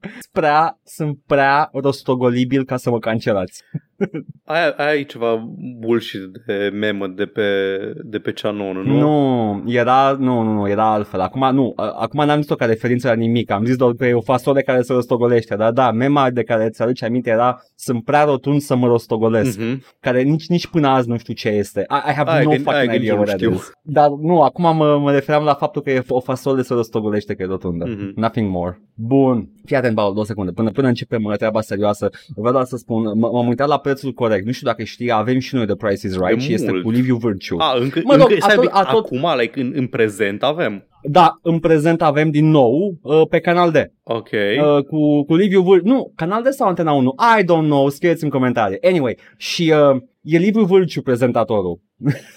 Sunt 0.00 0.32
prea, 0.32 0.78
sunt 0.84 1.18
prea 1.26 1.68
rostogolibil 1.72 2.64
ca 2.64 2.76
să 2.76 2.90
mă 2.90 2.98
cancelați. 2.98 3.62
Aia, 4.44 4.74
aia 4.76 4.94
e 4.98 5.02
ceva 5.02 5.48
bullshit 5.80 6.20
de 6.46 6.70
memă 6.72 7.06
de 7.06 7.24
pe, 7.24 7.42
de 8.04 8.18
pe 8.18 8.32
Canon, 8.32 8.76
nu? 8.78 8.98
Nu, 8.98 9.62
era, 9.72 10.16
nu, 10.18 10.42
nu, 10.42 10.52
nu, 10.52 10.68
era 10.68 10.92
altfel. 10.92 11.20
Acum, 11.20 11.54
nu, 11.54 11.72
a- 11.76 11.94
acum 11.98 12.24
n-am 12.24 12.40
zis-o 12.40 12.54
ca 12.54 12.64
referință 12.64 13.08
la 13.08 13.14
nimic. 13.14 13.50
Am 13.50 13.64
zis 13.64 13.76
doar 13.76 13.92
că 13.92 14.06
e 14.06 14.14
o 14.14 14.20
fasole 14.20 14.62
care 14.62 14.82
se 14.82 14.92
rostogolește. 14.92 15.54
Dar 15.56 15.72
da, 15.72 15.90
mema 15.90 16.30
de 16.30 16.42
care 16.42 16.68
ți 16.70 16.82
aduce 16.82 17.04
aminte 17.04 17.30
era 17.30 17.62
sunt 17.74 18.04
prea 18.04 18.24
rotund 18.24 18.60
să 18.60 18.76
mă 18.76 18.86
rostogolesc. 18.86 19.58
Mhm. 19.58 19.82
Care 20.00 20.22
nici, 20.22 20.46
nici 20.46 20.66
până 20.66 20.88
azi 20.88 21.08
nu 21.08 21.16
știu 21.18 21.34
ce 21.34 21.48
este. 21.48 21.80
I, 21.80 22.10
I 22.10 22.12
have 22.12 22.30
Aia 22.30 22.42
no 22.42 22.48
că- 22.50 22.54
aia 22.54 22.62
fucking 22.64 22.86
că 22.86 22.92
nici 22.92 23.00
idea 23.02 23.12
nu 23.14 23.20
what 23.20 23.26
that 23.28 23.38
știu. 23.40 23.52
is. 23.52 23.70
Dar 23.82 24.08
nu, 24.20 24.40
acum 24.42 24.76
mă, 24.76 24.98
mă 24.98 25.10
referam 25.12 25.44
la 25.44 25.54
faptul 25.54 25.82
că 25.82 25.90
e 25.90 26.02
o 26.08 26.20
fasole 26.20 26.62
se 26.62 26.74
rostogolește 26.74 27.34
că 27.34 27.42
e 27.42 27.46
rotundă. 27.46 27.84
Mhm. 27.88 28.12
Nothing 28.16 28.50
more. 28.50 28.80
Bun. 28.94 29.48
Fii 29.64 29.76
atent, 29.76 29.94
Paul, 29.94 30.12
două 30.12 30.24
secunde. 30.24 30.50
Până, 30.52 30.70
până 30.70 30.86
începem 30.88 31.24
uh, 31.24 31.36
treaba 31.36 31.60
serioasă, 31.60 32.10
vreau 32.36 32.52
doar 32.52 32.64
să 32.64 32.76
spun, 32.76 33.02
m- 33.10 33.18
m-am 33.32 33.48
uitat 33.48 33.68
la 33.68 33.78
prețul 33.84 34.12
corect. 34.12 34.44
Nu 34.46 34.52
știu 34.52 34.66
dacă 34.66 34.82
știi, 34.82 35.12
avem 35.12 35.38
și 35.38 35.54
noi 35.54 35.66
The 35.66 35.74
Price 35.74 36.06
is 36.06 36.12
Right 36.18 36.34
De 36.38 36.44
și 36.44 36.52
este 36.52 36.70
mult. 36.70 36.82
cu 36.82 36.90
Liviu 36.90 37.16
Vârciu. 37.16 37.56
A, 37.58 37.76
încă, 37.80 38.00
Mă 38.04 38.14
rog, 38.16 38.30
încă 38.30 38.34
stai, 38.40 38.54
atot- 38.54 38.60
bine, 38.60 38.72
atot- 38.72 39.04
acum, 39.04 39.26
like, 39.38 39.60
în, 39.60 39.72
în 39.76 39.86
prezent 39.86 40.42
avem. 40.42 40.86
Da, 41.02 41.38
în 41.42 41.58
prezent 41.58 42.02
avem 42.02 42.30
din 42.30 42.50
nou 42.50 42.98
uh, 43.02 43.22
pe 43.30 43.38
Canal 43.40 43.70
D. 43.70 43.76
Ok. 44.02 44.28
Uh, 44.32 44.84
cu, 44.84 45.24
cu 45.24 45.34
Liviu 45.34 45.62
Vârciu. 45.62 45.86
Nu, 45.88 46.12
Canal 46.14 46.42
D 46.42 46.46
sau 46.50 46.68
Antena 46.68 46.92
1? 46.92 47.14
I 47.38 47.42
don't 47.42 47.66
know, 47.66 47.88
scrieți 47.88 48.24
în 48.24 48.30
comentarii. 48.30 48.78
Anyway, 48.82 49.16
și 49.36 49.72
uh, 49.90 50.00
e 50.24 50.38
Liviu 50.38 50.64
Vârciu 50.64 51.02
prezentatorul. 51.02 51.80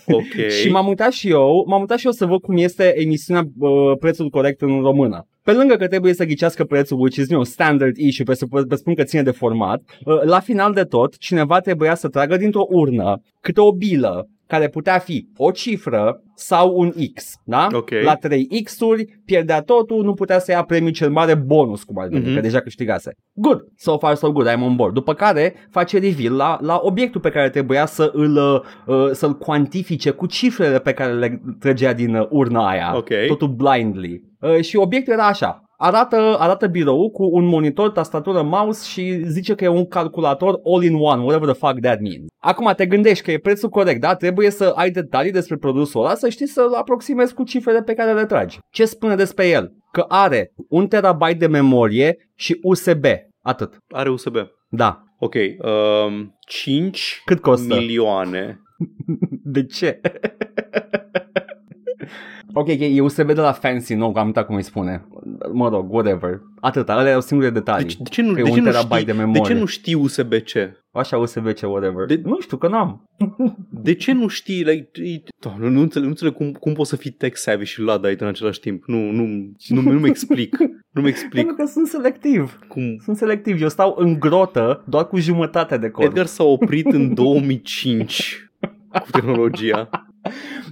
ok. 0.08 0.50
Și 0.62 0.70
m-am 0.70 0.88
uitat 0.88 1.12
și 1.12 1.30
eu, 1.30 1.66
m-am 1.68 1.80
uitat 1.80 1.98
și 1.98 2.06
eu 2.06 2.12
să 2.12 2.26
văd 2.26 2.42
cum 2.42 2.58
este 2.58 3.02
emisiunea 3.02 3.44
uh, 3.58 3.98
prețul 4.00 4.30
corect 4.30 4.62
în 4.62 4.82
română. 4.82 5.28
Pe 5.44 5.54
lângă 5.54 5.76
că 5.76 5.88
trebuie 5.88 6.14
să 6.14 6.26
ghicească 6.26 6.64
prețul, 6.64 7.00
which 7.00 7.18
is, 7.18 7.30
you 7.30 7.40
know, 7.40 7.44
standard 7.44 7.98
issue, 7.98 8.24
pe 8.24 8.34
să 8.34 8.46
pe 8.46 8.76
spun 8.76 8.96
că 8.96 9.04
ține 9.04 9.24
de 9.24 9.32
format, 9.32 9.82
uh, 10.06 10.22
la 10.24 10.40
final 10.40 10.74
de 10.74 10.84
tot, 10.84 11.18
cineva 11.18 11.60
trebuia 11.60 11.96
să 11.96 12.08
tragă 12.08 12.38
dintr-o 12.38 12.68
urnă 12.70 13.22
câte 13.42 13.62
o 13.62 13.72
bilă 13.72 14.28
care 14.48 14.68
putea 14.68 14.98
fi 15.00 15.28
o 15.38 15.52
cifră 15.52 16.22
sau 16.36 16.78
un 16.80 16.92
X, 17.16 17.34
da? 17.46 17.68
Ok. 17.72 17.90
La 18.04 18.16
3 18.16 18.48
X-uri 18.64 19.06
pierdea 19.26 19.62
totul, 19.62 20.04
nu 20.04 20.14
putea 20.14 20.40
să 20.40 20.52
ia 20.52 20.64
premiul 20.64 20.92
cel 20.92 21.10
mare 21.10 21.36
bonus, 21.36 21.84
cum 21.84 22.00
ar 22.00 22.08
veni, 22.08 22.26
Mhm. 22.26 22.34
că 22.36 22.40
deja 22.42 22.60
câștigase. 22.60 23.12
Good, 23.34 23.62
so 23.76 23.98
far 23.98 24.16
so 24.16 24.32
good, 24.32 24.48
I'm 24.50 24.62
on 24.62 24.76
board. 24.76 24.94
După 24.94 25.14
care 25.14 25.56
face 25.70 26.00
reveal 26.00 26.34
la, 26.36 26.58
la 26.62 26.80
obiectul 26.84 27.22
pe 27.22 27.30
care 27.30 27.50
trebuia 27.50 27.86
să 27.86 28.10
îl, 28.14 28.36
uh, 28.36 28.96
uh, 28.96 29.10
să-l 29.12 29.34
cuantifice 29.34 30.10
cu 30.10 30.26
cifrele 30.26 30.80
pe 30.80 30.94
care 30.94 31.14
le 31.14 31.42
trăgea 31.60 31.94
din 31.94 32.16
uh, 32.16 32.28
urna 32.30 32.68
aia, 32.70 32.94
Ok. 32.96 33.10
totul 33.28 33.48
blindly. 33.48 34.22
Uh, 34.42 34.60
și 34.62 34.76
obiectul 34.78 35.14
era 35.14 35.26
așa, 35.28 35.62
arată, 35.78 36.36
arată 36.40 36.68
birou 36.68 37.10
cu 37.10 37.30
un 37.32 37.46
monitor, 37.46 37.90
tastatură, 37.90 38.42
mouse 38.42 38.90
și 38.90 39.24
zice 39.26 39.56
că 39.56 39.64
e 39.64 39.68
un 39.68 39.88
calculator 39.88 40.60
all-in-one, 40.66 41.22
whatever 41.24 41.50
the 41.56 41.68
fuck 41.68 41.80
that 41.82 42.00
means. 42.00 42.26
Acum 42.40 42.74
te 42.76 42.86
gândești 42.86 43.24
că 43.24 43.32
e 43.32 43.38
prețul 43.38 43.70
corect, 43.70 44.02
da? 44.02 44.16
Trebuie 44.16 44.50
să 44.50 44.74
ai 44.76 44.92
detalii 44.92 45.32
despre 45.32 45.56
produsul 45.58 46.02
ăla, 46.02 46.16
să 46.16 46.30
știi 46.30 46.48
să-l 46.48 46.74
aproximezi 46.74 47.34
cu 47.34 47.44
cifrele 47.44 47.82
pe 47.84 47.94
care 47.94 48.14
le 48.14 48.26
tragi. 48.26 48.60
Ce 48.72 48.86
spune 48.86 49.16
despre 49.16 49.48
el? 49.48 49.72
Că 49.92 50.06
are 50.08 50.52
un 50.70 50.88
terabyte 50.88 51.38
de 51.38 51.48
memorie 51.48 52.30
și 52.36 52.60
USB. 52.64 53.06
Atât. 53.42 53.78
Are 53.90 54.10
USB. 54.10 54.36
Da. 54.70 55.04
Ok. 55.20 55.34
Um, 55.36 56.36
5 56.48 57.22
Cât 57.26 57.40
costă? 57.42 57.76
milioane. 57.76 58.62
De 59.44 59.66
ce? 59.66 60.00
Ok, 62.58 62.68
e 62.68 63.02
USB 63.02 63.26
de 63.32 63.42
la 63.42 63.52
Fancy, 63.52 63.94
nu, 63.94 64.14
am 64.16 64.26
uitat 64.26 64.46
cum 64.46 64.56
îi 64.56 64.64
spune. 64.64 65.08
Mă 65.54 65.70
rog, 65.70 65.94
whatever. 65.94 66.42
Atâta, 66.62 66.94
alea 66.94 67.14
au 67.16 67.22
singure 67.22 67.50
detalii. 67.50 67.86
Deci, 67.86 67.98
de 67.98 68.10
ce 68.10 68.22
nu, 68.22 68.34
Că 68.34 68.40
e 68.40 68.44
de 68.44 68.50
un 68.50 68.56
ce 68.56 68.62
nu 68.62 68.66
terabyte 68.72 68.94
știi, 68.96 69.06
de 69.06 69.12
de, 69.12 69.18
memorie. 69.18 69.42
ce 69.42 69.54
nu 69.54 69.66
știi 69.66 69.94
USB-C? 69.94 70.52
Așa 70.92 71.18
USB-C, 71.18 71.62
whatever. 71.62 72.06
De- 72.06 72.22
Nu 72.24 72.40
știu, 72.40 72.58
că 72.58 72.68
n-am. 72.68 73.04
De 73.84 73.94
ce 73.94 74.12
nu 74.14 74.28
știi? 74.28 74.64
Like, 74.64 75.02
e- 75.04 75.24
Doamne, 75.40 75.70
nu 75.70 75.80
înțeleg, 75.82 76.04
nu 76.04 76.10
înțeleg 76.10 76.34
cum, 76.34 76.52
cum 76.52 76.74
poți 76.74 76.90
să 76.90 76.96
fii 76.96 77.12
tech 77.12 77.36
savvy 77.38 77.66
și 77.66 77.80
Luddite 77.82 78.24
în 78.24 78.30
același 78.30 78.60
timp. 78.60 78.84
Nu, 78.86 78.98
nu, 79.12 79.24
nu, 79.68 79.82
nu, 79.82 79.92
nu-mi 79.92 80.08
explic. 80.08 80.58
Nu-mi 80.94 81.08
explic 81.08 81.32
Pentru 81.34 81.56
că 81.56 81.66
sunt 81.66 81.88
selectiv. 81.88 82.60
cum... 82.68 82.84
Sunt 83.04 83.18
selectiv. 83.18 83.62
Eu 83.62 83.70
stau 83.70 83.96
în 83.98 84.20
grotă 84.20 84.84
doar 84.88 85.08
cu 85.08 85.18
jumătate 85.18 85.78
de 85.78 85.90
cod. 85.90 86.06
Edgar 86.06 86.26
s-a 86.26 86.44
oprit 86.44 86.86
în 86.86 87.14
2005 87.14 88.50
cu 88.92 89.08
tehnologia. 89.12 89.90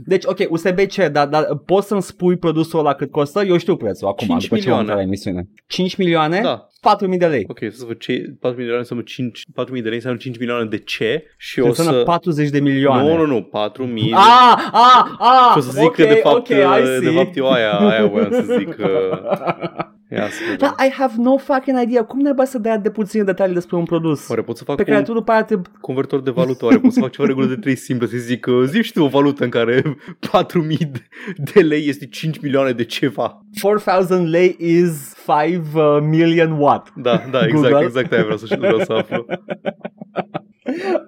Deci, 0.05 0.23
ok, 0.25 0.37
USB-C, 0.49 0.95
dar, 1.11 1.27
dar 1.27 1.43
poți 1.65 1.87
să-mi 1.87 2.01
spui 2.01 2.37
produsul 2.37 2.79
ăla 2.79 2.93
cât 2.93 3.11
costă? 3.11 3.43
Eu 3.43 3.57
știu 3.57 3.75
prețul 3.75 4.07
acum, 4.07 4.27
5 4.27 4.41
după 4.43 4.55
ce 4.55 4.61
am 4.61 4.61
milioane. 4.61 4.81
intrat 4.81 4.97
la 4.97 5.03
emisiune. 5.03 5.47
5 5.67 5.95
milioane? 5.95 6.39
Da. 6.43 6.67
4.000 7.11 7.17
de 7.17 7.25
lei. 7.25 7.45
Ok, 7.47 7.59
să 7.71 7.83
văd 7.87 7.97
ce 7.97 8.35
4 8.39 8.55
milioane 8.57 8.79
înseamnă 8.79 9.05
5, 9.05 9.41
4 9.53 9.73
mii 9.73 9.81
de 9.81 9.87
lei 9.87 9.95
înseamnă 9.97 10.19
5 10.19 10.37
milioane 10.37 10.65
de 10.65 10.77
ce 10.77 11.23
și 11.37 11.59
o 11.59 11.65
Înseamnă 11.65 11.93
să... 11.93 12.03
40 12.03 12.49
de 12.49 12.59
milioane. 12.59 13.09
Nu, 13.09 13.17
nu, 13.17 13.25
nu, 13.25 13.41
4 13.41 13.85
mii. 13.85 14.13
Ah, 14.13 14.69
ah, 14.71 15.05
ah, 15.19 15.51
Și 15.51 15.57
o 15.57 15.61
să 15.61 15.71
zic 15.71 15.83
ok, 15.83 15.95
că 15.95 16.03
de 16.03 16.19
fapt, 16.23 16.35
ok, 16.35 16.47
I 16.47 16.99
de 16.99 17.05
see. 17.05 17.15
fapt 17.15 17.37
eu 17.37 17.49
aia, 17.49 17.71
aia 17.71 18.05
voiam 18.05 18.31
să 18.31 18.55
zic. 18.57 18.75
Uh, 18.79 18.85
Ia 20.11 20.29
să 20.29 20.39
vedem. 20.49 20.75
Da, 20.77 20.85
I 20.85 20.89
have 20.89 21.13
no 21.17 21.37
fucking 21.37 21.81
idea. 21.81 22.03
Cum 22.03 22.19
ne 22.19 22.45
să 22.45 22.57
dea 22.57 22.77
de 22.77 22.89
puține 22.89 23.23
detalii 23.23 23.53
despre 23.53 23.75
un 23.75 23.83
produs? 23.83 24.29
Oare 24.29 24.41
pot 24.41 24.57
să 24.57 24.63
fac 24.63 24.75
Pe 24.75 24.83
care 24.83 24.97
un 24.97 25.03
tu 25.03 25.13
după 25.13 25.31
aia 25.31 25.43
te... 25.43 25.55
convertor 25.81 26.21
de 26.21 26.31
valută? 26.31 26.65
Oare 26.65 26.77
pot 26.77 26.91
să 26.91 26.99
fac 26.99 27.11
ceva 27.11 27.27
regulă 27.27 27.45
de 27.45 27.55
3 27.55 27.75
simple? 27.75 28.07
Să 28.07 28.17
zic, 28.17 28.45
uh, 28.45 28.63
zi 28.65 28.81
și 28.81 28.91
tu 28.91 29.03
o 29.03 29.07
valută 29.07 29.43
în 29.43 29.49
care 29.49 29.83
4000 30.31 30.91
de 31.53 31.61
lei 31.61 31.87
este 31.87 32.05
5 32.05 32.39
milioane 32.39 32.71
de 32.71 32.83
ceva. 32.83 33.41
4000 33.61 34.29
lei 34.29 34.55
is 34.59 35.13
5 35.25 35.61
uh, 35.73 35.97
million 36.09 36.51
what? 36.51 36.91
Da, 36.95 37.21
da, 37.31 37.45
exact, 37.45 37.69
Google. 37.69 37.85
exact 37.85 38.11
aia 38.11 38.23
vreau 38.23 38.37
să, 38.37 38.55
vreau 38.59 38.79
să 38.79 38.93
aflu. 38.93 39.25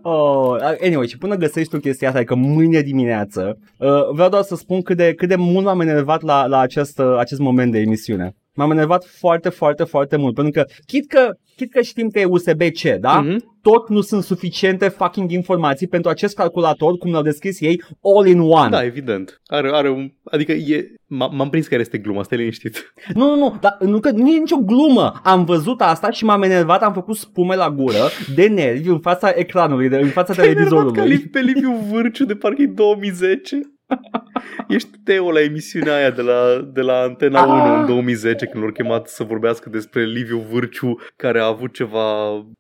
Oh, 0.02 0.56
anyway, 0.82 1.08
și 1.08 1.18
până 1.18 1.36
găsești 1.36 1.70
tu 1.72 1.80
chestia 1.80 2.08
asta, 2.08 2.20
adică 2.20 2.36
mâine 2.36 2.82
dimineață, 2.82 3.58
uh, 3.78 4.10
vreau 4.14 4.30
doar 4.30 4.44
să 4.44 4.56
spun 4.56 4.82
cât 4.82 4.98
de, 4.98 5.14
cât 5.14 5.28
de 5.28 5.36
mult 5.36 5.66
m-am 5.66 5.80
enervat 5.80 6.22
la, 6.22 6.46
la 6.46 6.60
acest, 6.60 7.00
uh, 7.00 7.16
acest 7.18 7.40
moment 7.40 7.72
de 7.72 7.80
emisiune. 7.80 8.36
M-am 8.58 8.72
enervat 8.72 9.06
foarte, 9.06 9.50
foarte, 9.50 9.84
foarte 9.84 10.16
mult, 10.16 10.36
pentru 10.36 10.54
că 10.62 10.70
chit 10.86 11.08
că, 11.08 11.32
chit 11.56 11.72
că 11.72 11.82
știm 11.82 12.10
că 12.10 12.20
e 12.20 12.26
USB-C, 12.26 12.82
da? 13.00 13.20
Mhm. 13.22 13.56
Tot 13.62 13.90
nu 13.90 14.02
sunt 14.02 14.24
suficiente 14.24 14.88
fucking 14.88 15.32
informații 15.32 15.88
pentru 15.88 16.10
acest 16.10 16.36
calculator, 16.36 16.98
cum 16.98 17.12
l-au 17.12 17.22
descris 17.22 17.62
ei, 17.62 17.82
all-in-one. 18.02 18.70
Da, 18.70 18.84
evident. 18.84 19.42
Are, 19.46 19.70
are 19.74 19.90
un... 19.90 20.10
Adică 20.24 20.52
e... 20.52 20.82
m- 20.84 21.32
M-am 21.32 21.50
prins 21.50 21.68
care 21.68 21.82
este 21.82 21.98
gluma, 21.98 22.24
stai 22.24 22.38
liniștit. 22.38 22.94
Nu, 23.14 23.26
nu, 23.26 23.36
nu, 23.36 23.58
dar 23.62 23.78
nu, 23.80 24.00
că 24.00 24.12
nu 24.12 24.30
e 24.30 24.40
nicio 24.40 24.58
glumă. 24.58 25.14
Am 25.24 25.46
văzut 25.46 25.82
asta 25.82 26.10
și 26.10 26.26
m-am 26.26 26.42
enervat, 26.42 26.84
am 26.84 26.94
făcut 26.94 27.16
spume 27.16 27.56
la 27.56 27.72
gură 27.72 28.08
de 28.36 28.48
nervi 28.48 28.90
în 28.90 29.00
fața 29.00 29.30
ecranului, 29.36 29.90
de, 29.90 29.98
în 29.98 30.10
fața 30.10 30.34
Te-ai 30.34 30.48
enervat 30.48 30.70
ca 30.72 30.78
televizorului. 30.78 31.16
Liv- 31.16 31.32
pe 31.32 31.40
Liviu 31.40 31.72
Vârciu 31.92 32.26
de 32.26 32.36
parcă 32.36 32.62
e 32.62 32.66
2010. 32.66 33.60
Ești 34.68 34.90
Teo 35.08 35.32
la 35.32 35.42
emisiunea 35.42 35.96
aia 35.96 36.10
de 36.12 36.22
la, 36.22 36.70
de 36.74 36.82
la 36.82 37.02
Antena 37.02 37.42
Ah. 37.42 37.48
1 37.70 37.80
în 37.80 37.86
2010 37.86 38.46
când 38.46 38.64
l-au 38.64 38.72
chemat 38.72 39.08
să 39.08 39.24
vorbească 39.24 39.70
despre 39.70 40.04
Liviu 40.06 40.38
Vârciu 40.52 40.96
care 41.16 41.40
a 41.40 41.46
avut 41.46 41.74
ceva 41.74 42.06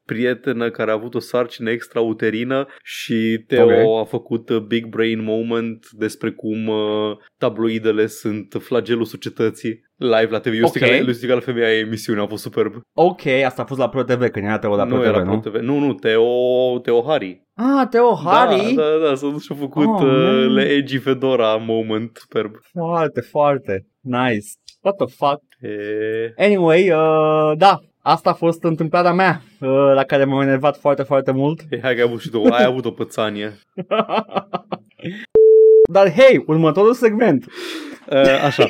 prietenă 0.05 0.69
care 0.69 0.91
a 0.91 0.93
avut 0.93 1.15
o 1.15 1.19
sarcină 1.19 1.69
extrauterină 1.69 2.67
și 2.83 3.43
Teo 3.47 3.63
Ok. 3.63 4.01
a 4.01 4.03
făcut 4.03 4.49
uh, 4.49 4.57
Big 4.59 4.85
Brain 4.85 5.23
Moment 5.23 5.87
despre 5.91 6.29
cum 6.31 6.67
uh, 6.67 7.17
tabloidele 7.37 8.05
sunt 8.07 8.55
flagelul 8.59 9.05
societății 9.05 9.85
live 9.95 10.27
la 10.29 10.39
TV. 10.39 10.53
Eu 10.53 10.61
Ok. 10.63 10.67
strigat 10.69 10.89
la- 10.89 10.95
eu 10.95 11.11
strigat 11.13 11.35
la 11.35 11.41
femeia 11.41 11.67
aia 11.67 11.77
emisiune, 11.77 12.21
a 12.21 12.25
fost 12.27 12.43
superb. 12.43 12.73
Ok, 12.93 13.25
asta 13.45 13.61
a 13.61 13.65
fost 13.65 13.79
la 13.79 13.89
Pro 13.89 14.03
TV, 14.03 14.27
când 14.29 14.45
era 14.45 14.59
Teo 14.59 14.75
la 14.75 14.85
Pro 14.85 14.95
nu 14.95 15.01
TV, 15.01 15.07
era 15.07 15.23
nu? 15.23 15.39
Pro 15.39 15.49
TV. 15.51 15.59
Nu, 15.61 15.79
nu, 15.79 15.93
Teo, 15.93 16.79
Teo 16.83 17.03
Hari. 17.07 17.45
Ah, 17.55 17.87
Teo 17.89 18.15
Hari? 18.25 18.73
Da, 18.75 18.81
da, 18.83 19.07
da, 19.07 19.15
s-a 19.15 19.27
dus 19.27 19.43
și 19.43 19.51
a 19.51 19.55
făcut 19.55 19.85
Oh, 19.85 19.93
oh, 19.93 20.01
man. 20.01 20.43
uh, 20.43 20.49
le 20.53 20.61
Edgy 20.61 20.97
Fedora 20.97 21.55
moment 21.55 22.25
superb. 22.37 22.55
Foarte, 22.71 23.21
foarte 23.21 23.85
nice. 24.01 24.47
What 24.81 24.95
the 24.95 25.05
fuck? 25.05 25.41
E... 25.59 26.33
Anyway, 26.37 26.89
uh, 26.89 27.57
da, 27.57 27.79
asta 28.01 28.29
a 28.29 28.33
fost 28.33 28.63
întâmplarea 28.63 29.13
mea, 29.13 29.41
uh, 29.59 29.91
la 29.93 30.03
care 30.03 30.25
m-am 30.25 30.41
enervat 30.41 30.77
foarte, 30.77 31.03
foarte 31.03 31.31
mult. 31.31 31.61
E, 31.69 31.79
hai 31.81 31.93
că 31.93 32.01
ai 32.01 32.07
avut 32.07 32.21
și 32.21 32.29
tu, 32.29 32.43
ai 32.43 32.63
avut 32.63 32.85
o 32.85 32.91
pățanie. 32.91 33.53
Dar 35.89 36.11
hei, 36.11 36.43
următorul 36.45 36.93
segment. 36.93 37.45
Uh, 38.11 38.43
așa, 38.45 38.67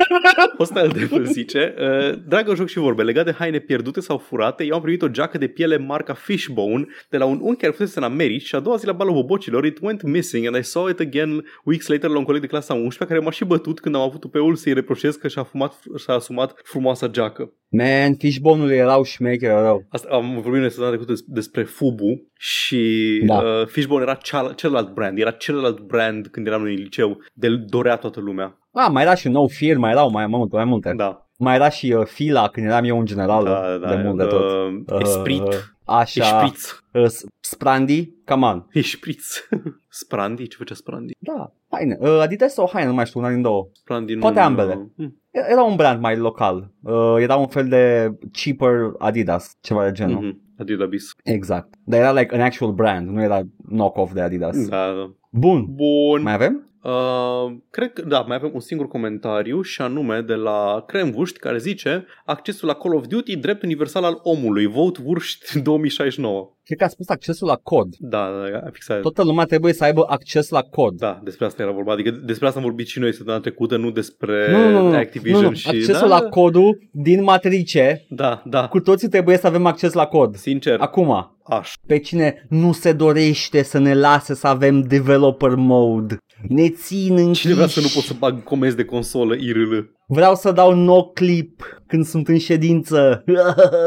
Hostel 0.58 0.88
de 0.88 1.24
zice 1.24 1.74
uh, 1.80 2.20
Dragă 2.28 2.56
joc 2.56 2.68
și 2.68 2.78
vorbe, 2.78 3.04
legat 3.04 3.26
de 3.26 3.32
haine 3.32 3.60
pierdute 3.60 4.00
sau 4.00 4.18
furate 4.18 4.64
Eu 4.64 4.76
am 4.76 4.82
primit 4.82 5.02
o 5.02 5.08
geacă 5.08 5.38
de 5.38 5.48
piele 5.48 5.78
marca 5.78 6.14
Fishbone 6.14 6.86
De 7.10 7.18
la 7.18 7.26
un 7.26 7.40
unchi 7.42 7.60
care 7.60 7.72
fusese 7.72 7.98
în 7.98 8.04
Americi 8.04 8.46
Și 8.46 8.56
a 8.56 8.60
doua 8.60 8.76
zi 8.76 8.86
la 8.86 8.92
balul 8.92 9.14
bobocilor 9.14 9.66
It 9.66 9.78
went 9.82 10.02
missing 10.04 10.46
and 10.46 10.56
I 10.56 10.64
saw 10.64 10.88
it 10.88 11.00
again 11.00 11.46
Weeks 11.64 11.88
later 11.88 12.10
la 12.10 12.18
un 12.18 12.24
coleg 12.24 12.42
de 12.42 12.48
clasa 12.48 12.74
11 12.74 13.06
Care 13.06 13.20
m-a 13.20 13.32
și 13.32 13.46
bătut 13.46 13.80
când 13.80 13.96
am 13.96 14.02
avut 14.02 14.24
upeul 14.24 14.56
să-i 14.56 14.74
reproșez 14.74 15.16
Că 15.16 15.28
și-a, 15.28 15.44
fumat, 15.44 15.74
și-a 15.98 16.14
asumat 16.14 16.54
frumoasa 16.64 17.08
geacă 17.08 17.52
Man, 17.70 18.16
fishbone-ul 18.18 18.72
erau 18.72 19.04
șmecher 19.04 19.52
rău. 19.52 19.86
Asta, 19.90 20.08
am 20.12 20.34
vorbit 20.42 20.60
noi 20.60 20.70
săptămâna 20.70 20.90
trecută 20.96 21.12
des- 21.12 21.24
despre 21.28 21.64
Fubu 21.64 22.28
și 22.38 23.22
Da. 23.26 23.38
uh, 23.38 23.66
Fishbone 23.68 24.02
era 24.04 24.14
ceal- 24.14 24.54
celălalt 24.56 24.94
brand, 24.94 25.20
era 25.20 25.32
celălalt 25.32 25.80
brand 25.80 26.28
când 26.28 26.48
eram 26.48 26.62
noi 26.62 26.74
în 26.74 26.80
liceu, 26.82 27.07
de 27.34 27.48
dorea 27.56 27.96
toată 27.96 28.20
lumea. 28.20 28.58
Ah, 28.74 28.90
mai 28.92 29.04
era 29.04 29.16
și 29.16 29.30
No 29.30 29.48
Fear, 29.48 29.78
mai 29.78 29.92
erau 29.92 30.10
mai, 30.10 30.28
mai 30.28 30.38
multe, 30.38 30.56
mai 30.56 30.66
multe. 30.66 30.94
Da, 30.96 31.22
Mai 31.40 31.56
era 31.56 31.70
și 31.70 31.92
uh, 31.92 32.06
Fila 32.06 32.48
când 32.48 32.66
eram 32.68 32.84
eu 32.84 33.00
în 33.00 33.06
general 33.06 33.44
da, 33.44 33.78
da. 33.82 33.96
de 33.96 34.02
mult 34.04 34.18
de 34.18 34.24
tot. 34.24 34.42
Uh, 34.52 35.00
Esprit, 35.02 35.42
Uh, 35.42 35.48
uh, 35.48 35.56
Așa, 35.86 36.42
Esprit, 36.44 36.84
uh, 36.94 37.06
S- 37.08 37.26
Sprandi, 37.40 38.12
come 38.26 38.46
on. 38.46 38.66
Esprit. 38.74 39.20
Sprandi, 39.90 40.48
ce 40.48 40.56
făcea 40.58 40.74
Sprandi? 40.76 41.14
Da, 41.20 41.54
haine. 41.72 41.98
Uh, 42.00 42.20
Adidas 42.22 42.54
sau 42.54 42.70
haine, 42.74 42.88
nu 42.90 42.96
mai 42.96 43.06
știu, 43.06 43.20
una 43.20 43.30
din 43.30 43.42
două. 43.42 43.68
Sprandi 43.72 44.14
nu... 44.14 44.20
Poate 44.20 44.40
ambele. 44.40 44.92
Hmm. 44.96 45.22
Era 45.32 45.64
un 45.64 45.76
brand 45.76 46.02
mai 46.02 46.18
local. 46.18 46.72
Uh, 46.82 47.16
era 47.20 47.36
un 47.36 47.48
fel 47.48 47.68
de 47.68 48.12
cheaper 48.32 48.92
Adidas, 48.98 49.52
ceva 49.62 49.84
de 49.86 49.92
genul. 49.92 50.22
Mhm. 50.24 50.42
Adidas. 50.60 50.90
Exact. 51.24 51.74
Dar 51.84 52.00
era 52.00 52.12
like 52.12 52.36
an 52.36 52.42
actual 52.42 52.72
brand, 52.72 53.10
nu 53.10 53.22
era 53.22 53.42
knock-off 53.70 54.14
de 54.14 54.22
Adidas. 54.22 54.68
Da, 54.68 54.86
da. 54.88 55.12
Bun. 55.32 55.66
Bun. 55.70 56.22
Mai 56.22 56.34
avem? 56.34 56.67
Uh, 56.88 57.58
cred 57.70 57.94
că, 57.94 58.02
da, 58.02 58.22
mai 58.22 58.36
avem 58.36 58.52
un 58.54 58.60
singur 58.60 58.88
comentariu 58.88 59.62
și 59.62 59.82
anume 59.82 60.22
de 60.22 60.34
la 60.34 60.84
Cremvuști 60.88 61.40
care 61.40 61.58
zice 61.58 62.06
accesul 62.26 62.68
la 62.68 62.74
Call 62.74 62.96
of 62.96 63.08
Duty 63.08 63.36
drept 63.36 63.64
universal 63.64 64.04
al 64.04 64.20
omului, 64.24 64.66
vote 64.66 65.02
Vurști 65.02 65.60
2069. 65.60 66.52
Cred 66.68 66.78
că 66.80 66.84
a 66.84 66.88
spus 66.88 67.10
accesul 67.10 67.48
la 67.48 67.56
cod. 67.56 67.88
Da, 68.00 68.30
da, 68.32 68.60
da, 68.60 68.70
fixat. 68.72 69.02
Toată 69.02 69.24
lumea 69.24 69.46
trebuie 69.46 69.74
să 69.74 69.84
aibă 69.84 70.06
acces 70.08 70.50
la 70.50 70.62
cod. 70.62 70.98
Da, 70.98 71.20
despre 71.24 71.46
asta 71.46 71.62
era 71.62 71.72
vorba. 71.72 71.92
Adică 71.92 72.10
despre 72.10 72.48
asta 72.48 72.60
am 72.60 72.66
vorbit 72.66 72.88
și 72.88 73.00
noi 73.00 73.14
săptămâna 73.14 73.42
trecută, 73.42 73.78
nu 73.78 73.92
despre 73.92 74.52
Nu, 74.52 74.58
nu, 74.70 74.82
nu, 74.82 74.90
nu. 74.90 74.96
Activision 74.96 75.42
nu, 75.42 75.48
nu. 75.48 75.54
și... 75.56 75.68
Accesul 75.68 75.94
da, 76.10 76.20
la 76.20 76.22
codul 76.22 76.78
din 76.92 77.24
matrice, 77.24 78.06
Da, 78.10 78.42
da, 78.46 78.68
cu 78.68 78.80
toții 78.80 79.08
trebuie 79.08 79.38
să 79.38 79.48
avem 79.48 79.66
acces 79.66 79.94
la 79.94 80.06
cod. 80.06 80.36
sincer, 80.36 80.80
Acum, 80.80 81.38
aș. 81.44 81.74
pe 81.88 82.00
cine 82.00 82.46
nu 82.50 82.72
se 82.74 82.94
dorește 82.94 83.64
să 83.64 83.78
ne 83.80 83.94
lase 83.94 84.34
să 84.36 84.48
avem 84.48 84.82
developer 84.82 85.56
mode, 85.56 86.18
ne 86.48 86.70
țin 86.70 87.18
închiși. 87.18 87.42
Cine 87.42 87.54
vrea 87.54 87.68
să 87.68 87.80
nu 87.80 87.88
pot 87.94 88.04
să 88.04 88.14
bag 88.20 88.44
comenzi 88.44 88.76
de 88.76 88.86
consolă 88.86 89.36
IRL? 89.36 89.78
Vreau 90.10 90.36
să 90.36 90.52
dau 90.52 90.74
no 90.76 91.04
clip 91.04 91.82
când 91.88 92.06
sunt 92.06 92.28
în 92.28 92.38
ședință. 92.38 93.24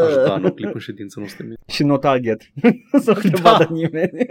Aș 0.06 0.14
da, 0.26 0.36
nu 0.36 0.52
clip 0.52 0.74
în 0.74 0.80
ședință, 0.80 1.20
nu 1.20 1.26
suntem 1.26 1.46
bine. 1.46 1.58
Și 1.66 1.82
no 1.84 1.96
target. 1.96 2.42
să 3.04 3.12
nu 3.24 3.30
te 3.30 3.40
Da. 3.40 3.50
vadă 3.50 3.68
nimeni. 3.72 4.10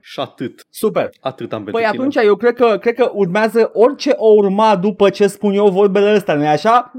Și 0.00 0.20
atât. 0.20 0.66
Super. 0.70 1.10
Atât 1.20 1.52
am 1.52 1.64
pentru 1.64 1.72
Păi 1.72 1.90
tine. 1.90 1.98
atunci 2.02 2.16
eu 2.26 2.36
cred 2.36 2.54
că, 2.54 2.76
cred 2.80 2.94
că 2.94 3.10
urmează 3.14 3.70
orice 3.72 4.10
o 4.16 4.28
urma 4.28 4.76
după 4.76 5.10
ce 5.10 5.26
spun 5.26 5.52
eu 5.52 5.68
vorbele 5.68 6.08
astea, 6.08 6.34
nu-i 6.34 6.46
așa? 6.46 6.92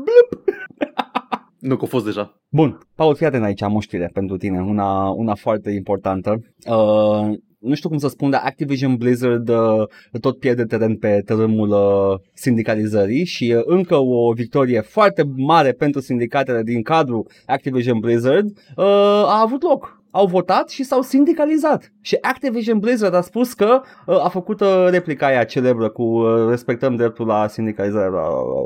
Nu, 1.60 1.76
că 1.76 1.84
a 1.84 1.88
fost 1.88 2.06
deja. 2.06 2.42
Bun, 2.50 2.78
Paul, 2.96 3.16
fii 3.16 3.26
atent 3.26 3.44
aici, 3.44 3.62
am 3.62 3.76
o 3.76 3.80
știre 3.80 4.10
pentru 4.14 4.38
tine, 4.38 4.60
una, 4.62 5.10
una 5.10 5.36
foarte 5.36 5.72
importantă. 5.72 6.40
Uh, 6.70 7.30
nu 7.68 7.76
știu 7.76 7.90
cum 7.90 7.98
să 7.98 8.08
spun, 8.08 8.30
dar 8.30 8.42
Activision 8.44 8.96
Blizzard 8.96 9.50
uh, 9.50 9.88
tot 10.22 10.40
pierde 10.40 10.64
teren 10.64 10.96
pe 10.96 11.22
tărâmul 11.26 11.70
uh, 11.70 12.20
sindicalizării 12.34 13.26
și 13.26 13.54
uh, 13.58 13.62
încă 13.66 13.96
o 13.96 14.32
victorie 14.32 14.82
foarte 14.82 15.24
mare 15.36 15.72
pentru 15.72 16.02
sindicatele 16.02 16.64
din 16.64 16.82
cadrul 16.82 17.28
Activision 17.46 18.00
Blizzard 18.00 18.48
uh, 18.76 18.86
a 19.26 19.42
avut 19.42 19.64
loc. 19.64 19.96
Au 20.12 20.26
votat 20.26 20.70
și 20.70 20.84
s-au 20.84 21.02
sindicalizat. 21.02 21.92
Și 22.02 22.18
Activision 22.22 22.80
Blizzard 22.80 23.14
a 23.14 23.22
spus 23.22 23.54
că 23.54 23.82
uh, 24.06 24.24
a 24.24 24.30
făcut 24.30 24.62
uh, 24.62 24.88
replica 24.90 25.26
aia 25.26 25.44
celebră 25.44 25.90
cu 25.90 26.04
uh, 26.04 26.50
respectăm 26.50 26.96
dreptul 26.96 27.26
la 27.26 27.48
sindicalizare. 27.48 28.10
Bla, 28.10 28.20
bla, 28.20 28.42
bla, 28.42 28.62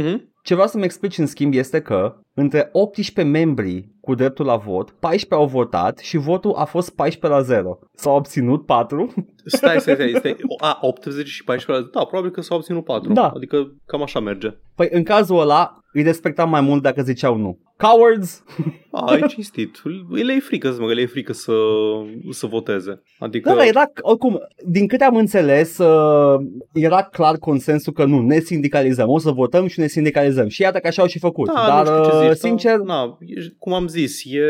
bla. 0.00 0.20
Mhm. 0.48 0.54
Ce 0.54 0.54
vreau 0.54 0.68
să-mi 0.68 0.84
explici 0.84 1.18
în 1.18 1.26
schimb 1.26 1.54
este 1.54 1.80
că 1.80 2.16
între 2.34 2.68
18 2.72 3.32
membri 3.32 3.88
cu 4.00 4.14
dreptul 4.14 4.44
la 4.44 4.56
vot, 4.56 4.90
14 4.90 5.34
au 5.34 5.46
votat 5.46 5.98
și 5.98 6.16
votul 6.16 6.54
a 6.54 6.64
fost 6.64 6.90
14 6.94 7.40
la 7.40 7.46
0. 7.46 7.78
S-au 7.94 8.16
obținut 8.16 8.66
4. 8.66 9.14
Stai, 9.44 9.80
stai, 9.80 9.94
stai, 9.94 10.14
stai. 10.16 10.36
A, 10.70 10.78
80 10.80 11.26
și 11.26 11.44
14 11.44 11.88
Da, 11.92 12.04
probabil 12.04 12.30
că 12.30 12.40
s-au 12.40 12.56
obținut 12.56 12.84
4. 12.84 13.12
Da. 13.12 13.28
Adică 13.28 13.74
cam 13.86 14.02
așa 14.02 14.20
merge. 14.20 14.56
Păi 14.74 14.88
în 14.90 15.02
cazul 15.02 15.40
ăla 15.40 15.78
îi 15.98 16.04
respectam 16.04 16.50
mai 16.50 16.60
mult 16.60 16.82
dacă 16.82 17.02
ziceau 17.02 17.36
nu. 17.36 17.58
Cowards! 17.76 18.42
A, 18.90 19.16
e 19.16 19.26
cinstit. 19.26 19.82
Le 20.10 20.32
e 20.32 20.40
frică, 20.40 20.76
mă, 20.78 20.86
că 20.86 20.92
le 20.92 21.00
e 21.00 21.06
frică 21.06 21.32
să, 21.32 21.52
să 22.30 22.46
voteze. 22.46 23.02
Adică... 23.18 23.48
Da, 23.48 23.54
dar 23.54 23.66
era, 23.66 23.82
oricum, 24.00 24.38
din 24.66 24.86
câte 24.86 25.04
am 25.04 25.16
înțeles, 25.16 25.78
uh, 25.78 26.40
era 26.72 27.02
clar 27.02 27.36
consensul 27.36 27.92
că 27.92 28.04
nu, 28.04 28.20
ne 28.20 28.38
sindicalizăm, 28.38 29.08
o 29.08 29.18
să 29.18 29.30
votăm 29.30 29.66
și 29.66 29.80
ne 29.80 29.86
sindicalizăm. 29.86 30.48
Și 30.48 30.62
iată 30.62 30.78
că 30.78 30.86
așa 30.86 31.02
au 31.02 31.08
și 31.08 31.18
făcut. 31.18 31.46
Da, 31.46 31.64
dar, 31.66 31.88
nu 31.88 32.04
știu 32.04 32.18
ce 32.18 32.24
uh, 32.24 32.30
zici, 32.32 32.40
sincer, 32.40 32.76
da, 32.76 32.84
na, 32.84 33.18
e- 33.20 33.54
cum 33.58 33.72
am 33.72 33.88
zis, 33.88 34.22
e 34.24 34.42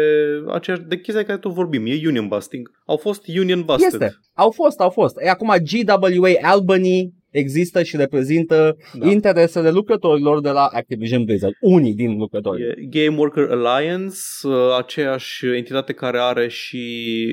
aceeași 0.52 0.82
de 0.82 0.96
chestia 0.96 1.20
de 1.20 1.26
care 1.26 1.38
tot 1.38 1.52
vorbim, 1.52 1.87
e 1.87 2.06
union 2.06 2.28
busting. 2.28 2.70
Au 2.87 2.96
fost 2.96 3.22
union 3.38 3.62
busted. 3.62 3.92
este. 3.92 4.18
Au 4.34 4.51
fost, 4.51 4.80
au 4.80 4.90
fost. 4.90 5.16
E 5.20 5.30
acum 5.30 5.49
GWA 5.49 6.30
Albany 6.42 7.12
există 7.31 7.83
și 7.83 7.97
reprezintă 7.97 8.76
Da. 8.93 9.05
da. 9.05 9.11
interesele 9.11 9.70
lucrătorilor 9.70 10.41
de 10.41 10.51
la 10.51 10.64
Activision 10.72 11.24
Blizzard. 11.24 11.55
Unii 11.61 11.95
din 11.95 12.18
lucrători. 12.18 12.62
E 12.62 12.74
Game 12.91 13.16
Worker 13.18 13.49
Alliance, 13.51 14.16
uh, 14.43 14.53
aceeași 14.79 15.47
entitate 15.47 15.93
care 15.93 16.18
are 16.20 16.49
și 16.49 16.87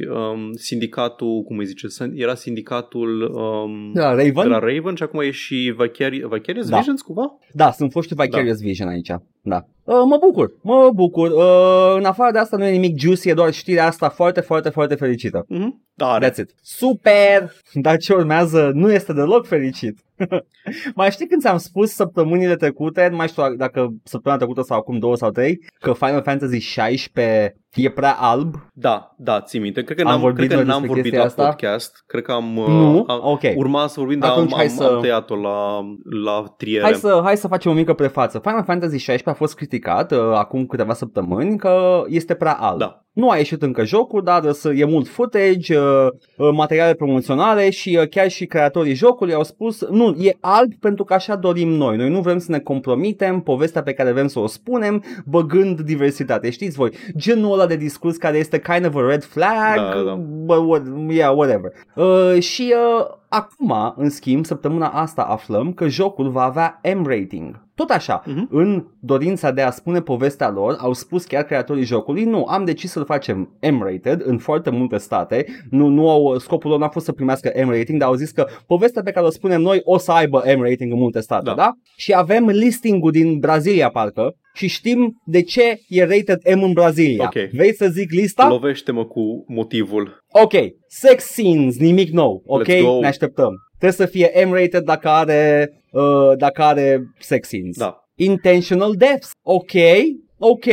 um, 0.09 0.53
sindicatul, 0.53 1.41
cum 1.43 1.57
îi 1.57 1.65
zice, 1.65 1.87
Sin- 1.87 2.13
era 2.15 2.35
sindicatul 2.35 3.21
um, 3.21 3.91
De 3.93 3.99
la 3.99 4.09
Raven? 4.09 4.33
de 4.33 4.41
la 4.47 4.59
Raven 4.59 4.95
și 4.95 5.03
acum 5.03 5.19
e 5.19 5.31
și 5.31 5.73
Vicari- 5.77 6.27
Vicarious 6.29 6.69
Da. 6.69 6.77
Visions 6.77 7.01
cumva? 7.01 7.37
Da, 7.51 7.71
sunt 7.71 7.91
foști 7.91 8.13
Vicarious 8.15 8.59
Vision 8.61 8.87
aici. 8.87 9.11
Da. 9.41 9.65
Uh, 9.85 10.01
mă 10.05 10.17
bucur, 10.17 10.51
mă 10.61 10.91
bucur. 10.93 11.31
Uh, 11.31 11.95
în 11.97 12.05
afară 12.05 12.31
de 12.31 12.39
asta 12.39 12.57
nu 12.57 12.65
e 12.65 12.71
nimic 12.71 12.99
juicy, 12.99 13.29
e 13.29 13.33
doar 13.33 13.53
știrea 13.53 13.85
asta 13.85 14.09
foarte, 14.09 14.41
foarte, 14.41 14.69
foarte 14.69 14.95
fericită. 14.95 15.45
Mhm. 15.47 15.83
Da, 15.93 16.17
That's 16.21 16.37
it. 16.37 16.49
Super! 16.61 17.51
Dar 17.73 17.97
ce 17.97 18.13
urmează 18.13 18.71
nu 18.73 18.91
este 18.91 19.13
deloc 19.13 19.47
fericit. 19.47 19.99
mai 20.95 21.11
știi 21.11 21.27
când 21.27 21.41
ți-am 21.41 21.57
spus 21.57 21.91
săptămânile 21.91 22.55
trecute, 22.55 23.07
nu 23.09 23.15
mai 23.15 23.27
știu 23.27 23.55
dacă 23.55 23.87
săptămâna 24.03 24.41
trecută 24.41 24.61
sau 24.61 24.77
acum 24.77 24.99
două 24.99 25.15
sau 25.15 25.29
trei, 25.29 25.59
că 25.79 25.93
Final 25.93 26.21
Fantasy 26.21 26.59
16 26.59 27.55
e 27.75 27.89
prea 27.89 28.11
alb? 28.13 28.55
Da, 28.73 29.15
da, 29.17 29.41
ții 29.41 29.59
minte. 29.59 29.83
Cred 29.83 29.97
că 29.97 30.03
Am 30.03 30.09
n-am, 30.11 30.19
vorbit 30.19 30.37
cred 30.47 30.49
că 30.49 30.55
noi 30.55 30.65
n-am 30.65 30.81
despre 30.81 30.87
vorbit 31.01 31.11
chestia 31.11 31.19
la 31.19 31.25
asta? 31.25 31.45
podcast. 31.49 32.03
Cred 32.07 32.23
că 32.23 32.31
am... 32.31 32.53
Nu? 32.53 33.03
Am, 33.07 33.19
Ok. 33.23 33.41
Urma 33.55 33.87
să 33.87 33.99
vorbim, 33.99 34.19
dar 34.19 34.31
Atunci 34.31 34.51
am, 34.51 34.57
hai 34.57 34.65
am, 34.67 34.71
să- 34.75 34.83
am 34.83 35.01
tăiat-o 35.01 35.35
la, 35.35 35.79
la 36.23 36.43
triere. 36.57 36.83
Hai 36.83 36.93
să, 36.93 37.21
hai 37.23 37.37
să 37.37 37.47
facem 37.47 37.71
o 37.71 37.73
mică 37.73 37.93
prefață. 37.93 38.39
Final 38.39 38.63
Fantasy 38.63 38.97
16 38.97 39.29
a 39.29 39.33
fost 39.33 39.55
criticat 39.55 40.11
uh, 40.11 40.19
acum 40.33 40.65
câteva 40.65 40.93
săptămâni 40.93 41.57
că 41.57 42.03
este 42.07 42.33
prea 42.33 42.53
alb. 42.53 42.79
Da. 42.79 43.04
Nu 43.15 43.29
a 43.29 43.35
ieșit 43.37 43.61
încă 43.61 43.85
jocul, 43.85 44.23
dar 44.23 44.43
uh, 44.43 44.51
să- 44.51 44.73
e 44.75 44.85
mult 44.85 45.07
footage, 45.07 45.77
uh, 45.77 46.07
uh, 46.37 46.49
materiale 46.53 46.93
promoționale 46.93 47.69
și 47.69 47.97
uh, 48.01 48.07
chiar 48.09 48.29
și 48.29 48.45
creatorii 48.45 48.93
jocului 48.93 49.33
au 49.33 49.43
spus 49.43 49.85
nu, 49.89 50.15
e 50.19 50.37
alb 50.39 50.73
pentru 50.79 51.03
că 51.03 51.13
așa 51.13 51.35
dorim 51.35 51.69
noi. 51.69 51.97
Noi 51.97 52.09
nu 52.09 52.19
vrem 52.21 52.37
să 52.37 52.51
ne 52.51 52.59
compromitem 52.59 53.39
povestea 53.41 53.83
pe 53.83 53.93
care 53.93 54.11
vrem 54.11 54.27
să 54.27 54.39
o 54.39 54.47
spunem 54.47 55.03
băgând 55.25 55.79
diversitate. 55.81 56.49
Știți 56.49 56.77
voi, 56.77 56.91
genul 57.17 57.53
ăla 57.53 57.65
de 57.65 57.75
discurs 57.75 58.17
care 58.17 58.37
este 58.37 58.59
kind 58.59 58.85
of 58.85 58.95
a 58.95 59.07
red 59.07 59.23
flag, 59.23 59.75
Da, 59.75 60.01
da. 60.05 60.13
but 60.45 60.57
what, 60.67 60.81
yeah, 61.09 61.33
whatever. 61.35 61.71
Uh, 61.95 62.41
și 62.41 62.73
uh, 62.99 63.05
acum, 63.35 63.93
în 63.97 64.09
schimb, 64.09 64.45
săptămâna 64.45 64.87
asta 64.87 65.21
aflăm 65.21 65.73
că 65.73 65.87
jocul 65.87 66.29
va 66.29 66.43
avea 66.43 66.81
M-rating. 66.95 67.63
Tot 67.75 67.89
așa, 67.89 68.21
Mhm. 68.25 68.47
în 68.51 68.85
dorința 68.99 69.51
de 69.51 69.61
a 69.61 69.69
spune 69.69 70.01
povestea 70.01 70.49
lor, 70.49 70.75
au 70.79 70.93
spus 70.93 71.25
chiar 71.25 71.43
creatorii 71.43 71.83
jocului, 71.83 72.23
nu, 72.23 72.43
am 72.43 72.65
decis 72.65 72.91
să-l 72.91 73.05
facem 73.05 73.49
M-rated 73.71 74.21
în 74.25 74.37
foarte 74.37 74.69
multe 74.69 74.97
state, 74.97 75.45
nu, 75.69 75.87
nu 75.87 76.09
au, 76.09 76.37
scopul 76.37 76.69
lor 76.69 76.79
n-a 76.79 76.87
fost 76.89 77.05
să 77.05 77.11
primească 77.11 77.51
M-rating, 77.65 77.99
dar 77.99 78.07
au 78.07 78.15
zis 78.15 78.31
că 78.31 78.47
povestea 78.67 79.01
pe 79.03 79.11
care 79.11 79.25
o 79.25 79.29
spunem 79.29 79.61
noi 79.61 79.81
o 79.83 79.97
să 79.97 80.11
aibă 80.11 80.43
M-rating 80.57 80.91
în 80.91 80.99
multe 80.99 81.19
state, 81.19 81.43
da? 81.43 81.49
Da. 81.53 81.55
da? 81.61 81.71
Și 81.95 82.13
avem 82.13 82.45
listing-ul 82.47 83.11
din 83.11 83.39
Brazilia, 83.39 83.89
parcă, 83.89 84.35
și 84.55 84.67
știm 84.67 85.21
de 85.25 85.41
ce 85.41 85.79
e 85.87 86.03
rated 86.03 86.55
M 86.57 86.63
în 86.63 86.71
Brazilia. 86.73 87.23
Ok. 87.35 87.49
Vrei 87.51 87.73
să 87.73 87.87
zic 87.87 88.11
lista? 88.11 88.47
Lovește-mă 88.47 89.05
cu 89.05 89.45
motivul. 89.47 90.23
Ok, 90.31 90.53
sex 90.87 91.23
scenes, 91.23 91.77
nimic 91.77 92.09
nou, 92.11 92.43
ok? 92.45 92.63
Let's 92.67 92.81
go. 92.81 92.99
Ne 92.99 93.07
așteptăm. 93.07 93.53
Trebuie 93.79 94.07
să 94.07 94.13
fie 94.13 94.45
M-rated 94.47 94.83
dacă 94.83 95.09
are, 95.09 95.71
uh, 95.91 96.37
dacă 96.37 96.61
are 96.61 97.01
sex 97.19 97.47
scenes. 97.47 97.77
Da. 97.77 97.97
Intentional 98.15 98.93
deaths, 98.95 99.31
ok, 99.43 99.71
ok. 100.37 100.65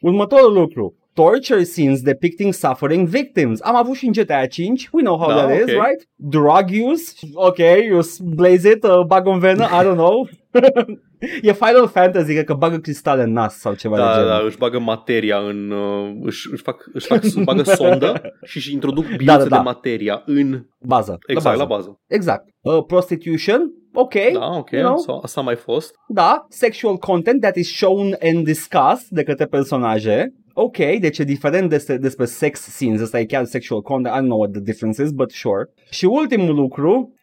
Următorul 0.00 0.52
lucru. 0.52 0.94
Torture 1.14 1.62
scenes 1.62 2.00
depicting 2.00 2.52
suffering 2.52 3.08
victims. 3.08 3.60
Am 3.62 3.76
avut 3.76 3.94
și 3.96 4.06
în 4.06 4.12
GTA 4.12 4.46
5, 4.46 4.88
we 4.92 5.02
know 5.02 5.16
how 5.18 5.28
Da, 5.28 5.34
that 5.46 5.56
is, 5.56 5.62
ok. 5.62 5.68
right? 5.68 6.08
Drug 6.14 6.90
use, 6.90 7.12
ok, 7.34 7.58
you 7.88 8.00
s- 8.00 8.18
blaze 8.18 8.70
it, 8.70 8.82
uh, 8.84 9.00
bag 9.06 9.26
în 9.26 9.38
venă, 9.38 9.64
I 9.64 9.84
don't 9.84 9.94
know. 9.94 10.28
e 11.42 11.52
Final 11.52 11.88
Fantasy, 11.88 12.32
cred 12.32 12.44
că 12.44 12.54
bagă 12.54 12.76
cristale 12.76 13.22
în 13.22 13.32
nas 13.32 13.58
sau 13.58 13.74
ceva 13.74 13.96
de 13.96 14.02
Da, 14.02 14.12
genul. 14.12 14.28
da, 14.28 14.40
își 14.44 14.56
bagă 14.56 14.78
materia 14.78 15.38
în... 15.38 15.70
Uh, 15.70 16.16
își, 16.22 16.48
își, 16.52 16.62
fac, 16.62 16.90
își, 16.92 17.06
fac, 17.06 17.22
își 17.24 17.40
bagă 17.44 17.62
sondă 17.62 18.20
și 18.50 18.56
își 18.56 18.72
introduc 18.72 19.04
biluțe 19.04 19.24
Da, 19.24 19.36
da, 19.36 19.44
da. 19.44 19.56
de 19.56 19.62
materia 19.62 20.22
în... 20.26 20.64
Bază. 20.80 21.18
Exact, 21.26 21.56
la 21.56 21.62
la 21.62 21.68
bază. 21.68 21.84
bază. 21.86 22.00
Exact. 22.06 22.44
Uh, 22.60 22.84
prostitution, 22.86 23.60
ok. 23.94 24.14
Da, 24.32 24.46
ok, 24.56 24.70
you 24.70 24.82
know? 24.82 24.96
so, 24.96 25.18
asta 25.22 25.40
a 25.40 25.44
mai 25.44 25.56
fost. 25.56 25.94
Da, 26.08 26.46
sexual 26.48 26.96
content 26.96 27.40
that 27.40 27.56
is 27.56 27.76
shown 27.76 28.16
and 28.22 28.44
discussed 28.44 29.06
de 29.08 29.22
către 29.22 29.46
personaje. 29.46 30.32
Ok, 30.58 30.76
deci 30.76 31.18
e 31.18 31.24
diferent 31.24 31.68
despre, 31.68 31.96
despre 31.96 32.24
sex 32.24 32.60
scenes, 32.60 33.00
asta 33.00 33.18
e 33.20 33.24
chiar 33.24 33.44
sexual 33.44 33.80
content, 33.82 34.14
I 34.14 34.18
don't 34.18 34.24
know 34.24 34.38
what 34.38 34.50
the 34.52 34.60
difference 34.60 35.02
is, 35.02 35.10
but 35.10 35.30
sure. 35.30 35.64
Și 35.90 36.04
ultimul 36.04 36.54
lucru, 36.54 37.14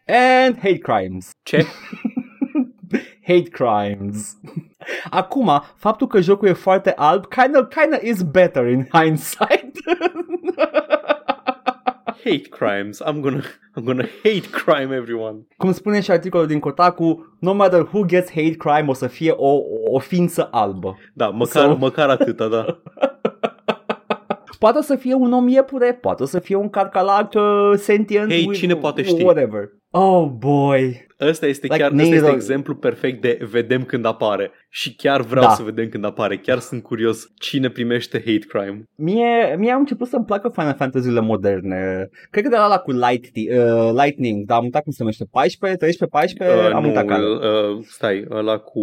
and 0.46 0.56
hate 0.58 0.78
crimes. 0.78 1.30
Ce? 1.44 1.66
Hate 3.26 3.50
crimes. 3.50 4.38
Acum, 5.10 5.62
faptul 5.76 6.08
că 6.08 6.22
jocul 6.22 6.48
e 6.48 6.54
foarte 6.54 6.94
alb, 6.96 7.26
kind 7.28 7.58
of, 7.58 7.68
kind 7.68 7.94
of 7.94 8.02
is 8.02 8.22
better 8.22 8.68
in 8.68 8.88
hindsight. 8.92 9.72
Hate 12.26 12.48
crimes. 12.50 13.02
I'm 13.06 13.20
gonna, 13.22 13.42
I'm 13.76 13.84
gonna 13.84 14.08
hate 14.24 14.50
crime 14.52 14.96
everyone. 14.96 15.38
Cum 15.58 15.72
spune 15.72 16.02
și 16.02 16.12
articolul 16.12 16.48
din 16.48 16.60
Kotaku, 16.60 17.36
no 17.40 17.54
matter 17.54 17.80
who 17.80 18.04
gets 18.06 18.30
hate 18.30 18.56
crime 18.56 18.86
o 18.88 18.94
să 18.94 19.08
fie 19.08 19.32
o, 19.32 19.60
o 19.92 20.00
ființă 20.00 20.48
albă. 20.52 20.98
Da, 21.14 21.28
măcar, 21.30 21.76
So- 21.76 21.78
măcar 21.80 22.10
atâta, 22.10 22.48
da. 22.48 22.66
Poate 24.60 24.82
să 24.82 24.96
fie 24.96 25.14
un 25.14 25.34
om 25.34 25.48
iepure, 25.48 25.94
poate 25.94 26.26
să 26.26 26.40
fie 26.40 26.56
un 26.56 26.70
carcalac 26.70 27.34
uh, 27.34 27.72
sentient. 27.76 28.32
Hei, 28.32 28.48
with- 28.50 28.58
cine 28.58 28.76
poate 28.76 29.04
ști? 29.04 29.24
Whatever. 29.24 29.70
Oh 29.96 30.28
boy. 30.38 31.08
Ăsta 31.22 31.46
este 31.48 31.68
Like 31.70 31.78
chiar 31.78 31.92
ăsta 31.92 32.04
este 32.04 32.20
Nero. 32.22 32.34
exemplu 32.34 32.76
perfect 32.76 33.22
de 33.22 33.38
vedem 33.52 33.84
când 33.84 34.06
apare. 34.06 34.52
Și 34.70 34.96
chiar 34.96 35.22
vreau 35.22 35.46
Da. 35.46 35.52
să 35.52 35.64
vedem 35.64 35.90
când 35.90 36.06
apare. 36.06 36.38
Chiar 36.38 36.60
sunt 36.60 36.84
curios 36.84 37.28
cine 37.36 37.70
primește 37.70 38.18
hate 38.18 38.46
crime. 38.48 38.84
Mie, 38.96 39.56
mie 39.58 39.72
am 39.72 39.80
început 39.80 40.08
să-mi 40.08 40.26
placă 40.26 40.50
Final 40.54 40.76
Fantasy-urile 40.78 41.22
moderne. 41.22 42.10
Cred 42.32 42.44
că 42.44 42.50
de 42.50 42.56
la 42.56 42.66
ăla 42.66 42.78
cu 42.78 42.92
Light, 42.92 43.26
uh, 43.36 43.92
Lightning, 44.04 44.46
dar 44.46 44.58
am 44.58 44.64
uitat 44.64 44.84
cum 44.84 44.92
se 44.92 44.98
numește. 45.02 45.26
14, 45.32 45.80
13, 45.80 46.18
14, 46.18 46.58
Uh, 46.68 46.74
am 46.74 46.82
nu, 46.82 46.88
uitat 46.88 47.06
care. 47.06 47.22
uh, 47.24 47.84
stai, 47.88 48.26
ăla 48.32 48.58
cu... 48.58 48.82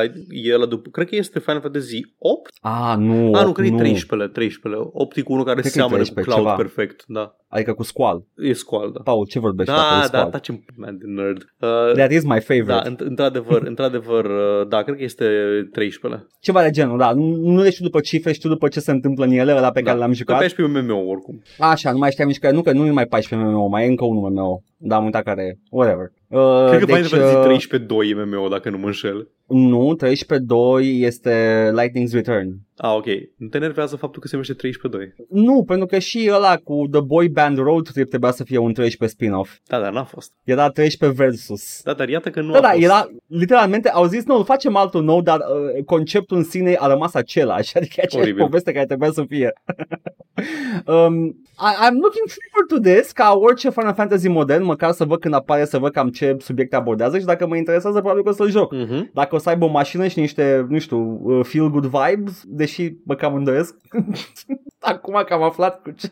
Light, 0.00 0.14
e 0.28 0.54
ăla 0.54 0.66
după, 0.66 0.88
cred 0.90 1.08
că 1.08 1.16
este 1.16 1.38
Final 1.38 1.60
Fantasy 1.60 2.00
8? 2.18 2.50
Ah, 2.60 2.94
nu. 2.98 3.12
Ah, 3.34 3.42
nu, 3.42 3.48
opt, 3.48 3.54
cred 3.56 3.68
că 3.68 3.74
e 3.74 3.78
13 3.78 4.28
13 4.28 4.80
8 4.92 5.16
e 5.16 5.20
cu 5.22 5.32
unul 5.32 5.44
care 5.44 5.60
Cred 5.60 5.72
că 5.72 5.78
e 5.78 5.80
seamănă 5.80 6.02
cu 6.02 6.12
13, 6.12 6.34
Cloud 6.34 6.56
ceva. 6.56 6.62
perfect, 6.62 7.04
da. 7.06 7.36
Adică 7.48 7.72
cu 7.72 7.82
Squall. 7.82 8.24
E 8.36 8.52
Squall, 8.52 8.92
da. 8.92 9.00
Paul, 9.04 9.26
ce 9.26 9.38
vorbești? 9.38 9.72
Da, 9.72 10.06
acolo, 10.16 10.30
da, 10.30 10.38
Squall? 10.38 10.42
taci 10.42 10.48
în 10.48 10.58
man 10.76 10.98
de 10.98 11.04
nerd. 11.06 11.42
Uh, 11.60 11.92
That 11.94 12.10
is 12.12 12.22
my 12.22 12.28
da, 12.28 12.40
favorite. 12.40 12.88
înt- 12.90 13.06
într-adevăr, 13.08 13.62
într-adevăr, 13.72 14.24
uh, 14.24 14.68
da, 14.68 14.82
cred 14.82 14.96
că 14.96 15.02
este 15.02 15.24
13 15.72 16.26
Ceva 16.40 16.62
de 16.62 16.70
genul, 16.70 16.98
da. 16.98 17.12
Nu, 17.12 17.26
nu 17.36 17.62
le 17.62 17.70
știu 17.70 17.84
după 17.84 18.00
cifre, 18.00 18.32
știu 18.32 18.48
după 18.48 18.68
ce 18.68 18.80
se 18.80 18.90
întâmplă 18.90 19.24
în 19.24 19.30
ele, 19.30 19.52
ăla 19.56 19.70
pe 19.70 19.82
care 19.82 19.98
l-am 19.98 20.08
Că 20.10 20.14
jucat. 20.14 20.38
14 20.38 20.80
MMO 20.80 21.08
oricum. 21.10 21.42
Așa, 21.58 21.92
nu 21.92 21.98
mai 21.98 22.10
știam 22.10 22.28
nici 22.28 22.38
că 22.38 22.50
nu, 22.50 22.62
că 22.62 22.72
nu 22.72 22.86
e 22.86 22.90
mai 22.90 23.06
14 23.06 23.48
MMO, 23.48 23.66
mai 23.66 23.84
e 23.84 23.88
încă 23.88 24.04
unul 24.04 24.30
MMO. 24.30 24.60
Da, 24.76 24.96
am 24.96 25.04
uitat 25.04 25.22
care 25.22 25.42
e. 25.42 25.58
Whatever. 25.70 26.06
Uh, 26.34 26.68
Cred 26.68 26.78
că 26.78 26.84
deci, 26.84 26.94
Final 26.94 27.08
Fantasy 27.08 27.36
uh, 27.36 27.44
13 27.44 27.88
2 27.88 28.14
MMO, 28.14 28.48
dacă 28.48 28.70
nu 28.70 28.78
mă 28.78 28.86
înșel. 28.86 29.28
Nu, 29.46 29.96
13.2 30.04 30.82
este 30.82 31.70
Lightning's 31.78 32.12
Return. 32.12 32.58
Ah, 32.76 32.94
ok. 32.96 33.06
Nu 33.36 33.46
te 33.48 33.56
enervează 33.56 33.96
faptul 33.96 34.20
că 34.20 34.26
se 34.26 34.32
numește 34.32 34.54
13 34.54 35.14
2. 35.28 35.28
Nu, 35.44 35.64
pentru 35.64 35.86
că 35.86 35.98
și 35.98 36.30
ăla 36.32 36.56
cu 36.56 36.86
The 36.90 37.00
Boy 37.00 37.28
Band 37.28 37.58
Road 37.58 37.88
Trip 37.92 38.08
trebuia 38.08 38.30
să 38.30 38.44
fie 38.44 38.58
un 38.58 38.72
13 38.72 39.16
spin-off. 39.18 39.50
Da, 39.66 39.80
dar 39.80 39.92
n-a 39.92 40.04
fost. 40.04 40.32
Era 40.44 40.68
13 40.68 41.20
versus. 41.22 41.82
Da, 41.82 41.92
dar 41.92 42.08
iată 42.08 42.30
că 42.30 42.40
nu 42.40 42.52
Da, 42.52 42.58
a 42.58 42.60
da, 42.60 42.68
fost. 42.68 42.82
era, 42.82 43.08
literalmente 43.26 43.88
au 43.88 44.06
zis, 44.06 44.24
nu, 44.24 44.36
îl 44.36 44.44
facem 44.44 44.76
altul 44.76 45.02
nou, 45.02 45.22
dar 45.22 45.38
uh, 45.38 45.84
conceptul 45.84 46.36
în 46.36 46.44
sine 46.44 46.74
a 46.78 46.86
rămas 46.86 47.14
același, 47.14 47.72
adică 47.78 47.94
aceeași 48.02 48.28
Oribil. 48.28 48.44
poveste 48.44 48.72
care 48.72 48.86
trebuia 48.86 49.10
să 49.10 49.24
fie. 49.28 49.52
um, 50.94 51.24
I, 51.58 51.70
I'm 51.86 51.96
looking 52.00 52.28
forward 52.28 52.68
to 52.68 52.78
this, 52.90 53.12
ca 53.12 53.32
orice 53.36 53.70
Final 53.70 53.94
Fantasy 53.94 54.28
modern, 54.28 54.64
măcar 54.64 54.92
să 54.92 55.04
văd 55.04 55.20
când 55.20 55.34
apare, 55.34 55.64
să 55.64 55.78
văd 55.78 55.92
cam 55.92 56.08
ce 56.08 56.23
subiecte 56.38 56.76
abordează 56.76 57.18
și 57.18 57.24
dacă 57.24 57.46
mă 57.46 57.56
interesează, 57.56 57.98
probabil 57.98 58.22
că 58.22 58.28
o 58.28 58.32
să-l 58.32 58.50
joc. 58.50 58.74
Mhm. 58.74 59.10
Dacă 59.12 59.34
o 59.34 59.38
să 59.38 59.48
aibă 59.48 59.64
o 59.64 59.68
mașină 59.70 60.06
și 60.06 60.18
niște, 60.18 60.66
nu 60.68 60.78
știu, 60.78 61.20
uh, 61.22 61.44
feel 61.44 61.68
good 61.70 61.84
vibes, 61.86 62.42
deși 62.46 62.92
mă 63.04 63.14
cam 63.14 63.34
îndoiesc. 63.34 63.76
Acum 64.78 65.22
că 65.26 65.34
am 65.34 65.42
aflat 65.42 65.82
cu 65.82 65.90
ce... 65.90 66.08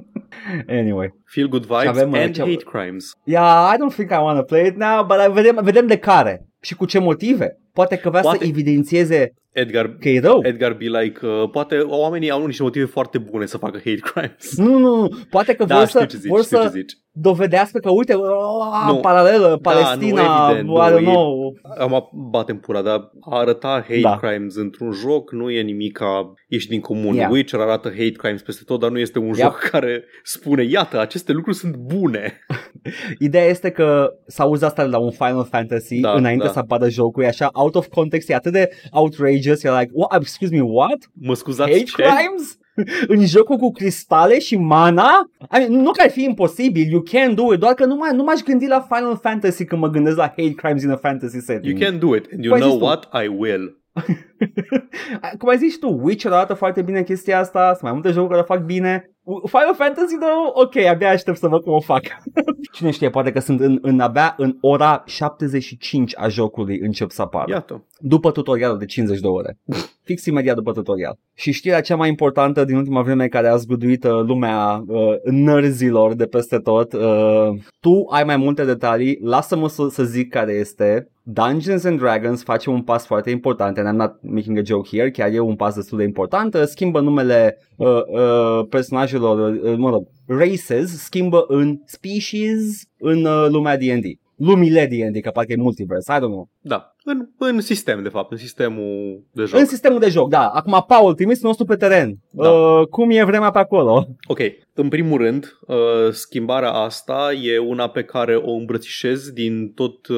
anyway. 0.78 1.14
Feel 1.24 1.48
good 1.48 1.62
vibes 1.66 1.86
avem, 1.86 2.10
uh, 2.12 2.18
and 2.20 2.34
ce- 2.34 2.40
hate 2.40 2.64
crimes. 2.72 3.12
Yeah, 3.24 3.72
I 3.74 3.76
don't 3.78 3.94
think 3.94 4.10
I 4.10 4.18
want 4.22 4.38
to 4.38 4.44
play 4.44 4.66
it 4.66 4.76
now, 4.76 5.04
but 5.04 5.16
uh, 5.26 5.32
vedem, 5.32 5.58
vedem 5.62 5.86
de 5.86 5.96
care 5.98 6.46
și 6.60 6.74
cu 6.74 6.84
ce 6.84 6.98
motive. 6.98 7.58
Poate 7.72 7.96
că 7.96 8.08
vrea 8.10 8.20
Poate- 8.20 8.38
să 8.38 8.44
evidențieze 8.48 9.34
Edgar, 9.52 9.96
că 10.00 10.08
e 10.08 10.20
rău. 10.20 10.40
Edgar 10.42 10.72
be 10.72 10.84
like, 10.84 11.26
uh, 11.26 11.50
poate 11.50 11.78
oamenii 11.78 12.30
au 12.30 12.46
niște 12.46 12.62
motive 12.62 12.84
foarte 12.84 13.18
bune 13.18 13.46
să 13.46 13.58
facă 13.58 13.76
hate 13.76 13.98
crimes. 14.12 14.56
Nu, 14.56 14.78
nu, 14.78 14.96
nu. 15.00 15.08
Poate 15.30 15.54
că 15.54 15.64
Da, 15.64 15.76
vor 15.76 15.86
știu 15.86 16.00
să, 16.00 16.06
ce 16.06 16.16
zici, 16.16 16.28
vor 16.30 16.42
știu 16.42 16.56
ce 16.56 16.62
să 16.62 16.68
zici. 16.70 16.92
Dovedească 17.20 17.78
că, 17.78 17.90
uite, 17.90 18.14
oh, 18.14 18.84
Nu. 18.86 18.96
paralelă, 18.96 19.58
Palestina, 19.62 20.22
nu, 20.22 20.50
evident, 20.50 20.68
I 20.68 20.70
nu, 20.70 20.78
don't 20.80 20.98
e- 21.00 21.04
know. 21.04 21.52
Am 21.78 22.08
batem 22.30 22.58
pula, 22.58 22.82
dar 22.82 23.10
a 23.20 23.38
arăta 23.38 23.68
hate 23.88 24.00
Da. 24.00 24.16
crimes 24.16 24.56
într-un 24.56 24.92
joc 24.92 25.32
nu 25.32 25.50
e 25.50 25.60
nimic 25.62 25.96
ca 25.96 26.32
ieși 26.48 26.68
din 26.68 26.80
comun. 26.80 27.14
Yeah. 27.14 27.30
Witcher 27.30 27.60
arată 27.60 27.88
hate 27.88 28.10
crimes 28.12 28.42
peste 28.42 28.62
tot, 28.66 28.80
dar 28.80 28.90
nu 28.90 28.98
este 28.98 29.18
un 29.18 29.24
Yep. 29.26 29.36
joc 29.36 29.58
care 29.70 30.04
spune, 30.22 30.62
iată, 30.64 31.00
aceste 31.00 31.32
lucruri 31.32 31.56
sunt 31.56 31.76
bune. 31.76 32.38
Ideea 33.18 33.44
este 33.44 33.70
că 33.70 34.08
s-a 34.26 34.44
uzat 34.44 34.68
asta 34.70 34.84
la 34.84 34.98
un 34.98 35.10
Final 35.10 35.46
Fantasy 35.50 36.00
Da, 36.00 36.12
înainte 36.12 36.44
da. 36.44 36.50
să 36.50 36.58
apară 36.58 36.88
jocul, 36.88 37.22
e 37.22 37.26
așa, 37.26 37.50
out 37.52 37.74
of 37.74 37.86
context, 37.88 38.30
e 38.30 38.34
atât 38.34 38.52
de 38.52 38.68
outrageous, 38.90 39.62
e 39.62 39.70
like, 39.70 39.90
what, 39.92 40.20
excuse 40.22 40.54
me, 40.54 40.60
what? 40.62 40.98
Mă 41.12 41.34
scuzați 41.34 41.70
Hate 41.70 41.82
ce? 41.82 41.92
crimes? 42.02 42.58
în 43.14 43.26
jocul 43.26 43.56
cu 43.56 43.72
cristale 43.72 44.38
și 44.38 44.56
mana? 44.56 45.30
I 45.40 45.58
mean, 45.58 45.72
nu 45.72 45.90
că 45.90 46.02
ar 46.02 46.10
fi 46.10 46.24
imposibil, 46.24 46.90
you 46.90 47.02
can 47.02 47.34
do 47.34 47.52
it, 47.52 47.60
doar 47.60 47.74
că 47.74 47.84
nu, 47.84 47.94
mai, 47.94 48.10
nu 48.14 48.22
m-aș 48.22 48.40
gândi 48.40 48.66
la 48.66 48.80
Final 48.80 49.18
Fantasy 49.22 49.64
când 49.64 49.80
mă 49.80 49.88
gândesc 49.88 50.16
la 50.16 50.26
hate 50.36 50.54
crimes 50.54 50.82
in 50.82 50.90
a 50.90 50.96
fantasy 50.96 51.40
setting. 51.40 51.78
You 51.78 51.90
can 51.90 51.98
do 51.98 52.14
it, 52.14 52.26
and 52.32 52.44
you 52.44 52.52
Păi 52.52 52.60
know 52.60 52.70
zis 52.70 52.78
tu. 52.78 52.84
what? 52.84 53.08
I 53.24 53.28
will. 53.38 53.79
Cum 55.38 55.48
ai 55.48 55.56
zis 55.56 55.78
tu, 55.78 55.98
Witcher 56.02 56.32
arată 56.32 56.54
foarte 56.54 56.82
bine 56.82 57.02
chestia 57.02 57.38
asta, 57.38 57.66
sunt 57.68 57.82
mai 57.82 57.92
multe 57.92 58.10
jocuri 58.10 58.30
care 58.30 58.40
o 58.40 58.54
fac 58.54 58.64
bine. 58.64 59.10
Final 59.24 59.74
Fantasy, 59.74 60.16
though, 60.18 60.50
ok, 60.52 60.76
abia 60.76 61.10
aștept 61.10 61.38
să 61.38 61.48
văd 61.48 61.62
cum 61.62 61.72
o 61.72 61.80
fac. 61.80 62.02
Cine 62.72 62.90
știe, 62.90 63.10
poate 63.10 63.32
că 63.32 63.40
sunt 63.40 63.60
în, 63.60 63.78
în 63.82 64.00
abia 64.00 64.34
în 64.36 64.56
ora 64.60 65.02
75 65.06 66.14
a 66.16 66.28
jocului 66.28 66.78
încep 66.78 67.10
să 67.10 67.22
apară. 67.22 67.50
Iată. 67.50 67.84
După 67.98 68.30
tutorialul 68.30 68.78
de 68.78 68.84
50 68.84 69.20
de 69.20 69.26
ore. 69.26 69.58
Fix 70.08 70.24
imediat 70.24 70.54
după 70.54 70.72
tutorial. 70.72 71.18
Și 71.34 71.52
știrea 71.52 71.80
cea 71.80 71.96
mai 71.96 72.08
importantă 72.08 72.64
din 72.64 72.76
ultima 72.76 73.02
vreme 73.02 73.28
care 73.28 73.48
a 73.48 73.56
zguduit 73.56 74.04
uh, 74.04 74.10
lumea 74.10 74.84
uh, 74.86 75.14
nărzilor 75.24 76.14
de 76.14 76.26
peste 76.26 76.58
tot. 76.58 76.92
Uh, 76.92 77.48
tu 77.80 78.06
ai 78.10 78.24
mai 78.24 78.36
multe 78.36 78.64
detalii, 78.64 79.18
lasă-mă 79.22 79.68
să, 79.68 79.88
să 79.90 80.04
zic 80.04 80.30
care 80.30 80.52
este. 80.52 81.08
Dungeons 81.32 81.84
and 81.84 81.98
Dragons 81.98 82.42
face 82.42 82.66
un 82.66 82.82
pas 82.82 83.06
foarte 83.06 83.30
important 83.30 83.78
and 83.78 83.86
I'm 83.86 83.96
not 83.96 84.22
making 84.22 84.58
a 84.58 84.64
joke 84.64 84.88
here, 84.88 85.10
chiar 85.10 85.32
e 85.32 85.38
un 85.40 85.56
pas 85.56 85.74
destul 85.74 85.98
de 85.98 86.04
important, 86.04 86.54
schimbă 86.66 87.00
numele 87.00 87.58
uh, 87.76 87.88
uh, 87.88 88.66
personajelor, 88.68 89.52
uh, 89.52 89.76
mă 89.76 89.90
rog, 89.90 90.08
races, 90.26 91.02
schimbă 91.02 91.44
în 91.48 91.78
species 91.84 92.88
în 92.98 93.24
uh, 93.24 93.46
lumea 93.48 93.76
D&D. 93.76 94.04
Lumile 94.36 94.86
D&D, 94.86 95.20
că 95.20 95.30
parcă 95.30 95.52
e 95.52 95.56
multiverse, 95.56 96.12
I 96.12 96.16
don't 96.16 96.20
know. 96.20 96.48
Da. 96.60 96.94
În, 97.04 97.28
în 97.38 97.60
sistem, 97.60 98.02
de 98.02 98.08
fapt, 98.08 98.32
în 98.32 98.38
sistemul 98.38 99.22
de 99.32 99.44
joc. 99.44 99.58
În 99.58 99.66
sistemul 99.66 99.98
de 99.98 100.08
joc, 100.08 100.28
da. 100.28 100.48
Acum, 100.48 100.84
Paul, 100.86 101.14
trimisul 101.14 101.46
nostru 101.46 101.64
pe 101.64 101.76
teren. 101.76 102.18
Da. 102.30 102.50
Uh, 102.50 102.86
cum 102.86 103.10
e 103.10 103.24
vremea 103.24 103.50
pe 103.50 103.58
acolo? 103.58 104.06
Ok, 104.26 104.40
în 104.74 104.88
primul 104.88 105.18
rând, 105.18 105.58
uh, 105.66 105.76
schimbarea 106.10 106.70
asta 106.70 107.32
e 107.42 107.58
una 107.58 107.88
pe 107.88 108.02
care 108.02 108.36
o 108.36 108.50
îmbrățișez 108.50 109.30
din 109.30 109.72
tot, 109.72 110.06
uh, 110.06 110.16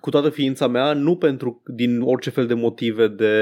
cu 0.00 0.10
toată 0.10 0.28
ființa 0.28 0.66
mea, 0.66 0.92
nu 0.92 1.16
pentru 1.16 1.62
din 1.66 2.00
orice 2.00 2.30
fel 2.30 2.46
de 2.46 2.54
motive 2.54 3.08
de 3.08 3.34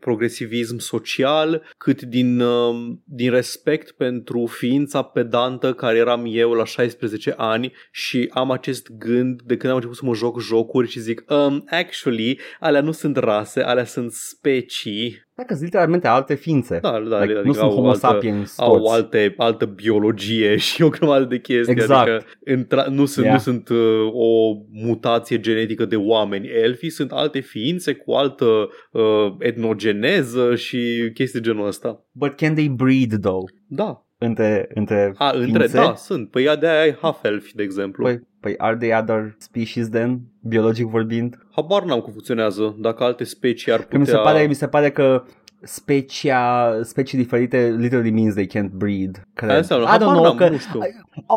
progresivism 0.00 0.78
social, 0.78 1.62
cât 1.78 2.02
din, 2.02 2.40
uh, 2.40 2.74
din 3.04 3.30
respect 3.30 3.90
pentru 3.90 4.46
ființa 4.46 5.02
pedantă 5.02 5.72
care 5.72 5.98
eram 5.98 6.24
eu 6.28 6.52
la 6.52 6.64
16 6.64 7.34
ani 7.36 7.72
și 7.90 8.28
am 8.32 8.50
acest 8.50 8.88
gând 8.98 9.42
de 9.42 9.56
când 9.56 9.70
am 9.70 9.76
început 9.76 9.96
să 9.96 10.04
mă 10.04 10.14
joc 10.14 10.40
jocuri 10.40 10.88
și 10.88 11.00
zic, 11.00 11.24
um, 11.28 11.64
actually, 11.70 12.21
alea 12.60 12.80
nu 12.80 12.92
sunt 12.92 13.16
rase, 13.16 13.60
alea 13.62 13.84
sunt 13.84 14.12
specii 14.12 15.24
Dacă 15.34 15.52
sunt 15.52 15.64
literalmente 15.64 16.06
alte 16.06 16.34
ființe. 16.34 16.78
da, 16.82 16.90
da, 16.90 16.98
Like, 16.98 17.14
adică 17.16 17.42
nu 17.44 17.52
sunt 17.52 17.64
au 17.64 17.70
homo 17.70 17.86
altă, 17.86 17.98
sapiens 17.98 18.58
au 18.58 18.78
toți. 18.78 18.92
alte, 18.94 19.34
altă 19.36 19.64
biologie 19.64 20.56
și 20.66 20.82
o 20.82 20.88
grămadă 20.88 21.24
de 21.24 21.38
chestii. 21.40 21.72
Exact. 21.74 22.08
Adică 22.08 22.24
intra, 22.52 22.86
nu 22.90 23.04
sunt, 23.04 23.24
Yeah. 23.24 23.36
nu 23.36 23.42
sunt 23.42 23.68
uh, 23.68 24.08
o 24.12 24.54
mutație 24.72 25.40
genetică 25.40 25.84
de 25.84 25.96
oameni. 25.96 26.48
Elfii 26.48 26.90
sunt 26.90 27.12
alte 27.12 27.40
ființe 27.40 27.94
cu 27.94 28.12
altă 28.12 28.68
uh, 28.92 29.34
etnogeneză 29.38 30.54
și 30.54 31.10
chestii 31.14 31.40
de 31.40 31.48
genul 31.48 31.66
ăsta. 31.66 32.04
But 32.12 32.34
can 32.36 32.54
they 32.54 32.68
breed, 32.68 33.20
though? 33.20 33.48
Da. 33.66 34.06
Între, 34.24 34.68
între 34.74 35.12
A, 35.16 35.30
între, 35.30 35.46
ființe? 35.46 35.76
da, 35.76 35.94
sunt. 35.94 36.30
Păi 36.30 36.44
ea 36.44 36.56
de-aia 36.56 36.80
ai 36.80 36.96
half-elfi, 37.00 37.54
de 37.54 37.62
exemplu. 37.62 38.04
Păi, 38.04 38.20
păi 38.40 38.54
are 38.58 38.76
they 38.76 38.98
other 39.00 39.34
species 39.38 39.88
then, 39.88 40.20
biologic 40.40 40.86
vorbind? 40.86 41.38
Habar 41.50 41.84
n-am 41.84 42.00
cum 42.00 42.12
funcționează. 42.12 42.76
Dacă 42.78 43.02
alte 43.04 43.24
specii 43.24 43.72
ar 43.72 43.78
Că 43.78 43.84
putea... 43.84 43.98
mi 44.00 44.06
se 44.06 44.16
pare, 44.16 44.46
mi 44.46 44.54
se 44.54 44.68
pare 44.68 44.90
că 44.90 45.24
specia, 45.64 46.72
specii 46.82 47.18
diferite 47.18 47.74
literally 47.78 48.10
means 48.10 48.34
they 48.34 48.46
can't 48.46 48.70
breed. 48.72 49.26
Cred. 49.34 49.50
Aia 49.50 49.58
înseamnă, 49.58 49.84
I 49.86 49.88
don't 49.88 49.90
habar 49.90 50.12
know, 50.14 50.22
n-am, 50.24 50.36
că, 50.36 50.48
nu 50.48 50.56
știu. 50.56 50.80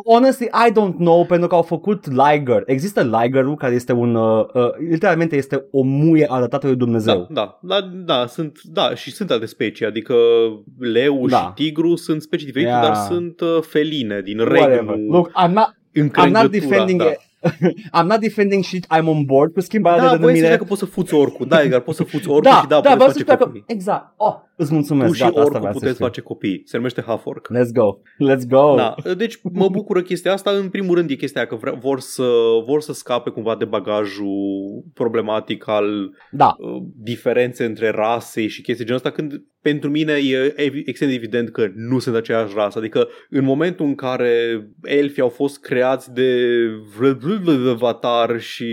honestly, 0.06 0.46
I 0.46 0.72
don't 0.72 0.96
know, 0.98 1.26
pentru 1.26 1.48
că 1.48 1.56
au 1.56 1.62
făcut 1.62 2.06
Liger. 2.08 2.64
Există 2.66 3.02
Ligerul, 3.22 3.56
care 3.56 3.74
este 3.76 3.92
un, 3.94 4.16
uh, 4.16 4.46
uh, 4.54 4.70
literalmente 4.90 5.36
este 5.36 5.66
o 5.72 5.82
muie 5.82 6.26
arătată 6.30 6.68
lui 6.68 6.76
Dumnezeu. 6.76 7.28
Da, 7.30 7.60
da, 7.62 7.80
da, 7.82 7.90
da, 8.06 8.26
sunt, 8.28 8.60
da, 8.64 8.96
și 8.96 9.12
sunt 9.12 9.32
alte 9.32 9.46
specii, 9.46 9.86
adică 9.86 10.16
leu 10.80 11.28
Da. 11.28 11.38
și 11.38 11.64
tigru 11.64 11.96
sunt 11.96 12.22
specii 12.22 12.46
diferite, 12.46 12.72
Yeah. 12.72 12.84
dar 12.88 12.96
sunt 12.96 13.40
uh, 13.42 13.58
feline 13.62 14.22
din 14.22 14.40
Whatever. 14.40 14.70
regnul 14.70 15.06
Look, 15.10 15.30
I'm 15.30 15.34
not, 15.34 15.48
I'm 15.48 15.52
not 15.54 15.74
încrengătura, 15.94 16.48
defending 16.48 17.00
da. 17.02 17.08
it. 17.08 17.20
I'm 17.98 18.06
not 18.08 18.20
defending 18.20 18.64
shit, 18.64 18.86
I'm 18.98 19.06
on 19.08 19.24
board 19.26 19.54
cu 19.54 19.60
schimbarea 19.62 20.04
Da, 20.04 20.10
de 20.10 20.16
voi 20.18 20.26
să 20.26 20.32
denumire. 20.34 20.58
că 20.58 20.64
poți 20.64 20.80
să 20.80 20.86
fuți 20.86 21.14
oricul, 21.14 21.48
da, 21.48 21.62
egal, 21.62 21.80
poți 21.80 21.98
să 21.98 22.04
fuți 22.04 22.30
oricul 22.36 22.52
Da, 22.52 22.60
și 22.62 22.68
da, 22.68 22.76
da, 22.76 22.80
vreau 22.80 22.96
puteți 22.98 23.18
să 23.18 23.24
face 23.24 23.32
spun 23.32 23.38
că, 23.38 23.44
copii. 23.44 23.64
exact. 23.68 24.14
Oh, 24.18 24.34
îți 24.56 24.74
mulțumesc, 24.74 25.08
Tu 25.10 25.14
și 25.16 25.20
gata, 25.22 25.30
asta 25.32 25.42
oricul 25.42 25.60
vreau 25.60 25.74
să 25.74 25.80
puteți 25.80 25.94
știu. 25.96 26.06
face 26.06 26.22
copii, 26.22 26.62
se 26.66 26.78
numește 26.78 27.02
half-orc. 27.02 27.48
Let's 27.48 27.72
go, 27.74 27.98
let's 28.34 28.48
go. 28.50 28.76
Da, 28.76 28.96
deci 29.18 29.40
mă 29.54 29.70
bucură 29.70 30.02
chestia 30.02 30.32
asta. 30.34 30.52
În 30.52 30.70
primul 30.70 30.96
rând 30.96 31.10
e 31.10 31.14
chestia 31.16 31.42
aia 31.42 31.50
că 31.50 31.56
vre- 31.56 31.78
vor 31.82 32.00
să, 32.00 32.28
vor 32.68 32.82
să 32.82 32.94
scape 32.94 33.30
cumva 33.30 33.56
de 33.56 33.66
bagajul 33.66 34.84
problematic 34.94 35.68
al 35.68 36.10
Da. 36.32 36.56
uh, 36.60 36.82
diferențe 36.96 37.66
între 37.66 37.90
rase 37.90 38.48
și 38.48 38.62
chestii 38.62 38.86
genul 38.86 39.02
ăsta, 39.06 39.16
când 39.16 39.44
pentru 39.62 39.90
mine 39.90 40.14
e 40.14 40.54
evi- 40.56 40.82
extrem 40.86 41.10
de 41.10 41.16
evident 41.16 41.50
că 41.52 41.68
nu 41.76 42.00
sunt 42.00 42.16
aceeași 42.16 42.54
rasă. 42.56 42.78
Adică 42.80 43.08
în 43.30 43.44
momentul 43.44 43.86
în 43.86 43.96
care 43.96 44.32
elfii 44.84 45.22
au 45.22 45.30
fost 45.30 45.60
creați 45.60 46.14
de 46.14 46.30
Avatar 47.70 48.40
și 48.40 48.66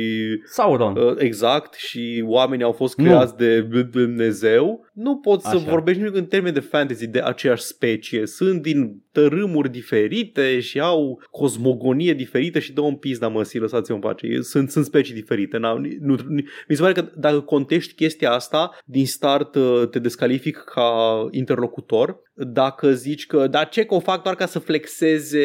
Sauron. 0.45 0.97
uh, 0.97 1.15
exact 1.19 1.75
și 1.75 2.25
oamenii 2.27 2.65
au 2.65 2.73
fost 2.73 2.97
Nu. 2.99 3.05
creați 3.05 3.37
de 3.37 3.61
Dumnezeu, 3.91 4.87
nu 4.93 5.17
poți 5.17 5.49
să 5.49 5.57
Așa. 5.57 5.71
Vorbești 5.73 6.01
nimic 6.03 6.17
în 6.17 6.27
termeni 6.27 6.55
de 6.55 6.61
fantasy 6.61 7.07
de 7.07 7.21
aceeași 7.21 7.63
specie. 7.63 8.27
Sunt 8.27 8.63
din 8.63 9.03
tărâmuri 9.13 9.71
diferite 9.71 10.61
și 10.61 10.81
au 10.81 11.23
cosmogonie 11.31 12.13
diferită 12.15 12.59
și 12.59 12.73
dă 12.73 12.81
un 12.81 12.95
pizda 12.97 13.29
măsii, 13.29 13.59
lăsați-o 13.61 13.95
în 13.95 14.01
pace. 14.01 14.27
E- 14.27 14.41
Sunt, 14.41 14.71
sunt 14.71 14.85
specii 14.85 15.15
diferite. 15.15 15.57
N-au, 15.59 15.79
nu, 15.79 16.17
nu, 16.29 16.43
mi 16.69 16.77
se 16.77 16.81
pare 16.81 16.93
că 16.93 17.11
dacă 17.17 17.41
contești 17.41 17.95
chestia 17.95 18.31
asta, 18.31 18.71
din 18.85 19.07
start 19.07 19.55
uh, 19.55 19.89
te 19.91 19.99
descalific 19.99 20.57
ca 20.57 20.93
interlocutor. 21.31 22.21
Dacă 22.35 22.93
zici 22.93 23.27
că, 23.27 23.47
da, 23.47 23.65
ce 23.65 23.85
că 23.85 23.95
o 23.95 24.01
fac 24.01 24.23
doar 24.23 24.35
ca 24.35 24.47
să 24.47 24.59
flexeze 24.59 25.45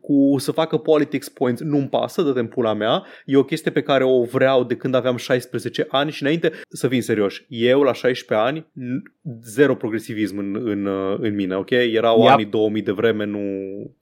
cu, 0.00 0.34
să 0.38 0.52
facă 0.52 0.76
politics 0.76 1.28
points, 1.28 1.60
nu-mi 1.60 1.88
pasă, 1.88 2.22
dă-te 2.22 2.38
în 2.40 2.46
pula 2.46 2.74
mea. 2.74 3.02
E 3.24 3.36
o 3.36 3.44
chestie 3.44 3.70
pe 3.70 3.82
care 3.82 4.04
o 4.04 4.22
vreau 4.22 4.64
de 4.64 4.76
când 4.76 4.94
aveam 4.94 5.16
16 5.16 5.86
ani 5.88 6.10
și 6.10 6.22
înainte, 6.22 6.52
să 6.68 6.88
fim 6.88 7.00
serioși, 7.00 7.44
eu 7.48 7.82
la 7.82 7.92
16 7.92 8.46
ani, 8.46 8.60
n- 8.60 9.18
zero 9.44 9.74
progresivism 9.74 10.38
în, 10.38 10.60
în, 10.64 10.86
uh, 10.86 11.16
în 11.20 11.34
mine, 11.34 11.54
ok? 11.56 11.70
Erau 11.70 12.20
Yep. 12.22 12.30
anii 12.30 12.44
2000 12.44 12.82
de 12.82 12.92
vreme, 12.92 13.24
nu, 13.24 13.40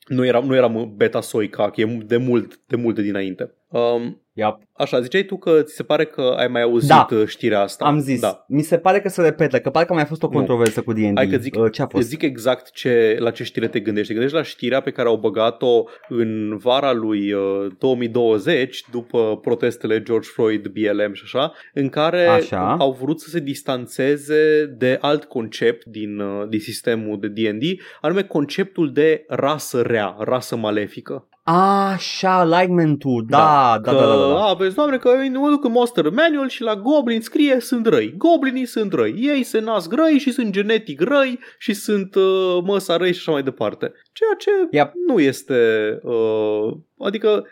nu, 0.09 0.25
eram, 0.27 0.47
nu 0.47 0.55
eram 0.55 0.93
beta 0.97 1.21
soi 1.21 1.49
cac, 1.49 1.77
e 1.77 1.85
de 2.07 2.17
mult, 2.17 2.61
de 2.67 2.77
mult 2.77 2.95
de 2.95 3.03
dinainte. 3.03 3.53
Um, 3.69 4.23
Yep. 4.33 4.59
așa, 4.73 5.01
ziceai 5.01 5.23
tu 5.23 5.37
că 5.37 5.63
ți 5.63 5.75
se 5.75 5.83
pare 5.83 6.05
că 6.05 6.35
ai 6.37 6.49
mai 6.49 6.63
auzit 6.63 6.89
Da. 6.89 7.07
uh, 7.11 7.27
știrea 7.27 7.61
asta. 7.61 7.85
Am 7.85 7.99
zis, 8.01 8.21
Da. 8.21 8.45
mi 8.49 8.63
se 8.63 8.79
pare 8.79 9.01
că 9.01 9.09
se 9.09 9.23
repetă, 9.23 9.59
că 9.61 9.71
parcă 9.71 9.93
a 9.93 9.95
mai 9.95 10.05
fost 10.05 10.23
o 10.23 10.27
Nu. 10.31 10.37
controversă 10.37 10.83
cu 10.83 10.93
D&D. 10.93 11.13
Hai 11.15 11.29
că 11.29 11.37
zic, 11.37 11.57
Uh, 11.59 11.73
Ce 11.73 11.83
a 11.83 11.87
fost? 11.87 12.09
zic 12.09 12.23
exact 12.23 12.71
ce, 12.71 13.17
la 13.19 13.31
ce 13.31 13.45
știre 13.45 13.69
te 13.69 13.81
gândești. 13.81 14.09
Te 14.09 14.13
gândești 14.15 14.37
la 14.37 14.43
știrea 14.45 14.81
pe 14.81 14.91
care 14.91 15.09
au 15.09 15.17
băgat-o 15.17 15.85
în 16.09 16.57
vara 16.57 16.93
lui 16.93 17.33
uh, 17.33 17.67
2020, 17.79 18.85
după 18.91 19.39
protestele 19.43 20.03
George 20.03 20.29
Floyd, 20.29 20.67
BLM 20.67 21.13
și 21.13 21.23
așa, 21.25 21.53
în 21.75 21.89
care 21.89 22.27
Așa. 22.27 22.77
au 22.79 22.93
vrut 23.01 23.21
să 23.21 23.29
se 23.29 23.41
distanțeze 23.41 24.65
de 24.79 24.99
alt 25.01 25.25
concept 25.25 25.85
din, 25.87 26.19
uh, 26.19 26.49
din 26.49 26.61
sistemul 26.61 27.19
de 27.21 27.29
D&D, 27.29 27.63
anume 28.01 28.23
conceptul 28.23 28.93
de 28.93 29.25
rasă 29.29 29.83
rea, 29.99 30.17
rasă 30.19 30.57
malefică. 30.57 31.29
Așa, 31.51 32.39
alignment-ul, 32.39 33.25
da, 33.29 33.39
da, 33.39 33.93
da, 33.93 33.99
că, 33.99 34.05
da, 34.05 34.07
da, 34.07 34.17
da. 34.17 34.49
A, 34.49 34.55
vezi, 34.55 34.75
doamne, 34.75 34.97
că 34.97 35.11
mă 35.33 35.49
duc 35.49 35.65
în 35.65 35.73
Monster 35.73 36.11
Manual 36.11 36.49
și 36.49 36.63
la 36.63 36.77
Goblin 36.77 37.21
scrie 37.21 37.61
sunt 37.61 37.87
răi. 37.87 38.15
Goblinii 38.17 38.67
sunt 38.67 38.93
răi. 38.93 39.15
Ei 39.19 39.43
se 39.43 39.61
nasc 39.61 39.93
răi 39.93 40.19
și 40.19 40.33
sunt 40.33 40.51
genetic 40.53 41.01
răi 41.01 41.39
și 41.59 41.73
sunt 41.73 42.15
uh, 42.15 42.59
măsa 42.65 42.97
răi 42.97 43.13
și 43.13 43.19
așa 43.19 43.33
mai 43.33 43.43
departe. 43.43 43.93
Ceea 44.19 44.35
ce 44.39 44.77
Yep. 44.77 44.93
nu 45.07 45.21
este... 45.21 45.61
Uh, 46.03 46.77
adică 46.99 47.45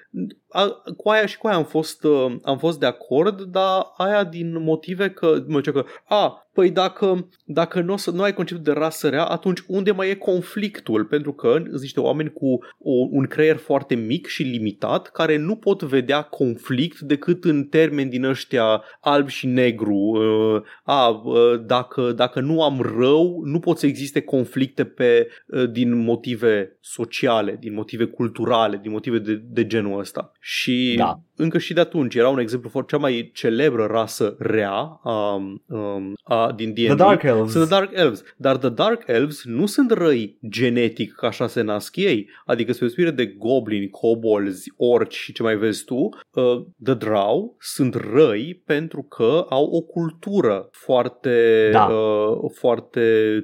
a, 0.49 0.83
cu 0.97 1.09
aia 1.09 1.27
și 1.27 1.39
cu 1.39 1.47
aia 1.47 1.57
am 1.57 1.65
fost, 1.65 2.05
uh, 2.05 2.37
am 2.43 2.59
fost 2.59 2.79
de 2.79 2.87
acord, 2.87 3.43
dar 3.43 3.87
aia 3.97 4.25
din 4.25 4.63
motive 4.63 5.11
că... 5.11 5.45
Mă 5.47 5.57
zice 5.57 5.71
că, 5.71 5.85
a, 6.05 6.49
păi 6.53 6.71
dacă, 6.71 7.29
dacă 7.45 7.81
nu, 7.81 7.93
o 7.93 7.97
să, 7.97 8.11
nu 8.11 8.23
ai 8.23 8.35
conceptul 8.35 8.65
de 8.65 8.81
rasă 8.81 9.09
rea, 9.09 9.25
atunci 9.25 9.63
unde 9.67 9.91
mai 9.91 10.11
e 10.11 10.15
conflictul? 10.15 11.05
Pentru 11.05 11.33
că 11.33 11.53
sunt 11.63 11.81
niște 11.81 12.01
oameni 12.01 12.33
cu 12.33 12.59
o, 12.79 12.93
un 13.11 13.27
creier 13.27 13.57
foarte 13.57 13.95
mic 13.95 14.27
și 14.27 14.43
limitat 14.43 15.09
care 15.09 15.37
nu 15.37 15.57
pot 15.57 15.83
vedea 15.83 16.23
conflict 16.23 17.01
decât 17.01 17.45
în 17.45 17.65
termeni 17.65 18.11
din 18.11 18.25
ăștia 18.25 18.83
alb 19.01 19.29
și 19.29 19.47
negru. 19.47 19.95
Uh, 19.95 20.63
a, 20.85 21.09
uh, 21.09 21.61
dacă, 21.67 22.13
dacă 22.13 22.41
nu 22.41 22.63
am 22.63 22.81
rău, 22.99 23.41
nu 23.45 23.59
pot 23.59 23.79
să 23.79 23.87
existe 23.87 24.21
conflicte 24.21 24.85
pe, 24.85 25.29
uh, 25.47 25.71
din 25.71 26.05
motive 26.05 26.56
motive 26.57 26.79
sociale, 26.81 27.57
din 27.61 27.75
motive 27.75 28.05
culturale, 28.05 28.79
din 28.83 28.91
motive 28.91 29.19
de, 29.19 29.35
de 29.35 29.67
genul 29.67 29.99
ăsta. 29.99 30.33
Și 30.41 30.95
Da. 30.97 31.21
încă 31.37 31.59
și 31.59 31.73
de 31.73 31.81
atunci 31.81 32.15
era 32.15 32.29
un 32.29 32.39
exemplu 32.39 32.69
foarte 32.69 32.95
cea 32.95 33.01
mai 33.01 33.31
celebră 33.35 33.85
rasă 33.85 34.37
rea 34.39 35.01
um, 35.05 35.63
um, 35.67 36.13
a, 36.25 36.53
din 36.57 36.73
D&D. 36.73 36.85
The 36.85 36.95
Dark 36.95 37.23
Elves. 37.23 37.51
Sunt 37.53 37.69
The 37.69 37.79
Dark 37.79 37.91
Elves. 37.93 38.23
Dar 38.37 38.57
The 38.57 38.69
Dark 38.69 39.03
Elves 39.07 39.45
nu 39.45 39.67
sunt 39.67 39.91
răi 39.91 40.39
genetic 40.49 41.13
ca 41.13 41.27
așa 41.27 41.47
se 41.47 41.63
nasc 41.63 41.97
ei. 41.97 42.29
Adică 42.45 42.73
spre 42.73 42.87
deosebire 42.87 43.11
de 43.25 43.35
goblini, 43.39 43.89
kobolds, 43.89 44.63
orci 44.77 45.15
și 45.15 45.33
ce 45.33 45.43
mai 45.43 45.57
vezi 45.57 45.85
tu, 45.85 45.95
uh, 45.95 46.65
The 46.85 46.95
Drow 46.95 47.57
sunt 47.59 47.95
răi 47.95 48.63
pentru 48.67 49.03
că 49.03 49.47
au 49.49 49.65
o 49.65 49.81
cultură 49.81 50.69
foarte, 50.73 51.69
Da. 51.73 51.85
uh, 51.85 52.51
foarte 52.55 53.01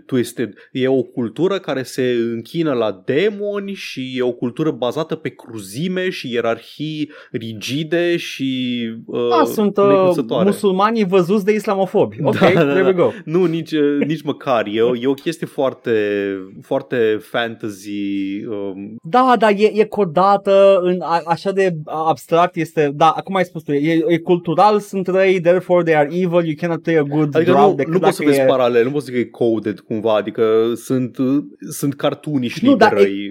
twisted. 0.07 0.55
E 0.73 0.89
o 0.89 1.03
cultură 1.03 1.59
care 1.59 1.83
se 1.83 2.11
închină 2.11 2.73
la 2.73 3.02
demoni 3.05 3.73
și 3.73 4.13
e 4.17 4.23
o 4.23 4.33
cultură 4.33 4.71
bazată 4.71 5.15
pe 5.15 5.29
cruzime 5.29 6.11
și 6.11 6.33
ierarhii 6.33 7.11
rigide 7.31 8.17
și 8.17 8.81
uh, 9.07 9.21
Ah, 9.41 9.47
sunt 9.47 9.77
uh, 9.77 9.85
necruțătoare. 9.89 10.45
musulmanii 10.45 11.05
văzuți 11.05 11.45
de 11.45 11.53
islamofobi. 11.53 12.17
Ok, 12.23 12.39
Da, 12.39 12.51
da, 12.55 12.61
there 12.65 12.83
we 12.85 12.93
da. 12.93 13.03
go. 13.03 13.11
Nu, 13.25 13.45
nici, 13.45 13.73
uh, 13.73 14.07
nici 14.07 14.23
măcar. 14.23 14.67
E 14.73 14.81
o, 14.83 14.97
e 14.97 15.07
o 15.07 15.13
chestie 15.15 15.47
foarte, 15.47 15.93
foarte 16.63 17.19
fantasy. 17.21 18.45
Um, 18.49 18.97
Da, 19.03 19.35
da, 19.39 19.51
e, 19.51 19.71
e 19.75 19.85
codată 19.85 20.79
în 20.83 20.97
a, 21.01 21.23
așa 21.27 21.53
de 21.53 21.77
abstract 21.85 22.57
este, 22.57 22.91
da, 22.95 23.09
acum 23.09 23.35
ai 23.35 23.45
spus 23.45 23.63
tu, 23.63 23.73
e, 23.73 24.05
e 24.09 24.19
cultural, 24.19 24.79
sunt 24.81 25.07
răi, 25.07 25.41
therefore 25.41 25.83
they 25.83 25.97
are 25.97 26.09
evil, 26.13 26.45
you 26.45 26.55
cannot 26.57 26.83
play 26.83 26.97
a 26.97 27.03
good 27.03 27.37
adică 27.37 27.51
drow 27.51 27.69
nu, 27.69 27.75
decât 27.75 27.93
nu 27.93 27.99
poți 27.99 28.17
să 28.17 28.23
dacă 28.23 28.35
vezi 28.35 28.47
e... 28.47 28.51
paralel, 28.51 28.85
nu 28.85 28.91
poți 28.91 29.05
să 29.07 29.13
zic 29.13 29.23
că 29.23 29.29
e 29.29 29.45
coded 29.45 29.81
cumva, 29.81 30.17
adică 30.17 30.73
sunt, 30.75 31.19
uh, 31.19 31.43
sunt 31.71 31.95
cartooniști 31.95 32.65
Nu, 32.65 32.71
de 32.71 32.77
dar 32.77 32.92
e- 32.97 33.29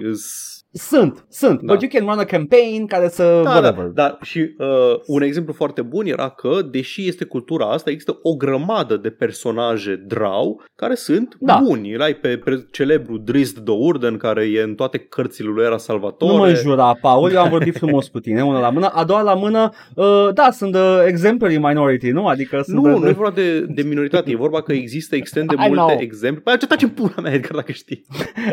Îs- 0.72 0.80
Sunt, 0.82 1.24
sunt, 1.28 1.60
Da. 1.62 1.72
but 1.72 1.82
you 1.82 1.90
can 1.94 2.08
run 2.10 2.18
a 2.18 2.24
campaign 2.24 2.86
care 2.86 3.08
să, 3.08 3.40
Da, 3.44 3.50
whatever. 3.50 3.84
da, 3.84 4.02
da. 4.02 4.18
Și 4.22 4.38
uh, 4.38 5.00
un 5.06 5.22
exemplu 5.22 5.52
foarte 5.52 5.82
bun 5.82 6.06
era 6.06 6.28
că, 6.28 6.58
deși 6.70 7.08
este 7.08 7.24
cultura 7.24 7.66
asta, 7.70 7.90
există 7.90 8.18
o 8.22 8.34
grămadă 8.36 8.96
de 8.96 9.10
personaje 9.10 10.04
drau 10.06 10.62
care 10.74 10.94
sunt 10.94 11.36
Da. 11.40 11.60
buni. 11.64 11.92
Îl 11.94 12.00
ai 12.02 12.14
pe, 12.14 12.36
pe 12.44 12.66
celebru 12.70 13.18
Drizzt 13.18 13.58
Do'Urden, 13.60 14.16
care 14.18 14.44
e 14.44 14.62
în 14.62 14.74
toate 14.74 14.98
cărțile 14.98 15.48
lui 15.48 15.64
Era 15.64 15.76
Salvatore. 15.76 16.32
Nu 16.32 16.38
mă 16.38 16.46
înjura, 16.46 16.98
Paul, 17.00 17.30
eu 17.32 17.40
am 17.40 17.48
vorbit 17.48 17.76
frumos 17.82 18.08
cu 18.08 18.20
tine, 18.20 18.44
una 18.44 18.60
la 18.60 18.70
mână, 18.70 18.86
a 18.86 19.04
doua 19.04 19.20
la 19.22 19.34
mână, 19.34 19.70
uh, 19.94 20.28
da, 20.34 20.50
sunt 20.50 20.74
uh, 20.74 21.04
exemplary 21.06 21.58
minority, 21.58 22.10
nu? 22.10 22.26
Adică 22.26 22.60
sunt 22.64 22.76
Nu, 22.76 22.92
de, 22.92 22.98
nu 22.98 23.08
e 23.08 23.12
vorba 23.12 23.30
de, 23.34 23.60
de 23.60 23.82
minoritate, 23.82 24.30
e 24.30 24.36
vorba 24.36 24.62
că 24.62 24.72
există 24.72 25.16
extrem 25.16 25.46
de 25.46 25.54
I 25.64 25.68
multe 25.68 25.74
know. 25.82 25.96
exemple. 26.00 26.40
Păi 26.44 26.58
ce 26.58 26.66
taci 26.66 26.82
în 26.82 26.88
pula 26.88 27.14
mea, 27.22 27.32
Edgar, 27.32 27.54
dacă 27.54 27.72
știi. 27.72 28.04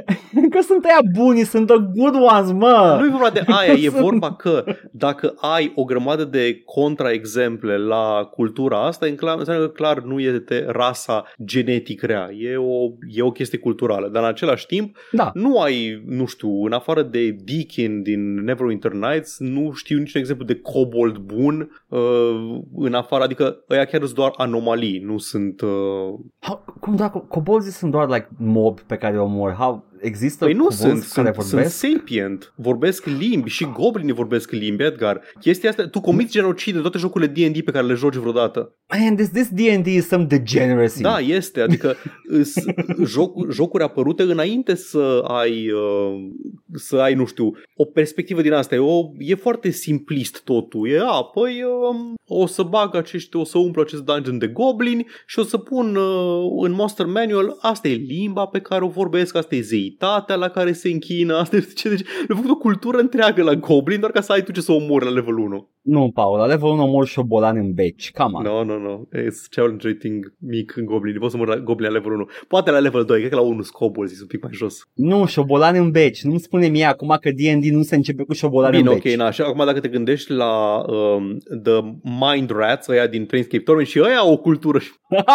că 0.53 0.59
sunt 0.61 0.83
aia 0.85 0.99
buni, 1.13 1.39
sunt 1.39 1.67
the 1.67 1.77
good 2.11 2.31
ones, 2.33 2.51
mă! 2.51 2.97
Nu 2.99 3.05
e 3.05 3.09
vorba 3.09 3.29
de 3.29 3.43
aia, 3.59 3.73
e 3.73 3.89
Sunt- 3.89 4.01
vorba 4.01 4.33
că 4.33 4.63
dacă 4.91 5.33
ai 5.37 5.71
o 5.75 5.83
grămadă 5.83 6.23
de 6.23 6.61
contraexemple 6.65 7.77
la 7.77 8.29
cultura 8.31 8.85
asta, 8.85 9.05
în 9.05 9.15
clar, 9.15 9.37
înseamnă 9.37 9.65
că 9.65 9.71
clar 9.71 9.99
nu 9.99 10.19
este 10.19 10.65
rasa 10.67 11.23
genetic 11.45 12.01
rea, 12.01 12.29
e 12.37 12.55
o, 12.57 12.89
e 13.07 13.21
o 13.21 13.31
chestie 13.31 13.57
culturală, 13.57 14.07
dar 14.07 14.23
în 14.23 14.29
același 14.29 14.65
timp 14.65 14.97
Da, 15.11 15.31
nu 15.33 15.59
ai, 15.61 16.03
nu 16.05 16.25
știu, 16.25 16.65
în 16.65 16.71
afară 16.71 17.01
de 17.01 17.35
Deakin 17.43 18.01
din 18.03 18.33
Neverwinter 18.43 18.91
Nights, 18.91 19.39
nu 19.39 19.71
știu 19.71 19.97
niciun 19.97 20.19
exemplu 20.21 20.45
de 20.45 20.55
kobold 20.59 21.17
bun 21.17 21.71
uh, 21.87 22.59
în 22.75 22.93
afară, 22.93 23.23
adică 23.23 23.63
ăia 23.69 23.85
chiar 23.85 24.01
sunt 24.01 24.13
doar 24.15 24.31
anomalii, 24.37 24.99
nu 24.99 25.17
sunt... 25.17 25.61
Uh, 25.61 25.69
How, 26.39 26.65
cum 26.79 26.95
dacă 26.95 27.25
cobolzii 27.27 27.71
sunt 27.71 27.91
doar 27.91 28.07
like 28.07 28.27
mob 28.37 28.79
pe 28.79 28.95
care 28.95 29.19
o 29.19 29.23
omor, 29.23 29.51
how, 29.51 29.85
există 30.01 30.45
Păi 30.45 30.53
nu 30.53 30.63
cobolzi 30.63 30.81
sunt, 30.81 31.11
care 31.13 31.31
sunt, 31.33 31.45
sunt 31.45 31.61
vorbesc? 31.61 31.77
sapient, 31.77 32.53
vorbesc 32.55 33.05
limbi 33.05 33.49
și 33.49 33.67
goblinii 33.73 34.13
vorbesc 34.13 34.51
limbi, 34.51 34.83
Edgar. 34.83 35.21
Chestia 35.39 35.69
asta, 35.69 35.87
tu 35.87 36.01
comiți 36.01 36.31
genocid 36.31 36.75
în 36.75 36.81
toate 36.81 36.97
jocurile 36.97 37.31
D&D 37.31 37.63
pe 37.63 37.71
care 37.71 37.85
le 37.85 37.93
joci 37.93 38.15
vreodată. 38.15 38.75
Man, 38.99 39.15
this, 39.15 39.29
this 39.29 39.47
D&D 39.49 39.85
is 39.85 40.07
some 40.07 40.23
degeneracy. 40.23 41.01
Da, 41.01 41.19
este, 41.19 41.61
adică 41.61 41.95
îs, 42.27 42.53
joc, 43.05 43.51
jocuri 43.51 43.83
apărute 43.83 44.23
înainte 44.23 44.75
să 44.75 45.23
ai, 45.27 45.71
uh, 45.71 46.29
să 46.73 46.95
ai, 46.95 47.13
nu 47.13 47.25
știu, 47.25 47.51
o 47.75 47.85
perspectivă 47.85 48.41
din 48.41 48.53
asta. 48.53 48.75
E, 48.75 48.79
o, 48.79 49.01
e 49.17 49.35
foarte 49.35 49.69
simplist 49.69 50.41
totul. 50.43 50.89
E, 50.89 50.99
a, 50.99 51.23
păi 51.23 51.63
um, 51.63 52.13
o 52.31 52.45
să 52.45 52.63
bag 52.63 52.95
acești, 52.95 53.35
o 53.35 53.43
să 53.43 53.57
umplu 53.57 53.81
acest 53.81 54.03
dungeon 54.03 54.37
de 54.37 54.47
goblini 54.47 55.07
și 55.25 55.39
o 55.39 55.43
să 55.43 55.57
pun 55.57 55.95
uh, 55.95 56.63
în 56.63 56.71
Monster 56.71 57.05
Manual, 57.05 57.57
asta 57.61 57.87
e 57.87 57.93
limba 57.93 58.45
pe 58.45 58.59
care 58.59 58.83
o 58.83 58.87
vorbesc, 58.87 59.35
asta 59.35 59.55
e 59.55 59.61
zeitatea 59.61 60.35
la 60.35 60.49
care 60.49 60.71
se 60.71 60.89
închină, 60.89 61.35
asta 61.35 61.55
e 61.55 61.59
ce, 61.75 61.89
deci, 61.89 62.07
le 62.27 62.35
făcut 62.35 62.49
o 62.49 62.55
cultură 62.55 62.97
întreagă 62.97 63.43
la 63.43 63.55
goblin, 63.55 63.99
doar 63.99 64.11
ca 64.11 64.21
să 64.21 64.31
ai 64.31 64.43
tu 64.43 64.51
ce 64.51 64.61
să 64.61 64.71
omori 64.71 65.05
la 65.05 65.11
level 65.11 65.37
1. 65.37 65.69
Nu, 65.89 66.11
Paul, 66.13 66.37
la 66.37 66.45
level 66.45 66.69
1 66.69 66.83
omor 66.83 67.07
șobolan 67.07 67.57
în 67.57 67.73
beci, 67.73 68.11
come 68.11 68.37
on. 68.37 68.43
No, 68.43 68.63
no, 68.63 68.77
no. 68.77 68.99
E 69.11 69.27
challenge 69.49 69.87
rating 69.87 70.33
mic 70.39 70.75
în 70.75 70.85
goblin. 70.85 71.19
Poți 71.19 71.31
să 71.31 71.37
mă 71.37 71.45
la 71.45 71.57
goblin 71.57 71.87
la 71.87 71.93
level 71.97 72.11
1. 72.11 72.27
Poate 72.47 72.71
la 72.71 72.79
level 72.79 73.03
2, 73.03 73.17
cred 73.17 73.29
că 73.29 73.35
la 73.35 73.41
1 73.41 73.61
scobul 73.61 74.05
zis 74.05 74.21
un 74.21 74.27
pic 74.27 74.41
mai 74.41 74.51
jos. 74.53 74.81
Nu, 74.93 75.25
șobolan 75.25 75.75
în 75.75 75.91
beci. 75.91 76.23
Nu-mi 76.23 76.39
spune 76.39 76.67
mie 76.67 76.85
acum 76.85 77.17
că 77.21 77.29
D&D 77.29 77.63
nu 77.63 77.81
se 77.81 77.95
începe 77.95 78.23
cu 78.23 78.33
șobolan 78.33 78.71
Bine, 78.71 78.89
în 78.89 78.95
ok, 78.95 79.01
beci. 79.01 79.15
na, 79.15 79.31
și 79.31 79.41
acum 79.41 79.65
dacă 79.65 79.79
te 79.79 79.87
gândești 79.87 80.31
la 80.31 80.83
um, 80.87 81.37
The 81.63 81.81
Mind 82.03 82.49
Rats, 82.49 82.87
ăia 82.87 83.07
din 83.07 83.25
Planescape 83.25 83.63
Torment 83.63 83.87
și 83.87 83.99
ăia 83.99 84.17
au 84.17 84.31
o 84.31 84.37
cultură. 84.37 84.79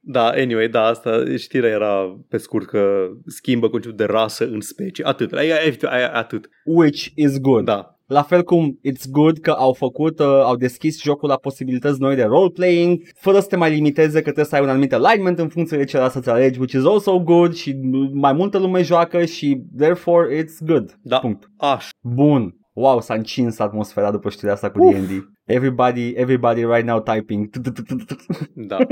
Da, 0.00 0.28
anyway, 0.28 0.68
da, 0.68 0.84
asta 0.84 1.36
știrea 1.36 1.70
era 1.70 2.20
pe 2.28 2.36
scurt 2.36 2.66
că 2.66 3.08
schimbă 3.26 3.68
conceptul 3.68 4.06
de 4.06 4.12
rasă 4.12 4.44
în 4.44 4.60
specie. 4.60 5.04
Atât, 5.06 5.32
aia, 5.32 5.54
aia, 5.54 5.90
aia, 5.90 6.10
atât. 6.14 6.48
Which 6.64 7.06
is 7.14 7.40
good. 7.40 7.64
Da, 7.64 7.98
La 8.12 8.22
fel 8.22 8.42
cum 8.42 8.78
it's 8.88 9.10
good 9.10 9.38
că 9.38 9.50
au 9.50 9.72
făcut, 9.72 10.18
uh, 10.18 10.26
au 10.26 10.56
deschis 10.56 11.02
jocul 11.02 11.28
la 11.28 11.36
posibilități 11.36 12.00
noi 12.00 12.14
de 12.14 12.22
role-playing, 12.22 13.02
fără 13.14 13.40
să 13.40 13.46
te 13.46 13.56
mai 13.56 13.70
limiteze 13.70 14.16
că 14.16 14.22
trebuie 14.22 14.44
să 14.44 14.54
ai 14.54 14.62
un 14.62 14.68
anumit 14.68 14.92
alignment 14.92 15.38
în 15.38 15.48
funcție 15.48 15.76
de 15.76 15.84
ce 15.84 15.98
rasă 15.98 16.20
ți 16.20 16.28
alegi, 16.30 16.58
which 16.58 16.74
is 16.74 16.84
also 16.84 17.18
good 17.20 17.54
și 17.54 17.76
mai 18.12 18.32
multă 18.32 18.58
lume 18.58 18.82
joacă 18.82 19.24
și 19.24 19.62
therefore 19.76 20.42
it's 20.42 20.66
good. 20.66 20.98
da, 21.02 21.18
Punct. 21.18 21.50
aș. 21.56 21.88
Bun. 22.00 22.56
Wow, 22.72 23.00
s-a 23.00 23.14
încins 23.14 23.58
atmosfera 23.58 24.10
după 24.10 24.28
știrea 24.30 24.52
asta 24.52 24.70
cu 24.70 24.84
Uf. 24.84 24.94
D&D. 24.94 25.10
Everybody, 25.44 26.08
everybody 26.16 26.64
right 26.64 26.84
now 26.86 27.00
typing. 27.00 27.50
Da. 28.54 28.76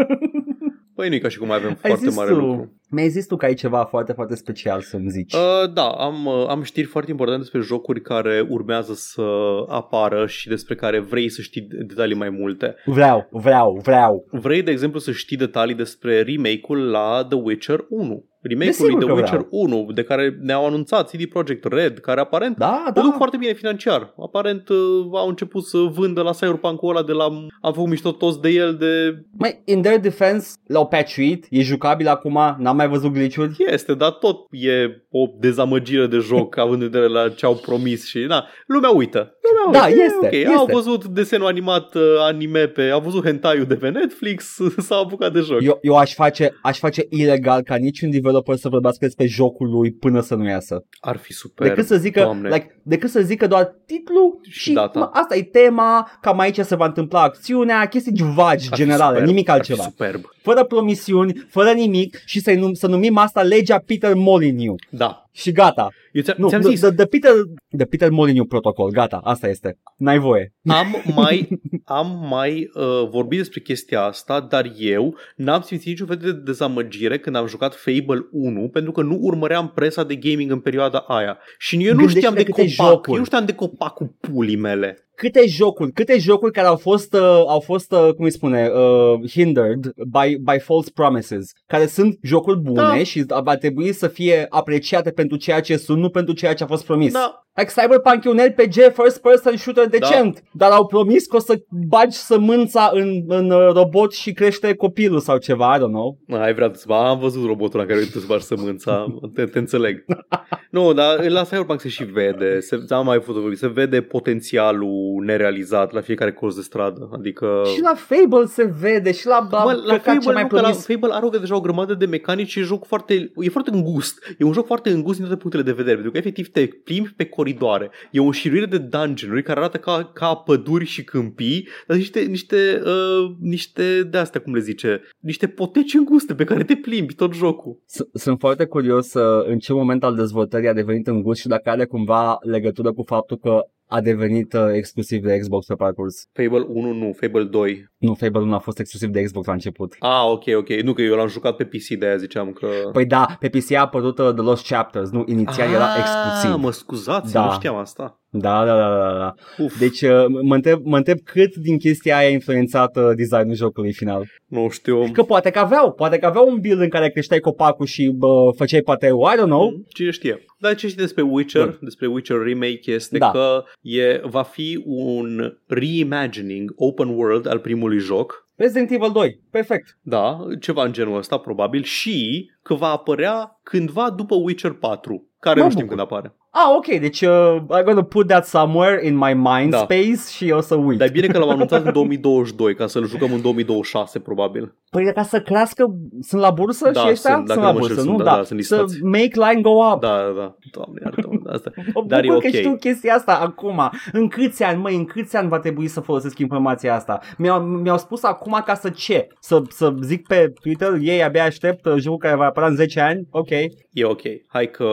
Păi 1.01 1.09
nu 1.09 1.15
e 1.15 1.19
ca 1.19 1.29
și 1.29 1.39
cum 1.39 1.47
mai 1.47 1.57
avem 1.57 1.69
Ai 1.69 1.77
foarte 1.91 2.07
zis 2.09 2.17
mare 2.17 2.31
tu, 2.31 2.37
lucru. 2.37 2.73
mi-ai 2.91 3.09
zis 3.09 3.27
tu 3.27 3.37
că 3.37 3.45
ai 3.45 3.55
ceva 3.55 3.85
foarte, 3.85 4.13
foarte 4.13 4.35
special 4.35 4.81
să-mi 4.81 5.09
zici. 5.11 5.33
Uh, 5.35 5.73
da, 5.73 5.89
am, 5.89 6.27
uh, 6.27 6.45
am 6.49 6.63
știri 6.63 6.87
foarte 6.87 7.11
importante 7.11 7.41
despre 7.43 7.61
jocuri 7.61 8.01
care 8.01 8.47
urmează 8.49 8.93
să 8.95 9.23
apară 9.69 10.27
și 10.27 10.49
despre 10.49 10.75
care 10.75 10.99
vrei 11.01 11.29
să 11.29 11.43
știi 11.43 11.69
detalii 11.87 12.17
mai 12.17 12.31
multe. 12.31 12.75
Vreau, 12.85 13.29
vreau, 13.31 13.81
vreau. 13.83 14.25
Vrei, 14.31 14.63
de 14.63 14.71
exemplu, 14.71 14.99
să 15.01 15.13
știi 15.13 15.37
detalii 15.37 15.75
despre 15.75 16.23
remake-ul 16.23 16.91
la 16.91 17.27
The 17.29 17.39
Witcher 17.39 17.85
1. 17.89 18.25
Remake-ul 18.43 18.71
Desigur 18.71 18.91
lui 18.91 19.01
The 19.01 19.09
că 19.09 19.15
Witcher 19.15 19.39
vreau. 19.39 19.83
1, 19.85 19.93
de 19.93 20.03
care 20.03 20.39
ne-au 20.41 20.67
anunțat 20.67 21.11
CD 21.11 21.27
Projekt 21.27 21.65
Red, 21.65 21.99
care 21.99 22.21
aparent 22.21 22.57
Da, 22.57 22.83
da. 22.85 22.91
da. 22.93 23.01
duc 23.01 23.15
foarte 23.17 23.37
bine 23.37 23.53
financiar. 23.53 24.15
Aparent 24.23 24.69
uh, 24.69 24.77
au 25.13 25.29
început 25.29 25.65
să 25.65 25.79
vândă 25.79 26.23
la 26.23 26.31
Cyberpunk-ul 26.31 26.97
ăla 26.97 27.03
de 27.03 27.13
la... 27.13 27.25
Am 27.61 27.73
făcut 27.73 27.89
mișto 27.89 28.11
toți 28.11 28.41
de 28.41 28.49
el 28.49 28.75
de... 28.75 29.23
Mai, 29.39 29.63
in 29.65 29.83
their 29.83 30.01
defense, 30.01 30.53
l-au 30.67 30.87
patchuit, 30.87 31.47
e 31.51 31.63
jucabil 31.63 32.09
acum, 32.09 32.39
n-am 32.59 32.77
mai 32.77 32.89
văzut 32.89 33.13
glitch-uri. 33.13 33.55
Este, 33.59 33.95
dar 33.95 34.11
tot 34.11 34.47
e 34.51 35.05
o 35.11 35.27
dezamăgire 35.39 36.07
de 36.07 36.19
joc 36.19 36.57
având 36.57 36.83
în 36.83 36.89
vedere 36.91 37.13
la 37.13 37.29
ce 37.29 37.47
au 37.47 37.55
promis 37.55 38.07
și 38.07 38.19
na, 38.19 38.47
lumea 38.67 38.91
uită. 38.91 39.39
Lumea 39.65 39.81
Da, 39.81 39.87
uită. 39.87 40.03
este, 40.03 40.27
ok. 40.27 40.33
este. 40.33 40.53
Au 40.55 40.69
văzut 40.73 41.05
desenul 41.05 41.47
animat 41.47 41.95
uh, 41.95 42.03
anime 42.19 42.67
pe, 42.67 42.83
au 42.89 43.01
văzut 43.01 43.25
hentai 43.25 43.65
de 43.65 43.75
pe 43.77 43.89
Netflix, 43.89 44.57
s-au 44.87 45.03
apucat 45.03 45.33
de 45.33 45.41
joc. 45.41 45.63
Eu, 45.63 45.79
eu 45.83 45.97
aș, 45.97 46.15
face, 46.15 46.59
aș 46.63 46.79
face 46.79 47.07
ilegal 47.09 47.63
ca 47.63 47.75
niciun 47.77 48.11
developer 48.11 48.57
să 48.57 48.69
vorbească 48.69 49.05
despre 49.05 49.27
jocul 49.27 49.69
lui 49.71 49.93
până 49.93 50.21
să 50.21 50.35
nu 50.35 50.49
iasă. 50.49 50.85
Ar 51.01 51.17
fi 51.17 51.33
super. 51.33 51.69
Decât 51.69 51.87
să 51.87 51.97
zică, 51.97 52.21
Doamne. 52.21 52.49
like, 52.49 52.81
decât 52.83 53.11
să 53.11 53.21
zică 53.21 53.47
doar 53.47 53.75
titlu 53.87 54.39
Și 54.43 54.59
și, 54.61 54.73
data. 54.73 54.99
mă, 54.99 55.11
asta 55.13 55.37
e 55.37 55.43
tema, 55.43 56.11
cam 56.21 56.39
aici 56.39 56.59
se 56.59 56.77
va 56.77 56.85
întâmpla 56.87 57.23
acțiunea, 57.23 57.89
chestii 57.89 58.13
vagi 58.35 58.69
Ar 58.71 58.77
fi 58.77 58.83
generale, 58.83 59.09
superb. 59.13 59.27
nimic 59.27 59.49
Ar 59.49 59.55
fi 59.55 59.59
altceva. 59.61 59.83
superb. 59.83 60.25
Fără 60.43 60.65
promisiuni, 60.65 61.47
fără 61.49 61.71
nimic 61.71 62.23
și 62.25 62.41
să, 62.41 62.53
num- 62.55 62.73
să 62.73 62.87
numim 62.87 63.17
asta 63.17 63.43
legea 63.43 63.83
Peter 63.87 64.15
Molyneux. 64.15 64.77
Da. 64.91 65.25
Și 65.33 65.53
gata. 65.53 65.89
Eu 66.13 66.23
ți-am, 66.23 66.37
Nu, 66.39 66.49
ți-am 66.49 66.61
the, 66.61 66.71
zis, 66.71 66.81
the, 66.81 66.91
the, 66.91 67.07
Peter, 67.07 67.33
the 67.77 67.87
Peter 67.87 68.11
Molyneux 68.11 68.49
protocol, 68.49 68.91
gata, 68.91 69.21
asta 69.25 69.49
este. 69.49 69.79
N-ai 69.97 70.19
voie. 70.19 70.53
am 70.67 70.87
mai, 71.17 71.49
am 71.85 72.27
mai 72.31 72.71
uh, 72.75 73.09
vorbit 73.11 73.39
despre 73.39 73.61
chestia 73.61 74.03
asta, 74.03 74.41
dar 74.41 74.73
eu 74.79 75.17
n-am 75.37 75.61
simțit 75.61 75.87
niciun 75.87 76.07
fel 76.07 76.17
de 76.17 76.33
dezamăgire 76.33 77.19
când 77.19 77.37
am 77.37 77.47
jucat 77.47 77.75
Fable 77.75 78.29
1 78.31 78.69
pentru 78.69 78.93
că 78.93 79.03
nu 79.03 79.19
urmăream 79.21 79.69
presa 79.75 80.05
de 80.05 80.17
gaming 80.17 80.51
în 80.51 80.61
perioada 80.61 80.99
aia. 80.99 81.39
Și 81.59 81.75
eu 81.75 81.81
nu 81.81 81.87
Gândește-te 81.97 82.19
știam 82.19 82.35
de 82.35 82.43
câte 82.45 82.75
copac, 82.77 82.91
jocuri. 82.91 83.13
eu 83.13 83.19
nu 83.19 83.25
știam 83.25 83.45
de 83.45 83.55
copac 83.55 83.95
cu 83.95 84.17
pulii 84.21 84.57
mele. 84.57 85.10
Câte 85.21 85.47
jocuri, 85.47 85.93
câte 85.93 86.19
jocuri 86.19 86.53
care 86.53 86.67
au 86.67 86.77
fost, 86.77 87.15
uh, 87.15 87.21
au 87.47 87.61
fost 87.61 87.93
uh, 87.93 88.15
cum 88.17 88.25
îi 88.25 88.31
spune, 88.31 88.69
uh, 88.69 89.31
hindered 89.31 89.93
by, 89.97 90.37
by 90.37 90.59
false 90.59 90.91
promises, 90.95 91.53
care 91.67 91.87
sunt 91.87 92.19
jocuri 92.23 92.59
bune 92.59 92.81
Da. 92.81 93.05
și 93.05 93.25
va 93.43 93.57
trebui 93.57 93.93
să 93.93 94.09
fie 94.09 94.47
apreciate 94.49 95.11
pentru 95.11 95.37
ceea 95.37 95.61
ce 95.61 95.77
sunt, 95.77 95.99
nu 95.99 96.09
pentru 96.11 96.35
ceea 96.35 96.55
ce 96.55 96.63
a 96.63 96.67
fost 96.67 96.85
promis. 96.85 97.13
Da. 97.13 97.43
Like 97.61 97.73
Cyberpunk 97.81 98.25
e 98.25 98.29
un 98.29 98.39
RPG 98.39 98.93
first 98.93 99.21
person 99.21 99.57
shooter 99.57 99.87
decent, 99.89 100.43
dar 100.53 100.71
au 100.71 100.87
promis 100.87 101.27
că 101.27 101.37
o 101.37 101.39
să 101.39 101.63
bagi 101.69 102.17
sămânța 102.17 102.91
în, 102.93 103.25
în 103.29 103.51
uh, 103.51 103.73
robot 103.73 104.13
și 104.13 104.33
crește 104.33 104.75
copilul 104.75 105.21
sau 105.21 105.37
ceva, 105.37 105.77
I 105.77 105.79
don't 105.79 105.93
know. 105.93 106.19
Ai 106.29 106.55
vrea 106.55 106.71
să 106.75 106.93
am 106.93 107.19
văzut 107.19 107.47
robotul 107.47 107.81
la 107.81 107.87
care 107.87 108.01
tu 108.01 108.19
să 108.19 108.25
bagi 108.27 108.45
sămânța, 108.45 109.07
te, 109.35 109.45
te 109.45 109.59
înțeleg. 109.59 110.05
nu, 110.71 110.93
dar 110.93 111.29
la 111.29 111.43
Cyberpunk 111.43 111.81
se 111.81 111.89
și 111.89 112.05
vede, 112.05 112.61
se, 112.61 112.81
am 112.89 113.05
mai 113.05 113.21
fotografii, 113.21 113.57
se 113.57 113.69
vede 113.69 114.01
potențialul 114.01 115.23
nerealizat 115.25 115.93
la 115.93 116.01
fiecare 116.01 116.33
curs 116.33 116.55
de 116.55 116.63
stradă, 116.63 117.09
adică... 117.13 117.63
Și 117.75 117.81
la 117.81 117.95
Fable 117.95 118.47
se 118.47 118.75
vede, 118.81 119.13
și 119.13 119.27
la, 119.27 119.49
la, 119.51 119.65
Mă, 119.65 119.83
la 119.87 119.97
căcat 119.97 120.15
ce 120.15 120.21
Fable, 120.21 120.33
mai 120.33 120.43
nu, 120.43 120.49
că 120.49 120.55
la 120.55 120.61
promis. 120.61 120.87
Fable 120.87 121.15
are 121.15 121.27
o, 121.27 121.29
deja 121.29 121.57
o 121.57 121.61
grămadă 121.61 121.95
de 121.95 122.07
mecanici 122.07 122.51
și 122.51 122.59
e 122.59 122.63
joc 122.63 122.87
foarte, 122.87 123.33
e 123.37 123.49
foarte 123.49 123.71
îngust. 123.73 124.35
E 124.39 124.45
un 124.45 124.53
joc 124.53 124.67
foarte 124.67 124.91
îngust 124.91 125.17
din 125.17 125.27
toate 125.27 125.41
punctele 125.41 125.63
de 125.65 125.73
vedere, 125.73 125.95
pentru 125.95 126.11
că 126.13 126.19
efectiv 126.19 126.49
te 126.49 126.67
plimbi 126.85 127.11
pe 127.17 127.25
coridoare. 127.55 127.91
E 128.11 128.21
o 128.21 128.33
șiruire 128.33 128.67
de 128.67 128.79
dungeon-uri 128.79 129.43
care 129.43 129.59
arată 129.59 129.79
ca, 129.79 130.11
ca 130.15 130.35
păduri 130.35 130.85
și 130.85 131.05
câmpii, 131.05 131.69
dar 131.87 131.97
niște, 131.97 132.21
niște, 132.21 132.83
uh, 132.85 133.35
niște 133.41 134.03
de 134.03 134.19
astea, 134.19 134.41
cum 134.41 134.55
le 134.55 134.61
zice, 134.61 135.01
niște 135.19 135.47
poteci 135.47 135.95
înguste 135.95 136.35
pe 136.35 136.45
care 136.45 136.65
te 136.65 136.75
plimbi 136.77 137.15
tot 137.15 137.35
jocul. 137.35 137.83
S- 137.87 138.09
Sunt 138.13 138.39
foarte 138.39 138.65
curios 138.65 139.15
uh, 139.15 139.47
în 139.47 139.59
ce 139.59 139.73
moment 139.73 140.05
al 140.05 140.15
dezvoltării 140.15 140.69
a 140.69 140.73
devenit 140.73 141.07
îngust 141.07 141.41
și 141.41 141.47
dacă 141.47 141.71
are 141.71 141.85
cumva 141.85 142.39
legătură 142.41 142.93
cu 142.93 143.03
faptul 143.07 143.37
că 143.37 143.61
a 143.91 144.01
devenit 144.01 144.53
uh, 144.53 144.61
exclusiv 144.73 145.23
de 145.23 145.39
Xbox 145.39 145.67
pe 145.67 145.75
parcurs. 145.75 146.29
Fable 146.33 146.65
1 146.69 146.93
nu, 146.93 147.13
Fable 147.21 147.45
2. 147.45 147.91
Nu, 147.99 148.15
Fable 148.15 148.45
nu 148.45 148.55
a 148.55 148.59
fost 148.59 148.79
exclusiv 148.79 149.09
de 149.09 149.23
Xbox 149.23 149.47
la 149.47 149.53
început. 149.53 149.97
Ah, 149.99 150.23
ok, 150.31 150.43
ok. 150.57 150.69
Nu 150.69 150.93
că 150.93 151.03
eu 151.03 151.15
l-am 151.17 151.29
jucat 151.29 151.57
pe 151.57 151.65
PC, 151.65 151.99
de 151.99 152.07
aia 152.07 152.17
ziceam 152.17 152.53
că... 152.53 152.67
Păi 152.93 153.07
da, 153.07 153.37
pe 153.41 153.49
PC 153.49 153.73
a 153.73 153.81
apărut 153.81 154.19
uh, 154.19 154.33
The 154.35 154.43
Lost 154.43 154.67
Chapters, 154.67 155.11
nu, 155.11 155.25
inițial 155.27 155.71
era 155.71 155.85
Ah, 155.93 155.99
exclusiv. 155.99 156.63
mă 156.63 156.71
scuzați, 156.71 157.33
Da. 157.33 157.45
nu 157.45 157.51
știam 157.53 157.77
asta. 157.77 158.21
Da, 158.33 158.65
da, 158.65 158.77
da, 158.77 158.89
da, 158.89 159.19
da. 159.19 159.35
Uf, 159.65 159.79
Deci 159.79 160.01
uh, 160.03 160.25
mă 160.43 160.55
întreb, 160.55 160.81
mă 160.85 160.97
întreb 160.97 161.19
cât 161.25 161.55
din 161.57 161.79
chestia 161.79 162.17
aia 162.17 162.29
a 162.29 162.31
influențat 162.31 162.97
uh, 162.97 163.11
designul 163.17 163.55
jocului 163.55 163.93
final. 163.93 164.25
nu 164.47 164.69
știu. 164.69 165.11
Că 165.13 165.23
poate 165.23 165.51
că 165.51 165.59
aveau, 165.59 165.93
poate 165.93 166.19
că 166.19 166.27
aveau 166.27 166.49
un 166.49 166.59
build 166.61 166.81
în 166.81 166.89
care 166.89 167.09
creșteai 167.11 167.41
copacul 167.41 167.87
și 167.87 168.09
bă, 168.17 168.51
făceai 168.57 168.81
pateu, 168.81 169.19
I 169.35 169.39
don't 169.41 169.45
know. 169.45 169.71
Mm, 169.71 169.85
Cine 169.89 170.11
știe. 170.11 170.45
Dar 170.59 170.75
ce 170.75 170.87
știi 170.87 171.01
despre 171.01 171.23
Witcher, 171.23 171.65
Bun. 171.65 171.79
despre 171.81 172.07
Witcher 172.07 172.37
Remake 172.43 172.81
este 172.91 173.19
Da. 173.19 173.31
că 173.31 173.63
e, 173.81 174.21
va 174.25 174.43
fi 174.43 174.83
un 174.85 175.53
reimagining 175.67 176.73
open 176.77 177.09
world 177.09 177.47
al 177.49 177.59
primului 177.59 177.99
joc. 177.99 178.49
Resident 178.57 178.91
Evil 178.91 179.11
2, 179.13 179.41
perfect. 179.51 179.99
Da, 180.03 180.39
ceva 180.61 180.85
în 180.85 180.93
genul 180.93 181.17
ăsta 181.17 181.37
probabil 181.39 181.83
și 181.83 182.51
că 182.63 182.75
va 182.75 182.87
apărea 182.87 183.61
cândva 183.63 184.11
după 184.17 184.35
Witcher 184.35 184.73
4, 184.73 185.29
care 185.41 185.59
Mă 185.59 185.65
nu 185.65 185.71
știm 185.71 185.85
bucur. 185.87 185.97
când 185.99 186.13
apare. 186.13 186.35
Ah, 186.53 186.75
ok, 186.77 186.87
deci 187.01 187.21
uh, 187.21 187.57
I'm 187.81 187.85
gonna 187.85 188.03
put 188.03 188.27
that 188.27 188.47
somewhere 188.47 189.07
in 189.07 189.17
my 189.17 189.35
mind 189.35 189.71
Da. 189.71 189.77
space 189.77 190.21
și 190.37 190.51
o 190.51 190.61
să 190.61 190.75
uit. 190.75 190.99
Dar 190.99 191.09
e 191.09 191.11
bine 191.11 191.27
că 191.27 191.39
l-am 191.39 191.49
anunțat 191.49 191.85
în 191.85 191.93
2022, 192.01 192.75
ca 192.75 192.87
să-l 192.87 193.07
jucăm 193.07 193.33
în 193.33 193.41
2026 193.43 194.19
probabil. 194.19 194.75
Păi 194.91 195.13
ca 195.13 195.23
să 195.23 195.41
crească, 195.41 195.85
sunt 196.21 196.41
la 196.41 196.51
bursă 196.51 196.91
Da, 196.91 197.01
și 197.01 197.07
ăștia? 197.11 197.35
sunt, 197.35 197.47
dacă 197.47 197.61
la 197.61 197.67
nu 197.67 197.73
mă 197.73 197.79
bursă, 197.79 197.93
înșel, 198.01 198.11
nu? 198.11 198.17
sunt, 198.17 198.29
da, 198.29 198.37
da, 198.37 198.43
sunt 198.43 198.65
să 198.65 198.75
listați. 198.77 199.03
make 199.03 199.51
line 199.51 199.61
go 199.61 199.71
up. 199.71 200.01
Da, 200.01 200.09
da, 200.17 200.33
da. 200.41 200.57
Doamne, 200.73 201.01
iartă 201.05 201.29
asta. 201.53 201.71
Mă 201.95 202.03
Dar 202.07 202.25
e 202.25 202.27
bucur 202.27 202.41
că 202.43 202.49
ok. 202.49 202.55
știu 202.55 202.77
chestia 202.77 203.15
asta 203.15 203.33
acum. 203.43 203.91
În 204.13 204.29
câți 204.29 204.63
ani, 204.63 204.81
măi, 204.81 204.95
în 204.97 205.05
câți 205.05 205.37
ani 205.37 205.49
va 205.49 205.59
trebui 205.59 205.87
să 205.89 206.01
folosesc 206.01 206.39
informația 206.39 206.95
asta? 206.95 207.21
Mi-au, 207.39 207.61
mi-au 207.61 207.99
spus 207.99 208.23
acum 208.23 208.63
ca 208.65 208.75
să 208.75 208.89
ce? 208.91 209.27
Să, 209.41 209.63
să 209.69 209.95
zic 210.03 210.27
pe 210.27 210.53
Twitter, 210.63 210.93
ei 211.01 211.25
abia 211.25 211.45
aștept 211.45 211.85
uh, 211.87 211.95
jocul 211.99 212.19
care 212.19 212.37
va 212.37 212.45
apăra 212.45 212.67
în 212.67 212.75
10 212.75 213.01
ani? 213.01 213.27
Ok. 213.31 213.51
E 213.91 214.05
ok. 214.05 214.21
Hai 214.49 214.67
că 214.71 214.87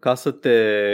ca 0.00 0.14
să 0.14 0.30
te, 0.30 0.50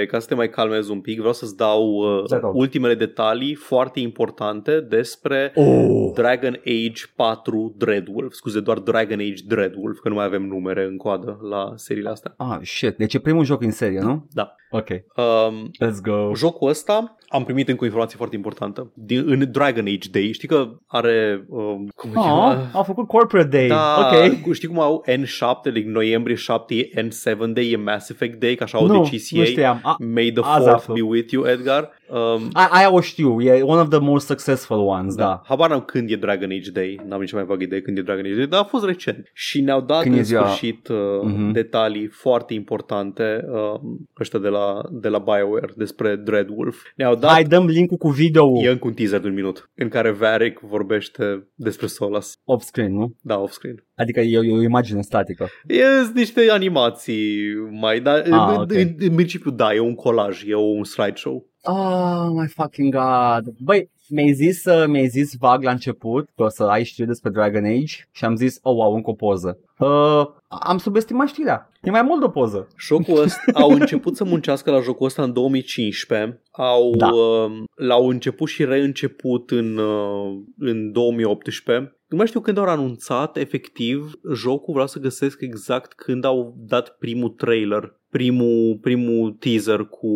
ca 0.08 0.18
să 0.18 0.26
te 0.26 0.34
mai 0.34 0.50
calmezi 0.50 0.90
un 0.90 1.00
pic, 1.00 1.18
vreau 1.18 1.32
să-ți 1.32 1.56
dau 1.56 1.82
uh, 1.88 2.24
Te 2.28 2.36
rog. 2.36 2.54
ultimele 2.54 2.94
detalii 2.94 3.54
foarte 3.54 4.00
importante 4.00 4.80
despre 4.80 5.52
Oh. 5.54 6.10
Dragon 6.14 6.60
Age 6.64 7.02
4 7.16 7.74
Dreadwolf. 7.78 8.32
Scuze, 8.32 8.60
doar 8.60 8.78
Dragon 8.78 9.18
Age 9.18 9.42
Dreadwolf, 9.46 9.98
că 9.98 10.08
nu 10.08 10.14
mai 10.14 10.24
avem 10.24 10.42
numere 10.46 10.84
în 10.84 10.96
coadă 10.96 11.38
la 11.50 11.72
seriile 11.74 12.08
astea. 12.08 12.34
Ah, 12.36 12.58
shit. 12.62 12.96
Deci 12.96 13.14
e 13.14 13.18
primul 13.18 13.44
joc 13.44 13.62
în 13.62 13.70
serie, 13.70 14.00
nu? 14.00 14.26
Da. 14.32 14.54
Ok. 14.70 14.88
Um, 15.16 15.70
Let's 15.84 16.00
go. 16.02 16.34
Jocul 16.34 16.68
ăsta 16.68 17.16
am 17.28 17.44
primit 17.44 17.68
încă 17.68 17.82
o 17.82 17.86
informație 17.86 18.16
foarte 18.16 18.36
importantă. 18.36 18.92
Din, 18.94 19.24
în 19.26 19.50
Dragon 19.50 19.84
Age 19.86 20.08
Day, 20.12 20.30
știi 20.32 20.48
că 20.48 20.68
are... 20.86 21.44
Um, 21.48 21.88
cum 21.94 22.10
îi 22.10 22.16
cheamă? 22.22 22.42
Ah, 22.50 22.58
au 22.72 22.82
făcut 22.82 23.06
Corporate 23.06 23.48
Day. 23.48 23.66
Da, 23.66 23.96
Ok. 24.12 24.40
cu- 24.42 24.52
știi 24.52 24.68
cum 24.68 24.80
au 24.80 25.04
N7, 25.06 25.72
like 25.72 25.88
noiembrie 25.88 26.36
7 26.36 26.74
e 26.74 26.90
N7 27.02 27.36
Day, 27.52 27.70
e 27.70 27.76
Mass 27.76 28.08
Effect 28.10 28.40
Day, 28.40 28.54
ca 28.54 28.64
așa 28.64 28.78
au 28.78 28.86
nu, 28.86 29.00
decis 29.02 29.32
nu 29.32 29.40
ei. 29.40 29.46
știam. 29.46 29.80
A, 29.82 29.96
May 30.14 30.30
the 30.30 30.42
Azi 30.44 30.66
4th 30.68 30.72
aflu. 30.72 30.94
be 30.94 31.00
with 31.02 31.32
you, 31.32 31.46
Edgar. 31.46 31.90
Um, 32.10 32.48
a, 32.52 32.68
aia 32.72 32.92
o 32.92 33.00
știu. 33.00 33.40
E 33.40 33.62
one 33.62 33.80
of 33.80 33.88
the 33.88 33.98
most 33.98 34.26
successful 34.26 34.78
ones, 34.78 35.14
da. 35.14 35.40
Habar 35.44 35.70
n-am 35.70 35.80
când 35.80 36.10
e 36.10 36.16
Dragon 36.16 36.50
Age 36.50 36.70
Day, 36.70 37.00
n-am 37.08 37.20
nici 37.20 37.32
mai 37.32 37.44
vagă 37.44 37.62
idee 37.62 37.80
când 37.80 37.98
e 37.98 38.02
Dragon 38.02 38.24
Age 38.24 38.34
Day, 38.34 38.46
dar 38.46 38.60
a 38.60 38.64
fost 38.64 38.84
recent. 38.84 39.30
Și 39.32 39.60
ne-au 39.60 39.80
dat 39.80 40.02
Când 40.02 40.14
e 40.14 40.18
în 40.18 40.24
ziua- 40.24 40.46
sfârșit 40.46 40.88
uh, 40.88 40.96
Mhm. 41.22 41.52
detalii 41.52 42.06
foarte 42.06 42.54
importante 42.54 43.44
uh, 43.50 43.80
ăștia 44.20 44.38
de 44.38 44.48
la, 44.48 44.80
de 44.90 45.08
la 45.08 45.18
BioWare 45.18 45.72
despre 45.76 46.16
Dreadwolf. 46.16 46.82
Ne-au 46.96 47.14
dat 47.14 47.30
Hai, 47.30 47.44
dăm 47.44 47.66
link 47.66 47.96
cu 47.98 48.08
video 48.08 48.62
E 48.62 48.68
încă 48.70 48.86
un 48.86 48.92
teaser 48.94 49.20
de 49.20 49.28
un 49.28 49.34
minut 49.34 49.70
în 49.74 49.88
care 49.88 50.10
Varric 50.10 50.58
vorbește 50.58 51.48
despre 51.54 51.86
Solas. 51.86 52.34
off-screen, 52.44 52.92
nu? 52.94 53.14
Da, 53.20 53.38
off-screen. 53.38 53.82
Adică 53.96 54.20
e, 54.20 54.40
e 54.44 54.52
o 54.52 54.62
imagine 54.62 55.00
statică. 55.00 55.46
E 55.66 55.82
sunt 56.02 56.14
niște 56.16 56.40
animații 56.50 57.38
mai, 57.80 58.00
dar 58.00 58.16
Ah, 58.18 58.26
în, 58.26 58.38
ok. 58.60 58.70
în, 58.72 58.94
în 58.98 59.14
principiu 59.14 59.50
da, 59.50 59.74
e 59.74 59.78
un 59.80 59.94
colaj, 59.94 60.42
e 60.46 60.54
un 60.54 60.84
slideshow. 60.84 61.47
Oh 61.62 62.28
my 62.32 62.46
fucking 62.46 62.94
god. 62.94 63.54
Băi, 63.58 63.90
mi-ai 64.08 64.32
zis, 64.32 64.64
uh, 64.64 64.86
mi-ai 64.86 65.06
zis 65.08 65.36
vag 65.38 65.62
la 65.62 65.70
început 65.70 66.28
că 66.36 66.42
o 66.42 66.48
să 66.48 66.62
ai 66.62 66.84
știri 66.84 67.06
despre 67.06 67.30
Dragon 67.30 67.64
Age 67.64 67.94
și 68.12 68.24
am 68.24 68.36
zis, 68.36 68.58
oh 68.62 68.74
wow, 68.76 68.94
încă 68.94 69.10
o 69.10 69.12
poză. 69.12 69.58
Uh, 69.78 70.26
am 70.48 70.78
subestimat 70.78 71.28
știrea. 71.28 71.70
E 71.82 71.90
mai 71.90 72.02
mult 72.02 72.20
de 72.20 72.26
o 72.26 72.28
poză. 72.28 72.68
Jocul 72.78 73.22
ăsta, 73.22 73.42
au 73.62 73.70
început 73.70 74.16
să 74.16 74.24
muncească 74.24 74.70
la 74.70 74.80
jocul 74.80 75.06
ăsta 75.06 75.22
în 75.22 75.32
2015, 75.32 76.42
au, 76.50 76.94
Da. 76.96 77.08
uh, 77.08 77.50
l-au 77.74 78.08
început 78.08 78.48
și 78.48 78.64
reînceput 78.64 79.50
în, 79.50 79.76
uh, 79.76 80.38
în 80.58 80.92
2018. 80.92 81.92
Nu 82.08 82.16
mai 82.16 82.26
știu 82.26 82.40
când 82.40 82.58
au 82.58 82.64
anunțat 82.64 83.36
efectiv 83.36 84.12
jocul, 84.34 84.72
vreau 84.72 84.86
să 84.86 84.98
găsesc 84.98 85.40
exact 85.40 85.92
când 85.92 86.24
au 86.24 86.54
dat 86.58 86.88
primul 86.88 87.28
trailer, 87.28 87.97
primul, 88.10 88.78
primul 88.80 89.32
teaser 89.32 89.84
cu 89.84 90.06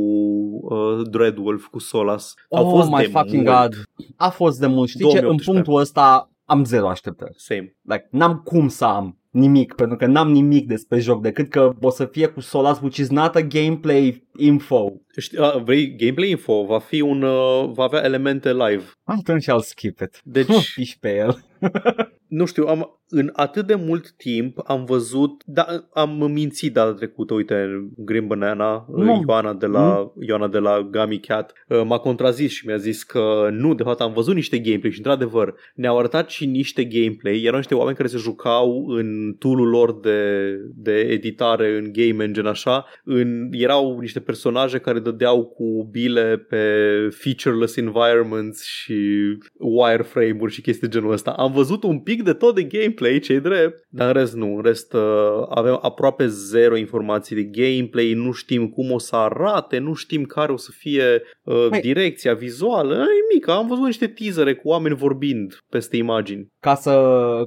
uh, 0.63 1.09
Dreadwolf, 1.11 1.67
cu 1.67 1.79
Solas. 1.79 2.35
Au 2.51 2.67
oh 2.67 2.71
fost 2.71 2.91
my 2.91 3.03
de 3.05 3.11
fucking 3.11 3.47
mult. 3.49 3.57
god. 3.57 3.83
A 4.17 4.29
fost 4.29 4.61
de 4.61 4.67
mult. 4.67 4.89
Știi 4.89 5.09
ce? 5.09 5.17
În 5.17 5.23
2018. 5.23 5.51
punctul 5.51 5.81
ăsta 5.81 6.31
am 6.45 6.65
zero 6.65 6.89
așteptări. 6.89 7.33
Same. 7.37 7.77
Like, 7.83 8.09
n-am 8.11 8.41
cum 8.45 8.69
să 8.69 8.85
am 8.85 9.17
nimic, 9.31 9.75
pentru 9.75 9.97
că 9.97 10.07
n-am 10.07 10.31
nimic 10.31 10.67
despre 10.67 10.99
joc, 10.99 11.23
decât 11.23 11.51
că 11.51 11.73
o 11.81 11.91
să 11.91 12.05
fie 12.05 12.27
cu 12.27 12.41
Solas, 12.41 12.81
which 12.81 12.97
is 12.97 13.09
not 13.09 13.35
a 13.35 13.41
gameplay 13.41 14.29
info. 14.37 14.93
Știi, 15.17 15.39
a, 15.39 15.51
vrei 15.65 15.97
gameplay 15.97 16.31
info? 16.31 16.65
Va 16.65 16.79
fi 16.79 17.01
un, 17.01 17.23
uh, 17.23 17.71
va 17.73 17.83
avea 17.83 18.05
elemente 18.05 18.53
live. 18.53 18.83
Atunci 19.05 19.45
I'll 19.45 19.65
skip 19.65 20.01
it. 20.01 20.21
Deci, 20.25 20.75
Piși 20.75 20.99
pe 20.99 21.17
el. 21.17 21.45
nu 22.29 22.45
știu, 22.45 22.67
am, 22.67 23.01
în 23.09 23.31
atât 23.33 23.67
de 23.67 23.75
mult 23.75 24.11
timp 24.11 24.59
am 24.65 24.85
văzut, 24.85 25.43
da, 25.47 25.67
am 25.93 26.31
mințit 26.33 26.73
data 26.73 26.95
trecută, 26.95 27.35
uite, 27.35 27.89
Green 27.97 28.27
Banana, 28.27 28.87
Nu. 28.89 29.23
Ioana 29.27 29.55
de 29.55 29.67
la, 29.67 30.13
Ioana 30.21 30.49
de 30.49 30.59
la 30.59 30.89
Gummy 30.91 31.19
Cat, 31.19 31.53
uh, 31.69 31.83
m-a 31.85 31.99
contrazis 31.99 32.53
și 32.53 32.67
mi-a 32.67 32.77
zis 32.77 33.03
că 33.03 33.49
nu, 33.51 33.75
de 33.75 33.83
fapt 33.83 34.01
am 34.01 34.13
văzut 34.13 34.35
niște 34.35 34.59
gameplay 34.59 34.93
și 34.93 34.99
într-adevăr 34.99 35.55
ne-au 35.75 35.99
arătat 35.99 36.31
și 36.31 36.47
niște 36.47 36.85
gameplay, 36.85 37.43
erau 37.43 37.57
niște 37.57 37.75
oameni 37.75 37.97
care 37.97 38.09
se 38.09 38.17
jucau 38.17 38.87
în 38.87 39.35
tool 39.39 39.69
lor 39.69 40.01
de, 40.01 40.53
de 40.75 40.99
editare 40.99 41.77
în 41.77 41.93
Game 41.93 42.25
Engine 42.25 42.49
așa, 42.49 42.85
în, 43.05 43.49
erau 43.51 43.99
niște 43.99 44.21
personaje 44.21 44.79
care 44.79 44.99
dădeau 45.03 45.45
cu 45.45 45.89
bile 45.91 46.47
pe 46.49 46.65
featureless 47.11 47.77
environments 47.77 48.65
și 48.65 48.95
wireframe-uri 49.59 50.53
și 50.53 50.61
chestii 50.61 50.89
de 50.89 50.99
genul 50.99 51.13
ăsta. 51.13 51.31
Am 51.31 51.53
văzut 51.53 51.83
un 51.83 51.99
pic 52.01 52.23
de 52.23 52.33
tot 52.33 52.55
de 52.55 52.63
gameplay, 52.63 53.19
ce 53.19 53.39
drept, 53.39 53.87
dar 53.89 54.07
în 54.07 54.13
rest 54.13 54.35
nu. 54.35 54.57
În 54.57 54.63
rest 54.63 54.93
uh, 54.93 55.01
avem 55.49 55.79
aproape 55.83 56.27
zero 56.27 56.77
informații 56.77 57.37
de 57.37 57.43
gameplay, 57.43 58.13
nu 58.13 58.33
știm 58.33 58.69
cum 58.69 58.91
o 58.91 58.99
să 58.99 59.17
arate, 59.17 59.79
nu 59.79 59.95
știm 59.95 60.25
care 60.25 60.53
o 60.53 60.57
să 60.57 60.71
fie 60.75 61.23
uh, 61.43 61.67
Măi. 61.71 61.81
direcția 61.81 62.35
vizuală. 62.35 62.95
E 62.95 63.35
mică, 63.35 63.51
am 63.51 63.67
văzut 63.67 63.85
niște 63.85 64.07
teasere 64.07 64.55
cu 64.55 64.69
oameni 64.69 64.95
vorbind 64.95 65.65
peste 65.69 65.97
imagini. 65.97 66.52
Ca 66.63 66.75
să, 66.75 66.95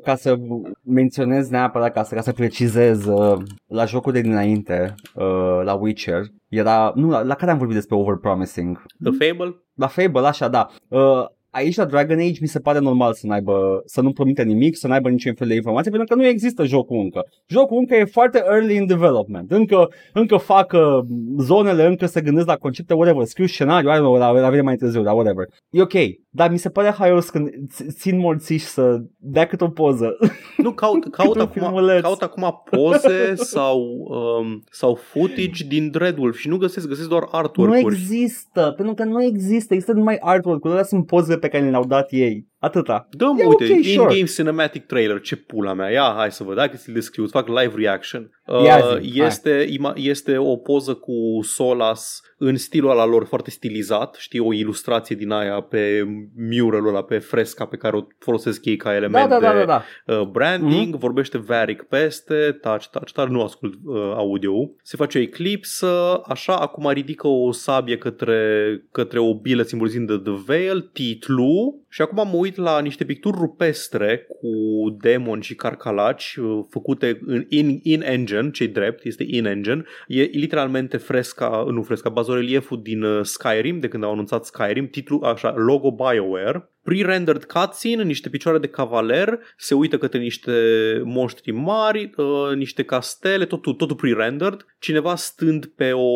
ca 0.04 0.16
să 0.16 0.36
menționez 0.84 1.50
neapărat, 1.50 1.94
ca 1.94 2.04
să, 2.04 2.16
ca 2.16 2.22
să 2.22 2.32
precizez, 2.32 3.06
uh, 3.06 3.38
la 3.68 3.86
jocul 3.86 4.12
de 4.12 4.22
dinainte, 4.22 4.96
uh, 5.14 5.62
la 5.64 5.74
Witcher, 5.74 6.22
era, 6.48 6.92
nu, 6.96 7.10
la, 7.10 7.22
la 7.22 7.36
care 7.36 7.52
am 7.52 7.58
vorbit 7.58 7.76
despre 7.76 7.96
overpromising? 7.96 8.84
The 9.04 9.12
Fable? 9.12 9.56
La 9.74 9.88
Fable, 9.88 10.28
așa, 10.28 10.48
da. 10.48 10.70
Uh, 10.88 11.26
aici 11.50 11.76
la 11.76 11.86
Dragon 11.86 12.20
Age 12.20 12.38
mi 12.42 12.48
se 12.48 12.60
pare 12.60 12.80
normal 12.80 13.14
să, 13.14 13.28
n-aibă, 13.28 13.82
să 13.86 14.02
nu 14.02 14.12
promite 14.12 14.44
nimic, 14.44 14.78
să 14.78 14.88
n-aibă 14.88 15.10
niciun 15.10 15.34
fel 15.34 15.48
de 15.48 15.56
informație, 15.56 15.92
pentru 15.92 16.16
că 16.16 16.22
nu 16.22 16.28
există 16.28 16.64
jocul 16.64 17.00
încă. 17.00 17.26
Jocul 17.48 17.78
încă 17.78 17.96
e 17.96 18.06
foarte 18.06 18.44
early 18.46 18.76
in 18.76 18.86
development. 18.86 19.52
Încă, 19.52 19.90
încă 20.14 20.38
fac 20.38 20.74
uh, 20.74 21.06
zonele, 21.38 21.86
încă 21.86 22.06
se 22.06 22.22
gândesc 22.22 22.48
la 22.48 22.56
concepte, 22.56 22.94
whatever, 22.94 23.26
scriu 23.26 23.46
scenariu, 23.46 23.90
I 23.90 23.94
don't 23.94 23.98
know, 23.98 24.16
la, 24.16 24.32
la 24.32 24.48
vreme 24.48 24.64
mai 24.64 24.76
târziu, 24.76 25.02
dar 25.04 25.14
whatever. 25.14 25.46
E 25.70 25.82
ok. 25.82 25.94
Dar 26.36 26.52
mi 26.52 26.58
se 26.58 26.70
pare 26.70 26.90
haios 26.90 27.30
când 27.30 27.50
ț- 27.50 27.88
țin 27.98 28.18
morțiși 28.20 28.66
să 28.66 29.02
dea 29.18 29.48
cât 29.48 29.62
o 29.62 29.70
poză. 29.70 30.18
Nu, 30.58 30.72
caut, 30.72 31.10
caut, 31.18 31.36
un 31.36 31.42
acum, 31.42 31.62
filmuleț. 31.62 32.02
caut 32.02 32.22
acum 32.22 32.62
poze 32.70 33.36
sau, 33.36 33.80
um, 34.08 34.64
sau 34.72 34.96
footage 34.96 35.64
din 35.68 35.90
Dreadwolf 35.90 36.38
și 36.38 36.48
nu 36.48 36.58
găsesc, 36.58 36.88
găsesc 36.88 37.10
doar 37.10 37.22
nu 37.22 37.28
artwork-uri. 37.32 37.96
există, 37.96 38.74
pentru 38.76 38.94
că 38.94 39.04
nu 39.04 39.24
există, 39.24 39.74
există 39.74 39.94
numai 39.96 40.18
artwork-uri, 40.20 40.74
alea 40.74 40.84
sunt 40.86 41.06
pozele 41.06 41.38
pe 41.38 41.48
care 41.48 41.70
le-au 41.70 41.86
dat 41.86 42.12
ei. 42.12 42.48
Atâta. 42.66 43.08
Dă-mi, 43.12 43.42
E 43.42 43.46
uite, 43.46 43.64
ok, 43.64 43.70
sure. 43.70 43.92
in-game 43.92 44.24
cinematic 44.36 44.86
trailer, 44.86 45.22
ce 45.22 45.36
pula 45.36 45.74
mea, 45.74 45.90
ia, 45.92 46.14
hai 46.16 46.32
să 46.32 46.44
văd, 46.44 46.56
dacă 46.56 46.76
ți-l 46.78 46.94
descriu, 46.94 47.24
îți 47.24 47.32
fac 47.32 47.48
live 47.48 47.74
reaction. 47.76 48.30
Ia 48.66 48.78
Uh, 48.78 49.00
zi, 49.02 49.22
este, 49.22 49.66
ima, 49.70 49.94
este 49.96 50.38
o 50.38 50.56
poză 50.56 50.94
cu 50.94 51.40
Solas 51.42 52.22
în 52.38 52.58
stilul 52.58 52.90
ăla 52.90 53.06
lor 53.06 53.26
foarte 53.26 53.50
stilizat, 53.50 54.16
știi, 54.20 54.40
o 54.40 54.54
ilustrație 54.54 55.16
din 55.16 55.32
aia 55.32 55.60
pe 55.62 56.04
muralul 56.52 56.88
ăla, 56.88 57.04
pe 57.04 57.18
fresca 57.18 57.66
pe 57.66 57.78
care 57.78 57.96
o 57.96 58.02
folosesc 58.20 58.66
ei 58.66 58.76
ca 58.76 58.90
Da, 58.90 58.96
element 58.96 59.30
da, 59.30 59.40
da, 59.40 59.54
de 59.54 59.60
da, 59.60 59.66
da. 60.06 60.16
uh, 60.20 60.28
branding, 60.28 60.96
vorbește 60.96 61.38
Varic 61.38 61.82
peste, 61.84 62.58
touch, 62.62 62.86
touch, 62.92 63.12
dar 63.12 63.28
nu 63.28 63.42
ascult 63.44 63.74
uh, 63.86 64.14
audio. 64.16 64.54
Se 64.84 64.98
face 64.98 65.18
o 65.18 65.22
eclipsă, 65.22 66.22
așa, 66.26 66.56
acum 66.56 66.90
ridică 66.90 67.28
o 67.28 67.52
sabie 67.52 67.98
către, 67.98 68.40
către 68.92 69.20
o 69.20 69.34
bilă 69.40 69.62
simbolizând 69.62 70.24
The 70.24 70.34
Veil, 70.46 70.82
titlu, 70.82 71.85
și 71.96 72.02
acum 72.02 72.28
mă 72.28 72.38
uit 72.38 72.56
la 72.56 72.80
niște 72.80 73.06
picturi 73.06 73.38
rupestre 73.38 74.28
cu 74.28 74.48
demoni 75.02 75.44
și 75.44 75.56
carcalaci 75.56 76.36
uh, 76.36 76.66
făcute 76.70 77.20
în 77.26 77.46
in, 77.50 77.80
in 77.84 78.02
engine, 78.02 78.50
ce 78.50 78.68
drept, 78.68 79.06
este 79.06 79.26
in 79.28 79.46
engine. 79.46 79.84
E 80.08 80.22
literalmente 80.22 80.98
fresca, 80.98 81.66
nu 81.70 81.84
fresca, 81.84 82.10
bazorelieful 82.10 82.82
din 82.82 83.02
uh, 83.02 83.26
Skyrim, 83.26 83.80
de 83.80 83.88
când 83.88 84.04
au 84.04 84.12
anunțat 84.12 84.46
Skyrim, 84.46 84.88
titlu, 84.88 85.22
așa, 85.24 85.54
logo 85.54 85.92
BioWare. 85.92 86.70
Pre-rendered 86.86 87.44
cutscene, 87.46 88.04
niște 88.04 88.30
picioare 88.30 88.58
de 88.58 88.68
cavaler, 88.68 89.40
se 89.58 89.74
uită 89.74 89.98
către 89.98 90.20
niște 90.20 90.52
monștri 91.04 91.52
mari, 91.52 92.10
uh, 92.18 92.56
niște 92.56 92.84
castele, 92.84 93.46
totul, 93.46 93.74
totul 93.74 93.96
pre-rendered, 93.96 94.66
cineva 94.80 95.16
stând 95.16 95.66
pe 95.66 95.92
o, 95.92 96.10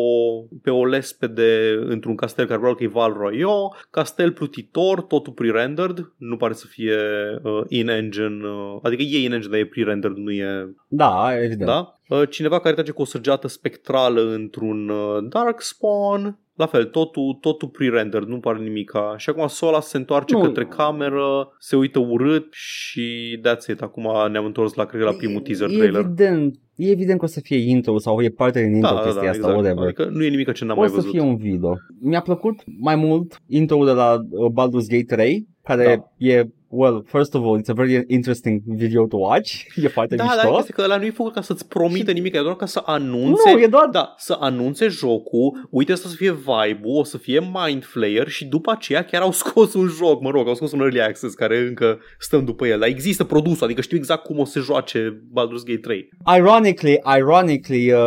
pe 0.62 0.70
o 0.70 0.86
lespede 0.86 1.80
într-un 1.86 2.16
castel 2.16 2.46
care 2.46 2.60
probabil 2.60 2.88
că 2.88 2.92
e 2.92 3.00
Val 3.00 3.14
Royo, 3.14 3.76
castel 3.92 4.32
plutitor, 4.32 5.02
totul 5.02 5.34
pre-rendered, 5.34 6.12
nu 6.18 6.38
pare 6.38 6.54
să 6.54 6.66
fie 6.68 6.98
uh, 7.44 7.62
in-engine, 7.68 8.48
uh, 8.48 8.80
adică 8.82 9.02
e 9.02 9.24
in-engine, 9.24 9.52
dar 9.52 9.60
e 9.60 9.66
pre-rendered, 9.66 10.18
nu 10.18 10.32
e 10.32 10.74
Da, 10.88 11.30
evident. 11.38 11.70
da? 11.70 12.00
Uh, 12.10 12.30
Cineva 12.30 12.60
care 12.60 12.74
trage 12.74 12.92
cu 12.92 13.02
o 13.02 13.06
săgeată 13.06 13.48
spectrală 13.48 14.22
într-un 14.34 14.90
uh, 14.90 15.18
Darkspawn. 15.30 16.40
La 16.60 16.66
fel, 16.66 16.86
totul, 16.86 17.38
totul 17.42 17.68
pre-rendered, 17.68 18.28
nu 18.28 18.40
pare 18.40 18.60
nimica. 18.60 19.14
Și 19.18 19.30
acum 19.30 19.48
Sola 19.48 19.80
se 19.80 19.98
întoarce 19.98 20.34
Nu. 20.36 20.42
către 20.42 20.66
cameră, 20.66 21.56
se 21.60 21.76
uită 21.76 22.00
urât 22.00 22.48
și 22.54 23.40
that's 23.48 23.72
it. 23.72 23.82
Acum 23.82 24.08
ne-am 24.32 24.46
întors 24.46 24.74
la, 24.74 24.86
cred 24.86 25.02
că 25.02 25.08
la 25.08 25.14
primul 25.14 25.42
teaser 25.42 25.70
e 25.70 25.74
trailer. 25.78 26.02
evident, 26.02 26.56
e 26.76 26.90
evident 26.92 27.20
că 27.20 27.26
o 27.26 27.28
să 27.28 27.40
fie 27.40 27.58
intro 27.70 27.98
sau 27.98 28.22
e 28.22 28.30
parte 28.30 28.64
din 28.64 28.74
intro 28.76 28.96
chestia 28.96 29.30
asta, 29.30 29.48
whatever. 29.48 29.84
Adică 29.84 30.10
nu 30.12 30.24
e 30.24 30.30
nimic 30.30 30.52
ce 30.52 30.66
n-am 30.66 30.78
o 30.78 30.80
mai 30.80 30.90
să 30.90 30.96
văzut. 30.96 31.10
fie 31.12 31.22
un 31.22 31.36
video. 31.38 31.78
Mi-a 32.02 32.22
plăcut 32.22 32.56
mai 32.80 32.96
mult 32.96 33.42
intro 33.48 33.86
de 33.86 33.92
la 33.92 34.14
uh, 34.30 34.52
Baldur's 34.52 34.88
Gate 34.90 35.16
3, 35.16 35.48
care 35.64 35.84
Da. 36.18 36.28
e, 36.28 36.44
well, 36.70 37.04
first 37.08 37.36
of 37.36 37.44
all, 37.44 37.60
it's 37.60 37.70
a 37.70 37.74
very 37.74 38.06
interesting 38.08 38.62
video 38.66 39.08
to 39.08 39.18
watch. 39.18 39.64
E 39.84 39.88
foarte 39.88 40.16
Da, 40.16 40.24
mișto. 40.24 40.50
dar 40.50 40.60
este 40.60 40.72
că 40.72 40.82
ăla 40.82 40.98
nu 40.98 41.04
e 41.06 41.12
făcut 41.12 41.34
ca 41.34 41.42
să-ți 41.42 41.68
promită 41.68 42.12
nimic, 42.12 42.36
e 42.36 42.40
doar 42.40 42.56
ca 42.56 42.66
să 42.66 42.82
anunțe 42.86 43.52
nu, 43.54 43.60
e 43.60 43.68
doar... 43.68 43.88
Da, 43.88 44.14
să 44.18 44.38
anunțe 44.40 44.88
jocul, 44.88 45.68
uite 45.70 45.92
asta 45.92 46.10
să 46.10 46.16
fie 46.16 46.32
vibe-ul, 46.32 47.00
o 47.00 47.04
să 47.04 47.18
fie 47.18 47.40
Mind 47.40 47.84
Flayer 47.86 48.28
și 48.28 48.46
după 48.46 48.72
aceea 48.72 49.04
chiar 49.04 49.22
au 49.22 49.32
scos 49.42 49.74
un 49.74 49.88
joc, 49.88 50.22
mă 50.22 50.30
rog, 50.30 50.48
au 50.48 50.56
scos 50.56 50.72
un 50.72 50.80
Early 50.80 51.02
Access 51.02 51.34
care 51.34 51.58
încă 51.58 52.00
stăm 52.20 52.46
după 52.46 52.68
el, 52.68 52.80
dar 52.80 52.88
există 52.88 53.24
produsul, 53.24 53.66
adică 53.66 53.82
știu 53.82 53.98
exact 53.98 54.24
cum 54.24 54.40
o 54.40 54.46
să 54.46 54.52
se 54.52 54.60
joace 54.60 55.24
Baldur's 55.32 55.66
Gate 55.66 55.80
3. 55.82 56.10
Ironically, 56.38 57.00
ironically, 57.18 57.92
uh, 57.92 58.00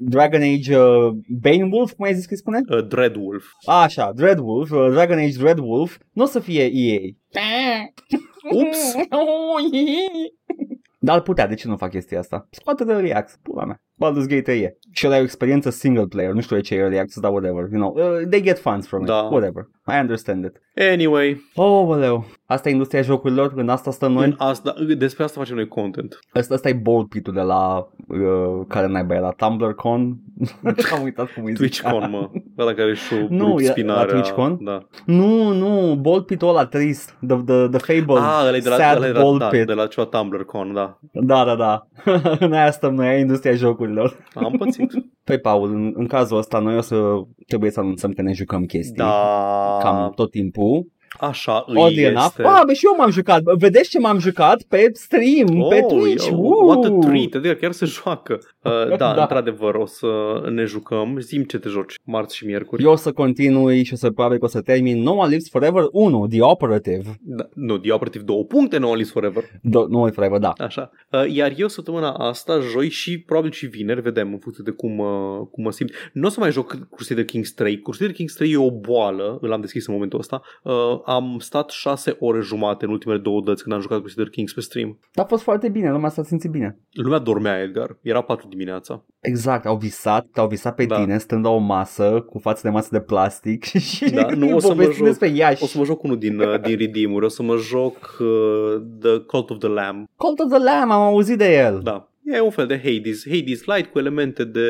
Dragon 0.00 0.42
Age 0.42 0.76
uh, 0.78 1.12
Bane 1.28 1.68
Wolf, 1.70 1.92
cum 1.92 2.04
ai 2.04 2.14
zis 2.14 2.24
că 2.24 2.32
îi 2.32 2.38
spune? 2.38 2.60
Uh, 2.68 2.86
Dreadwolf. 2.86 3.44
Așa, 3.66 4.12
Dreadwolf, 4.12 4.70
uh, 4.70 4.88
Dragon 4.90 5.18
Age 5.18 5.38
Dreadwolf, 5.38 5.98
nu 6.12 6.22
o 6.22 6.26
să 6.26 6.40
fie 6.40 6.70
EA. 6.72 7.00
Ups! 8.60 8.94
Dar 10.98 11.16
ar 11.16 11.22
putea, 11.22 11.46
de 11.46 11.54
ce 11.54 11.68
nu 11.68 11.76
fac 11.76 11.90
chestia 11.90 12.18
asta? 12.18 12.48
Scoate 12.50 12.84
de 12.84 12.92
Early 12.92 13.12
Access, 13.12 13.38
pula 13.42 13.64
mea. 13.64 13.82
Baldur's 14.04 14.26
Gate 14.28 14.40
3 14.42 14.60
e. 14.60 14.76
Și 14.90 15.06
ăla 15.06 15.16
e 15.16 15.20
o 15.20 15.22
experiență 15.22 15.70
single 15.70 16.06
player, 16.06 16.32
nu 16.32 16.40
știu 16.40 16.56
de 16.56 16.62
ce 16.62 16.74
e 16.74 16.78
Early 16.78 16.98
Access, 16.98 17.20
dar 17.20 17.30
whatever, 17.30 17.68
you 17.72 17.80
know, 17.80 17.94
uh, 17.96 18.26
they 18.30 18.42
get 18.42 18.58
funds 18.58 18.86
from 18.86 19.00
it, 19.00 19.06
Da. 19.06 19.14
whatever, 19.30 19.68
I 19.86 19.98
understand 20.00 20.44
it. 20.44 20.60
Anyway, 20.92 21.40
Oh, 21.54 21.86
băleu, 21.86 22.24
asta 22.46 22.68
e 22.68 22.72
industria 22.72 23.02
jocurilor, 23.02 23.52
în 23.56 23.68
asta 23.68 23.90
stăm 23.90 24.08
în 24.08 24.14
noi. 24.22 24.34
asta, 24.38 24.74
despre 24.98 25.24
asta 25.24 25.40
facem 25.40 25.56
noi 25.56 25.68
content. 25.68 26.18
Asta, 26.32 26.54
asta 26.54 26.68
e 26.68 26.72
bold 26.72 27.08
pit 27.08 27.28
de 27.28 27.40
la, 27.40 27.88
uh, 28.08 28.64
care 28.68 28.86
n-ai 28.86 29.06
la 29.20 29.30
TumblrCon. 29.30 30.16
Am 30.94 31.02
uitat 31.02 31.32
cum 31.32 31.44
îi 31.44 31.54
zicea. 31.54 31.90
TwitchCon, 31.90 32.10
mă. 32.10 32.30
Ăla 32.58 32.72
care 32.72 32.94
și 32.94 33.14
o 33.14 33.26
Nu, 33.28 33.46
rup 33.46 33.58
e 33.58 33.64
la 33.64 33.70
spinarea. 33.70 34.04
TwitchCon? 34.04 34.58
Da. 34.64 34.86
Nu, 35.06 35.52
nu, 35.52 35.94
bold 36.00 36.24
pit-ul 36.24 36.48
ăla 36.48 36.66
trist, 36.66 37.16
the, 37.26 37.36
the, 37.46 37.68
the 37.68 37.78
Fable, 37.78 38.18
Ah, 38.24 38.44
ăla 38.46 38.56
e 38.56 38.60
de 38.60 38.68
la, 38.68 38.76
sad 38.76 38.96
ăla 38.96 39.06
e 39.06 39.12
de 39.12 39.18
la, 39.18 39.24
bold 39.24 39.38
da, 39.38 39.46
pit. 39.46 39.66
de 39.66 39.72
la 39.72 39.86
ceva 39.86 40.06
TumblrCon, 40.06 40.72
da. 40.72 40.98
Da, 41.12 41.44
da, 41.44 41.54
da. 41.54 41.86
în 42.46 42.52
aia 42.52 42.70
stăm 42.70 42.94
noi, 42.94 43.06
aia 43.06 43.16
e 43.16 43.20
industria 43.20 43.52
jocurilor. 43.54 43.87
Am 44.34 44.52
pățit. 44.58 44.92
Păi, 45.24 45.38
Paul, 45.38 45.74
în, 45.74 45.92
în 45.94 46.06
cazul 46.06 46.38
ăsta 46.38 46.58
noi 46.58 46.76
o 46.76 46.80
să 46.80 47.02
trebuie 47.46 47.70
să 47.70 47.80
anunțăm 47.80 48.12
că 48.12 48.22
ne 48.22 48.32
jucăm 48.32 48.64
chestii. 48.64 48.96
Da. 48.96 49.78
Cam 49.82 50.12
tot 50.14 50.30
timpul. 50.30 50.86
Așa 51.20 51.64
îi 51.66 51.82
Oddly 51.82 52.02
enough. 52.02 52.24
este. 52.26 52.42
Ah, 52.42 52.60
bă, 52.66 52.72
și 52.72 52.86
eu 52.86 52.94
m-am 52.96 53.10
jucat. 53.10 53.42
Bă, 53.42 53.54
Vedeți 53.58 53.90
ce 53.90 53.98
m-am 53.98 54.18
jucat 54.18 54.62
pe 54.62 54.90
stream, 54.92 55.68
pe 55.68 55.80
Twitch. 55.88 56.26
yo, 56.28 56.36
Uh! 56.36 56.66
What 56.76 56.84
a 56.84 57.06
treat, 57.08 57.34
adică 57.34 57.54
chiar 57.54 57.72
se 57.72 57.86
joacă. 57.86 58.38
Uh, 58.62 58.88
da, 58.88 58.96
Da. 59.08 59.14
da, 59.14 59.20
într-adevăr, 59.22 59.74
o 59.74 59.86
să 59.86 60.06
ne 60.50 60.64
jucăm. 60.64 61.18
Zim 61.20 61.42
ce 61.42 61.58
te 61.58 61.68
joci, 61.68 61.94
marți 62.04 62.36
și 62.36 62.46
miercuri. 62.46 62.82
Eu 62.82 62.90
o 62.90 62.96
să 62.96 63.12
continui 63.12 63.82
și 63.84 63.92
o 63.92 63.96
să 63.96 64.10
probabil 64.10 64.38
că 64.38 64.44
o 64.44 64.48
să 64.48 64.60
termin 64.60 65.02
No 65.02 65.12
One 65.12 65.28
Lives 65.28 65.48
Forever 65.50 65.82
1, 65.92 66.26
The 66.26 66.42
Operative. 66.42 67.02
Da, 67.20 67.48
nu, 67.54 67.78
The 67.78 67.92
Operative 67.92 68.24
două 68.24 68.44
puncte, 68.44 68.78
No 68.78 68.86
One 68.86 68.96
Lives 68.96 69.12
Forever. 69.12 69.42
Do- 69.44 69.86
no 69.88 69.98
One 69.98 70.10
Forever, 70.10 70.38
da. 70.38 70.52
Așa. 70.58 70.90
Uh, 71.12 71.24
iar 71.34 71.52
eu 71.56 71.68
săptămâna 71.68 72.10
asta, 72.12 72.58
joi 72.60 72.88
și 72.88 73.18
probabil 73.20 73.50
și 73.50 73.66
vineri, 73.66 74.00
vedem 74.00 74.32
în 74.32 74.38
funcție 74.38 74.64
de 74.66 74.70
cum, 74.70 74.98
uh, 74.98 75.06
cum 75.50 75.64
mă 75.64 75.70
simt. 75.70 75.90
Nu 76.12 76.26
o 76.26 76.30
să 76.30 76.40
mai 76.40 76.50
joc 76.52 76.76
Crusader 76.94 77.24
Kings 77.24 77.52
3. 77.52 77.78
Crusader 77.80 78.12
Kings 78.14 78.34
3 78.34 78.50
e 78.52 78.56
o 78.56 78.70
boală, 78.70 79.38
îl 79.40 79.52
am 79.52 79.60
deschis 79.60 79.86
în 79.86 79.92
momentul 79.94 80.18
ăsta. 80.18 80.40
Uh, 80.62 80.72
am 81.06 81.36
stat 81.38 81.70
6 81.70 82.16
ore 82.20 82.40
jumate 82.40 82.84
în 82.84 82.90
ultimele 82.90 83.18
două 83.20 83.40
dăți 83.40 83.62
când 83.62 83.74
am 83.74 83.80
jucat 83.80 83.98
Crusader 84.00 84.28
Kings 84.28 84.52
pe 84.52 84.60
stream. 84.60 84.98
A 85.14 85.22
fost 85.22 85.42
foarte 85.42 85.68
bine, 85.68 85.90
lumea 85.90 86.08
s-a 86.08 86.22
simțit 86.22 86.50
bine. 86.50 86.78
Lumea 86.92 87.18
dormea, 87.18 87.60
Edgar. 87.60 87.96
Era 88.02 88.20
4 88.22 88.48
dimineața. 88.48 89.04
Exact, 89.20 89.66
au 89.66 89.76
visat, 89.76 90.26
au 90.36 90.48
visat 90.48 90.74
pe 90.74 90.84
Da. 90.84 91.00
tine 91.00 91.18
stând 91.18 91.44
la 91.44 91.50
o 91.50 91.58
masă 91.58 92.24
cu 92.30 92.38
față 92.38 92.60
de 92.62 92.68
masă 92.70 92.88
de 92.92 93.00
plastic 93.00 93.64
și 93.94 94.10
Da, 94.10 94.26
nu, 94.30 94.54
o 94.54 94.58
să 94.58 94.66
mă 94.68 94.72
povestind 94.74 94.94
joc- 94.94 95.04
despre 95.04 95.28
Iași. 95.28 95.62
O 95.62 95.66
să 95.66 95.78
mă 95.78 95.84
joc 95.84 96.02
unul 96.02 96.18
din, 96.18 96.38
uh, 96.40 96.60
din 96.60 96.76
redeem 96.78 97.12
o 97.14 97.28
să 97.28 97.42
mă 97.42 97.56
joc 97.56 98.16
uh, 98.20 98.26
The 99.00 99.18
Cult 99.18 99.50
of 99.50 99.58
the 99.58 99.68
Lamb. 99.68 100.06
Cult 100.16 100.38
of 100.38 100.48
the 100.50 100.58
Lamb, 100.62 100.90
am 100.90 101.00
auzit 101.00 101.38
de 101.38 101.54
el. 101.56 101.80
Da. 101.82 102.07
E 102.32 102.40
un 102.40 102.50
fel 102.50 102.66
de 102.66 102.76
Hades. 102.76 103.24
Hades 103.28 103.64
Light 103.64 103.90
cu 103.90 103.98
elemente 103.98 104.44
de, 104.44 104.68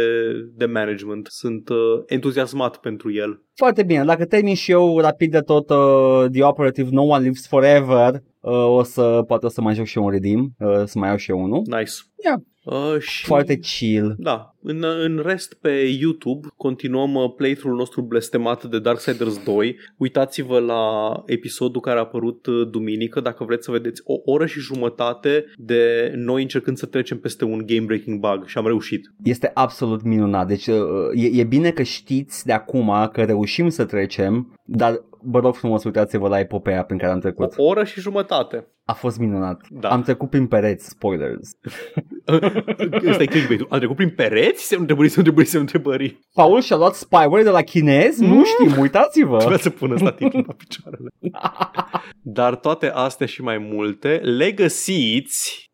de 0.55 0.67
management. 0.67 1.27
Sunt 1.31 1.69
uh, 1.69 1.77
entuziasmat 2.07 2.77
pentru 2.77 3.13
el. 3.13 3.43
Foarte 3.55 3.83
bine, 3.83 4.05
dacă 4.05 4.25
termin 4.25 4.55
și 4.55 4.71
eu 4.71 4.99
rapid 4.99 5.31
de 5.31 5.41
tot 5.41 5.71
uh, 5.71 6.31
The 6.33 6.45
Operative 6.45 6.89
No 6.91 7.03
One 7.03 7.23
Lives 7.23 7.47
Forever, 7.47 8.23
uh, 8.41 8.53
o 8.53 8.83
să, 8.83 9.23
poate 9.27 9.47
o 9.47 9.49
să 9.49 9.61
mai 9.61 9.75
joc 9.75 9.87
și 9.87 9.99
eu 9.99 10.05
un 10.05 10.11
Redeem, 10.11 10.55
uh, 10.59 10.83
să 10.85 10.99
mai 10.99 11.09
iau 11.09 11.17
și 11.17 11.31
eu 11.31 11.43
unul. 11.43 11.63
Nice. 11.67 11.93
Ia. 12.25 12.43
Uh, 12.65 13.01
și... 13.01 13.25
Foarte 13.25 13.57
chill. 13.57 14.15
Da, 14.19 14.55
În, 14.71 14.85
în 14.85 15.21
rest, 15.25 15.55
pe 15.55 15.71
YouTube, 16.01 16.49
continuăm 16.57 17.15
uh, 17.15 17.33
playthrough-ul 17.37 17.79
nostru 17.79 18.03
blestemat 18.03 18.65
de 18.65 18.79
Darksiders 18.79 19.43
2. 19.45 19.77
Uitați-vă 19.97 20.59
la 20.59 21.13
episodul 21.27 21.81
care 21.81 21.97
a 21.97 22.01
apărut 22.01 22.47
uh, 22.47 22.69
duminică, 22.71 23.21
dacă 23.21 23.45
vreți 23.45 23.65
să 23.65 23.71
vedeți 23.71 24.03
o 24.05 24.15
oră 24.25 24.47
și 24.47 24.61
jumătate 24.61 25.45
de 25.57 26.13
noi 26.15 26.43
încercând 26.43 26.77
să 26.77 26.87
trecem 26.87 27.19
peste 27.19 27.45
un 27.45 27.63
game-breaking 27.67 28.21
bug 28.21 28.47
și 28.47 28.59
am 28.59 28.67
reușit. 28.67 29.13
Este 29.23 29.51
absolut 29.55 30.03
minunat. 30.03 30.47
Deci 30.47 30.67
uh, 30.67 30.77
e, 31.15 31.41
e 31.41 31.45
bine 31.45 31.71
că 31.71 31.83
știți 31.83 32.47
de 32.47 32.53
acum 32.53 33.09
că 33.13 33.23
reușim 33.23 33.69
să 33.69 33.85
trecem, 33.85 34.55
dar 34.65 35.03
vă 35.23 35.39
rog 35.39 35.55
frumos 35.55 35.85
uitați-vă 35.85 36.29
la 36.29 36.39
epopeea 36.39 36.83
prin 36.85 36.99
care 36.99 37.13
am 37.13 37.21
trecut. 37.21 37.55
O 37.57 37.65
oră 37.65 37.85
și 37.85 38.01
jumătate. 38.01 38.67
A 38.85 38.93
fost 38.93 39.19
minunat. 39.19 39.61
Da. 39.71 39.89
Am 39.89 40.03
trecut 40.03 40.31
prin 40.31 40.47
pereți, 40.47 40.89
spoilers. 40.89 41.51
Ăsta 43.09 43.23
e 43.23 43.27
clickbait 43.27 43.61
Am 43.69 43.79
trecut 43.79 43.97
prin 43.97 44.11
pereți? 44.11 44.58
Se 44.61 44.77
întrebări, 44.77 45.09
se 45.09 45.19
întrebări, 45.19 45.47
se 45.47 45.59
întrebări. 45.59 46.19
Paul 46.35 46.61
și-a 46.61 46.77
luat 46.77 46.95
spyware 46.95 47.43
de 47.43 47.51
la 47.51 47.63
chinez? 47.63 48.19
Nu 48.19 48.45
știm, 48.45 48.81
uitați-vă. 48.81 49.37
Trebuia 49.37 49.59
să 49.59 49.71
pună 49.71 49.95
ăsta 49.95 50.13
titlul 50.13 50.45
la 50.47 50.53
picioarele. 50.53 51.09
Dar 52.39 52.57
toate 52.57 52.91
astea 52.91 53.27
și 53.27 53.43
mai 53.43 53.59
multe 53.59 54.21
le 54.23 54.53
găsiți 54.53 55.68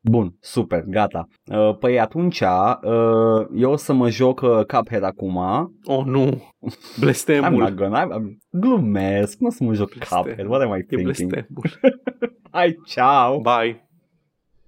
Bun, 0.00 0.36
super, 0.40 0.84
gata. 0.86 1.26
Uh, 1.52 1.76
Păi 1.78 2.00
atunci 2.00 2.40
uh, 2.40 3.46
eu 3.54 3.70
o 3.70 3.76
să 3.76 3.92
mă 3.92 4.08
joc 4.10 4.40
uh, 4.40 4.64
Cuphead 4.66 5.02
acum. 5.02 5.36
Oh, 5.84 6.04
nu! 6.04 6.26
I'm 6.30 7.00
Blestemul! 7.00 7.58
not 7.58 7.74
gonna, 7.74 8.04
I'm, 8.06 8.08
I'm, 8.20 8.36
glumesc, 8.50 9.38
nu 9.38 9.46
o 9.46 9.50
să 9.50 9.64
mă 9.64 9.72
joc 9.72 9.94
Blestem. 9.94 10.18
Cuphead, 10.22 10.46
what 10.46 10.62
am 10.62 10.72
I 10.74 10.78
E 10.78 10.82
thinking? 10.82 11.02
blestemul. 11.02 11.64
Hai, 12.50 12.76
ciao! 12.86 13.40
Bye! 13.40 13.87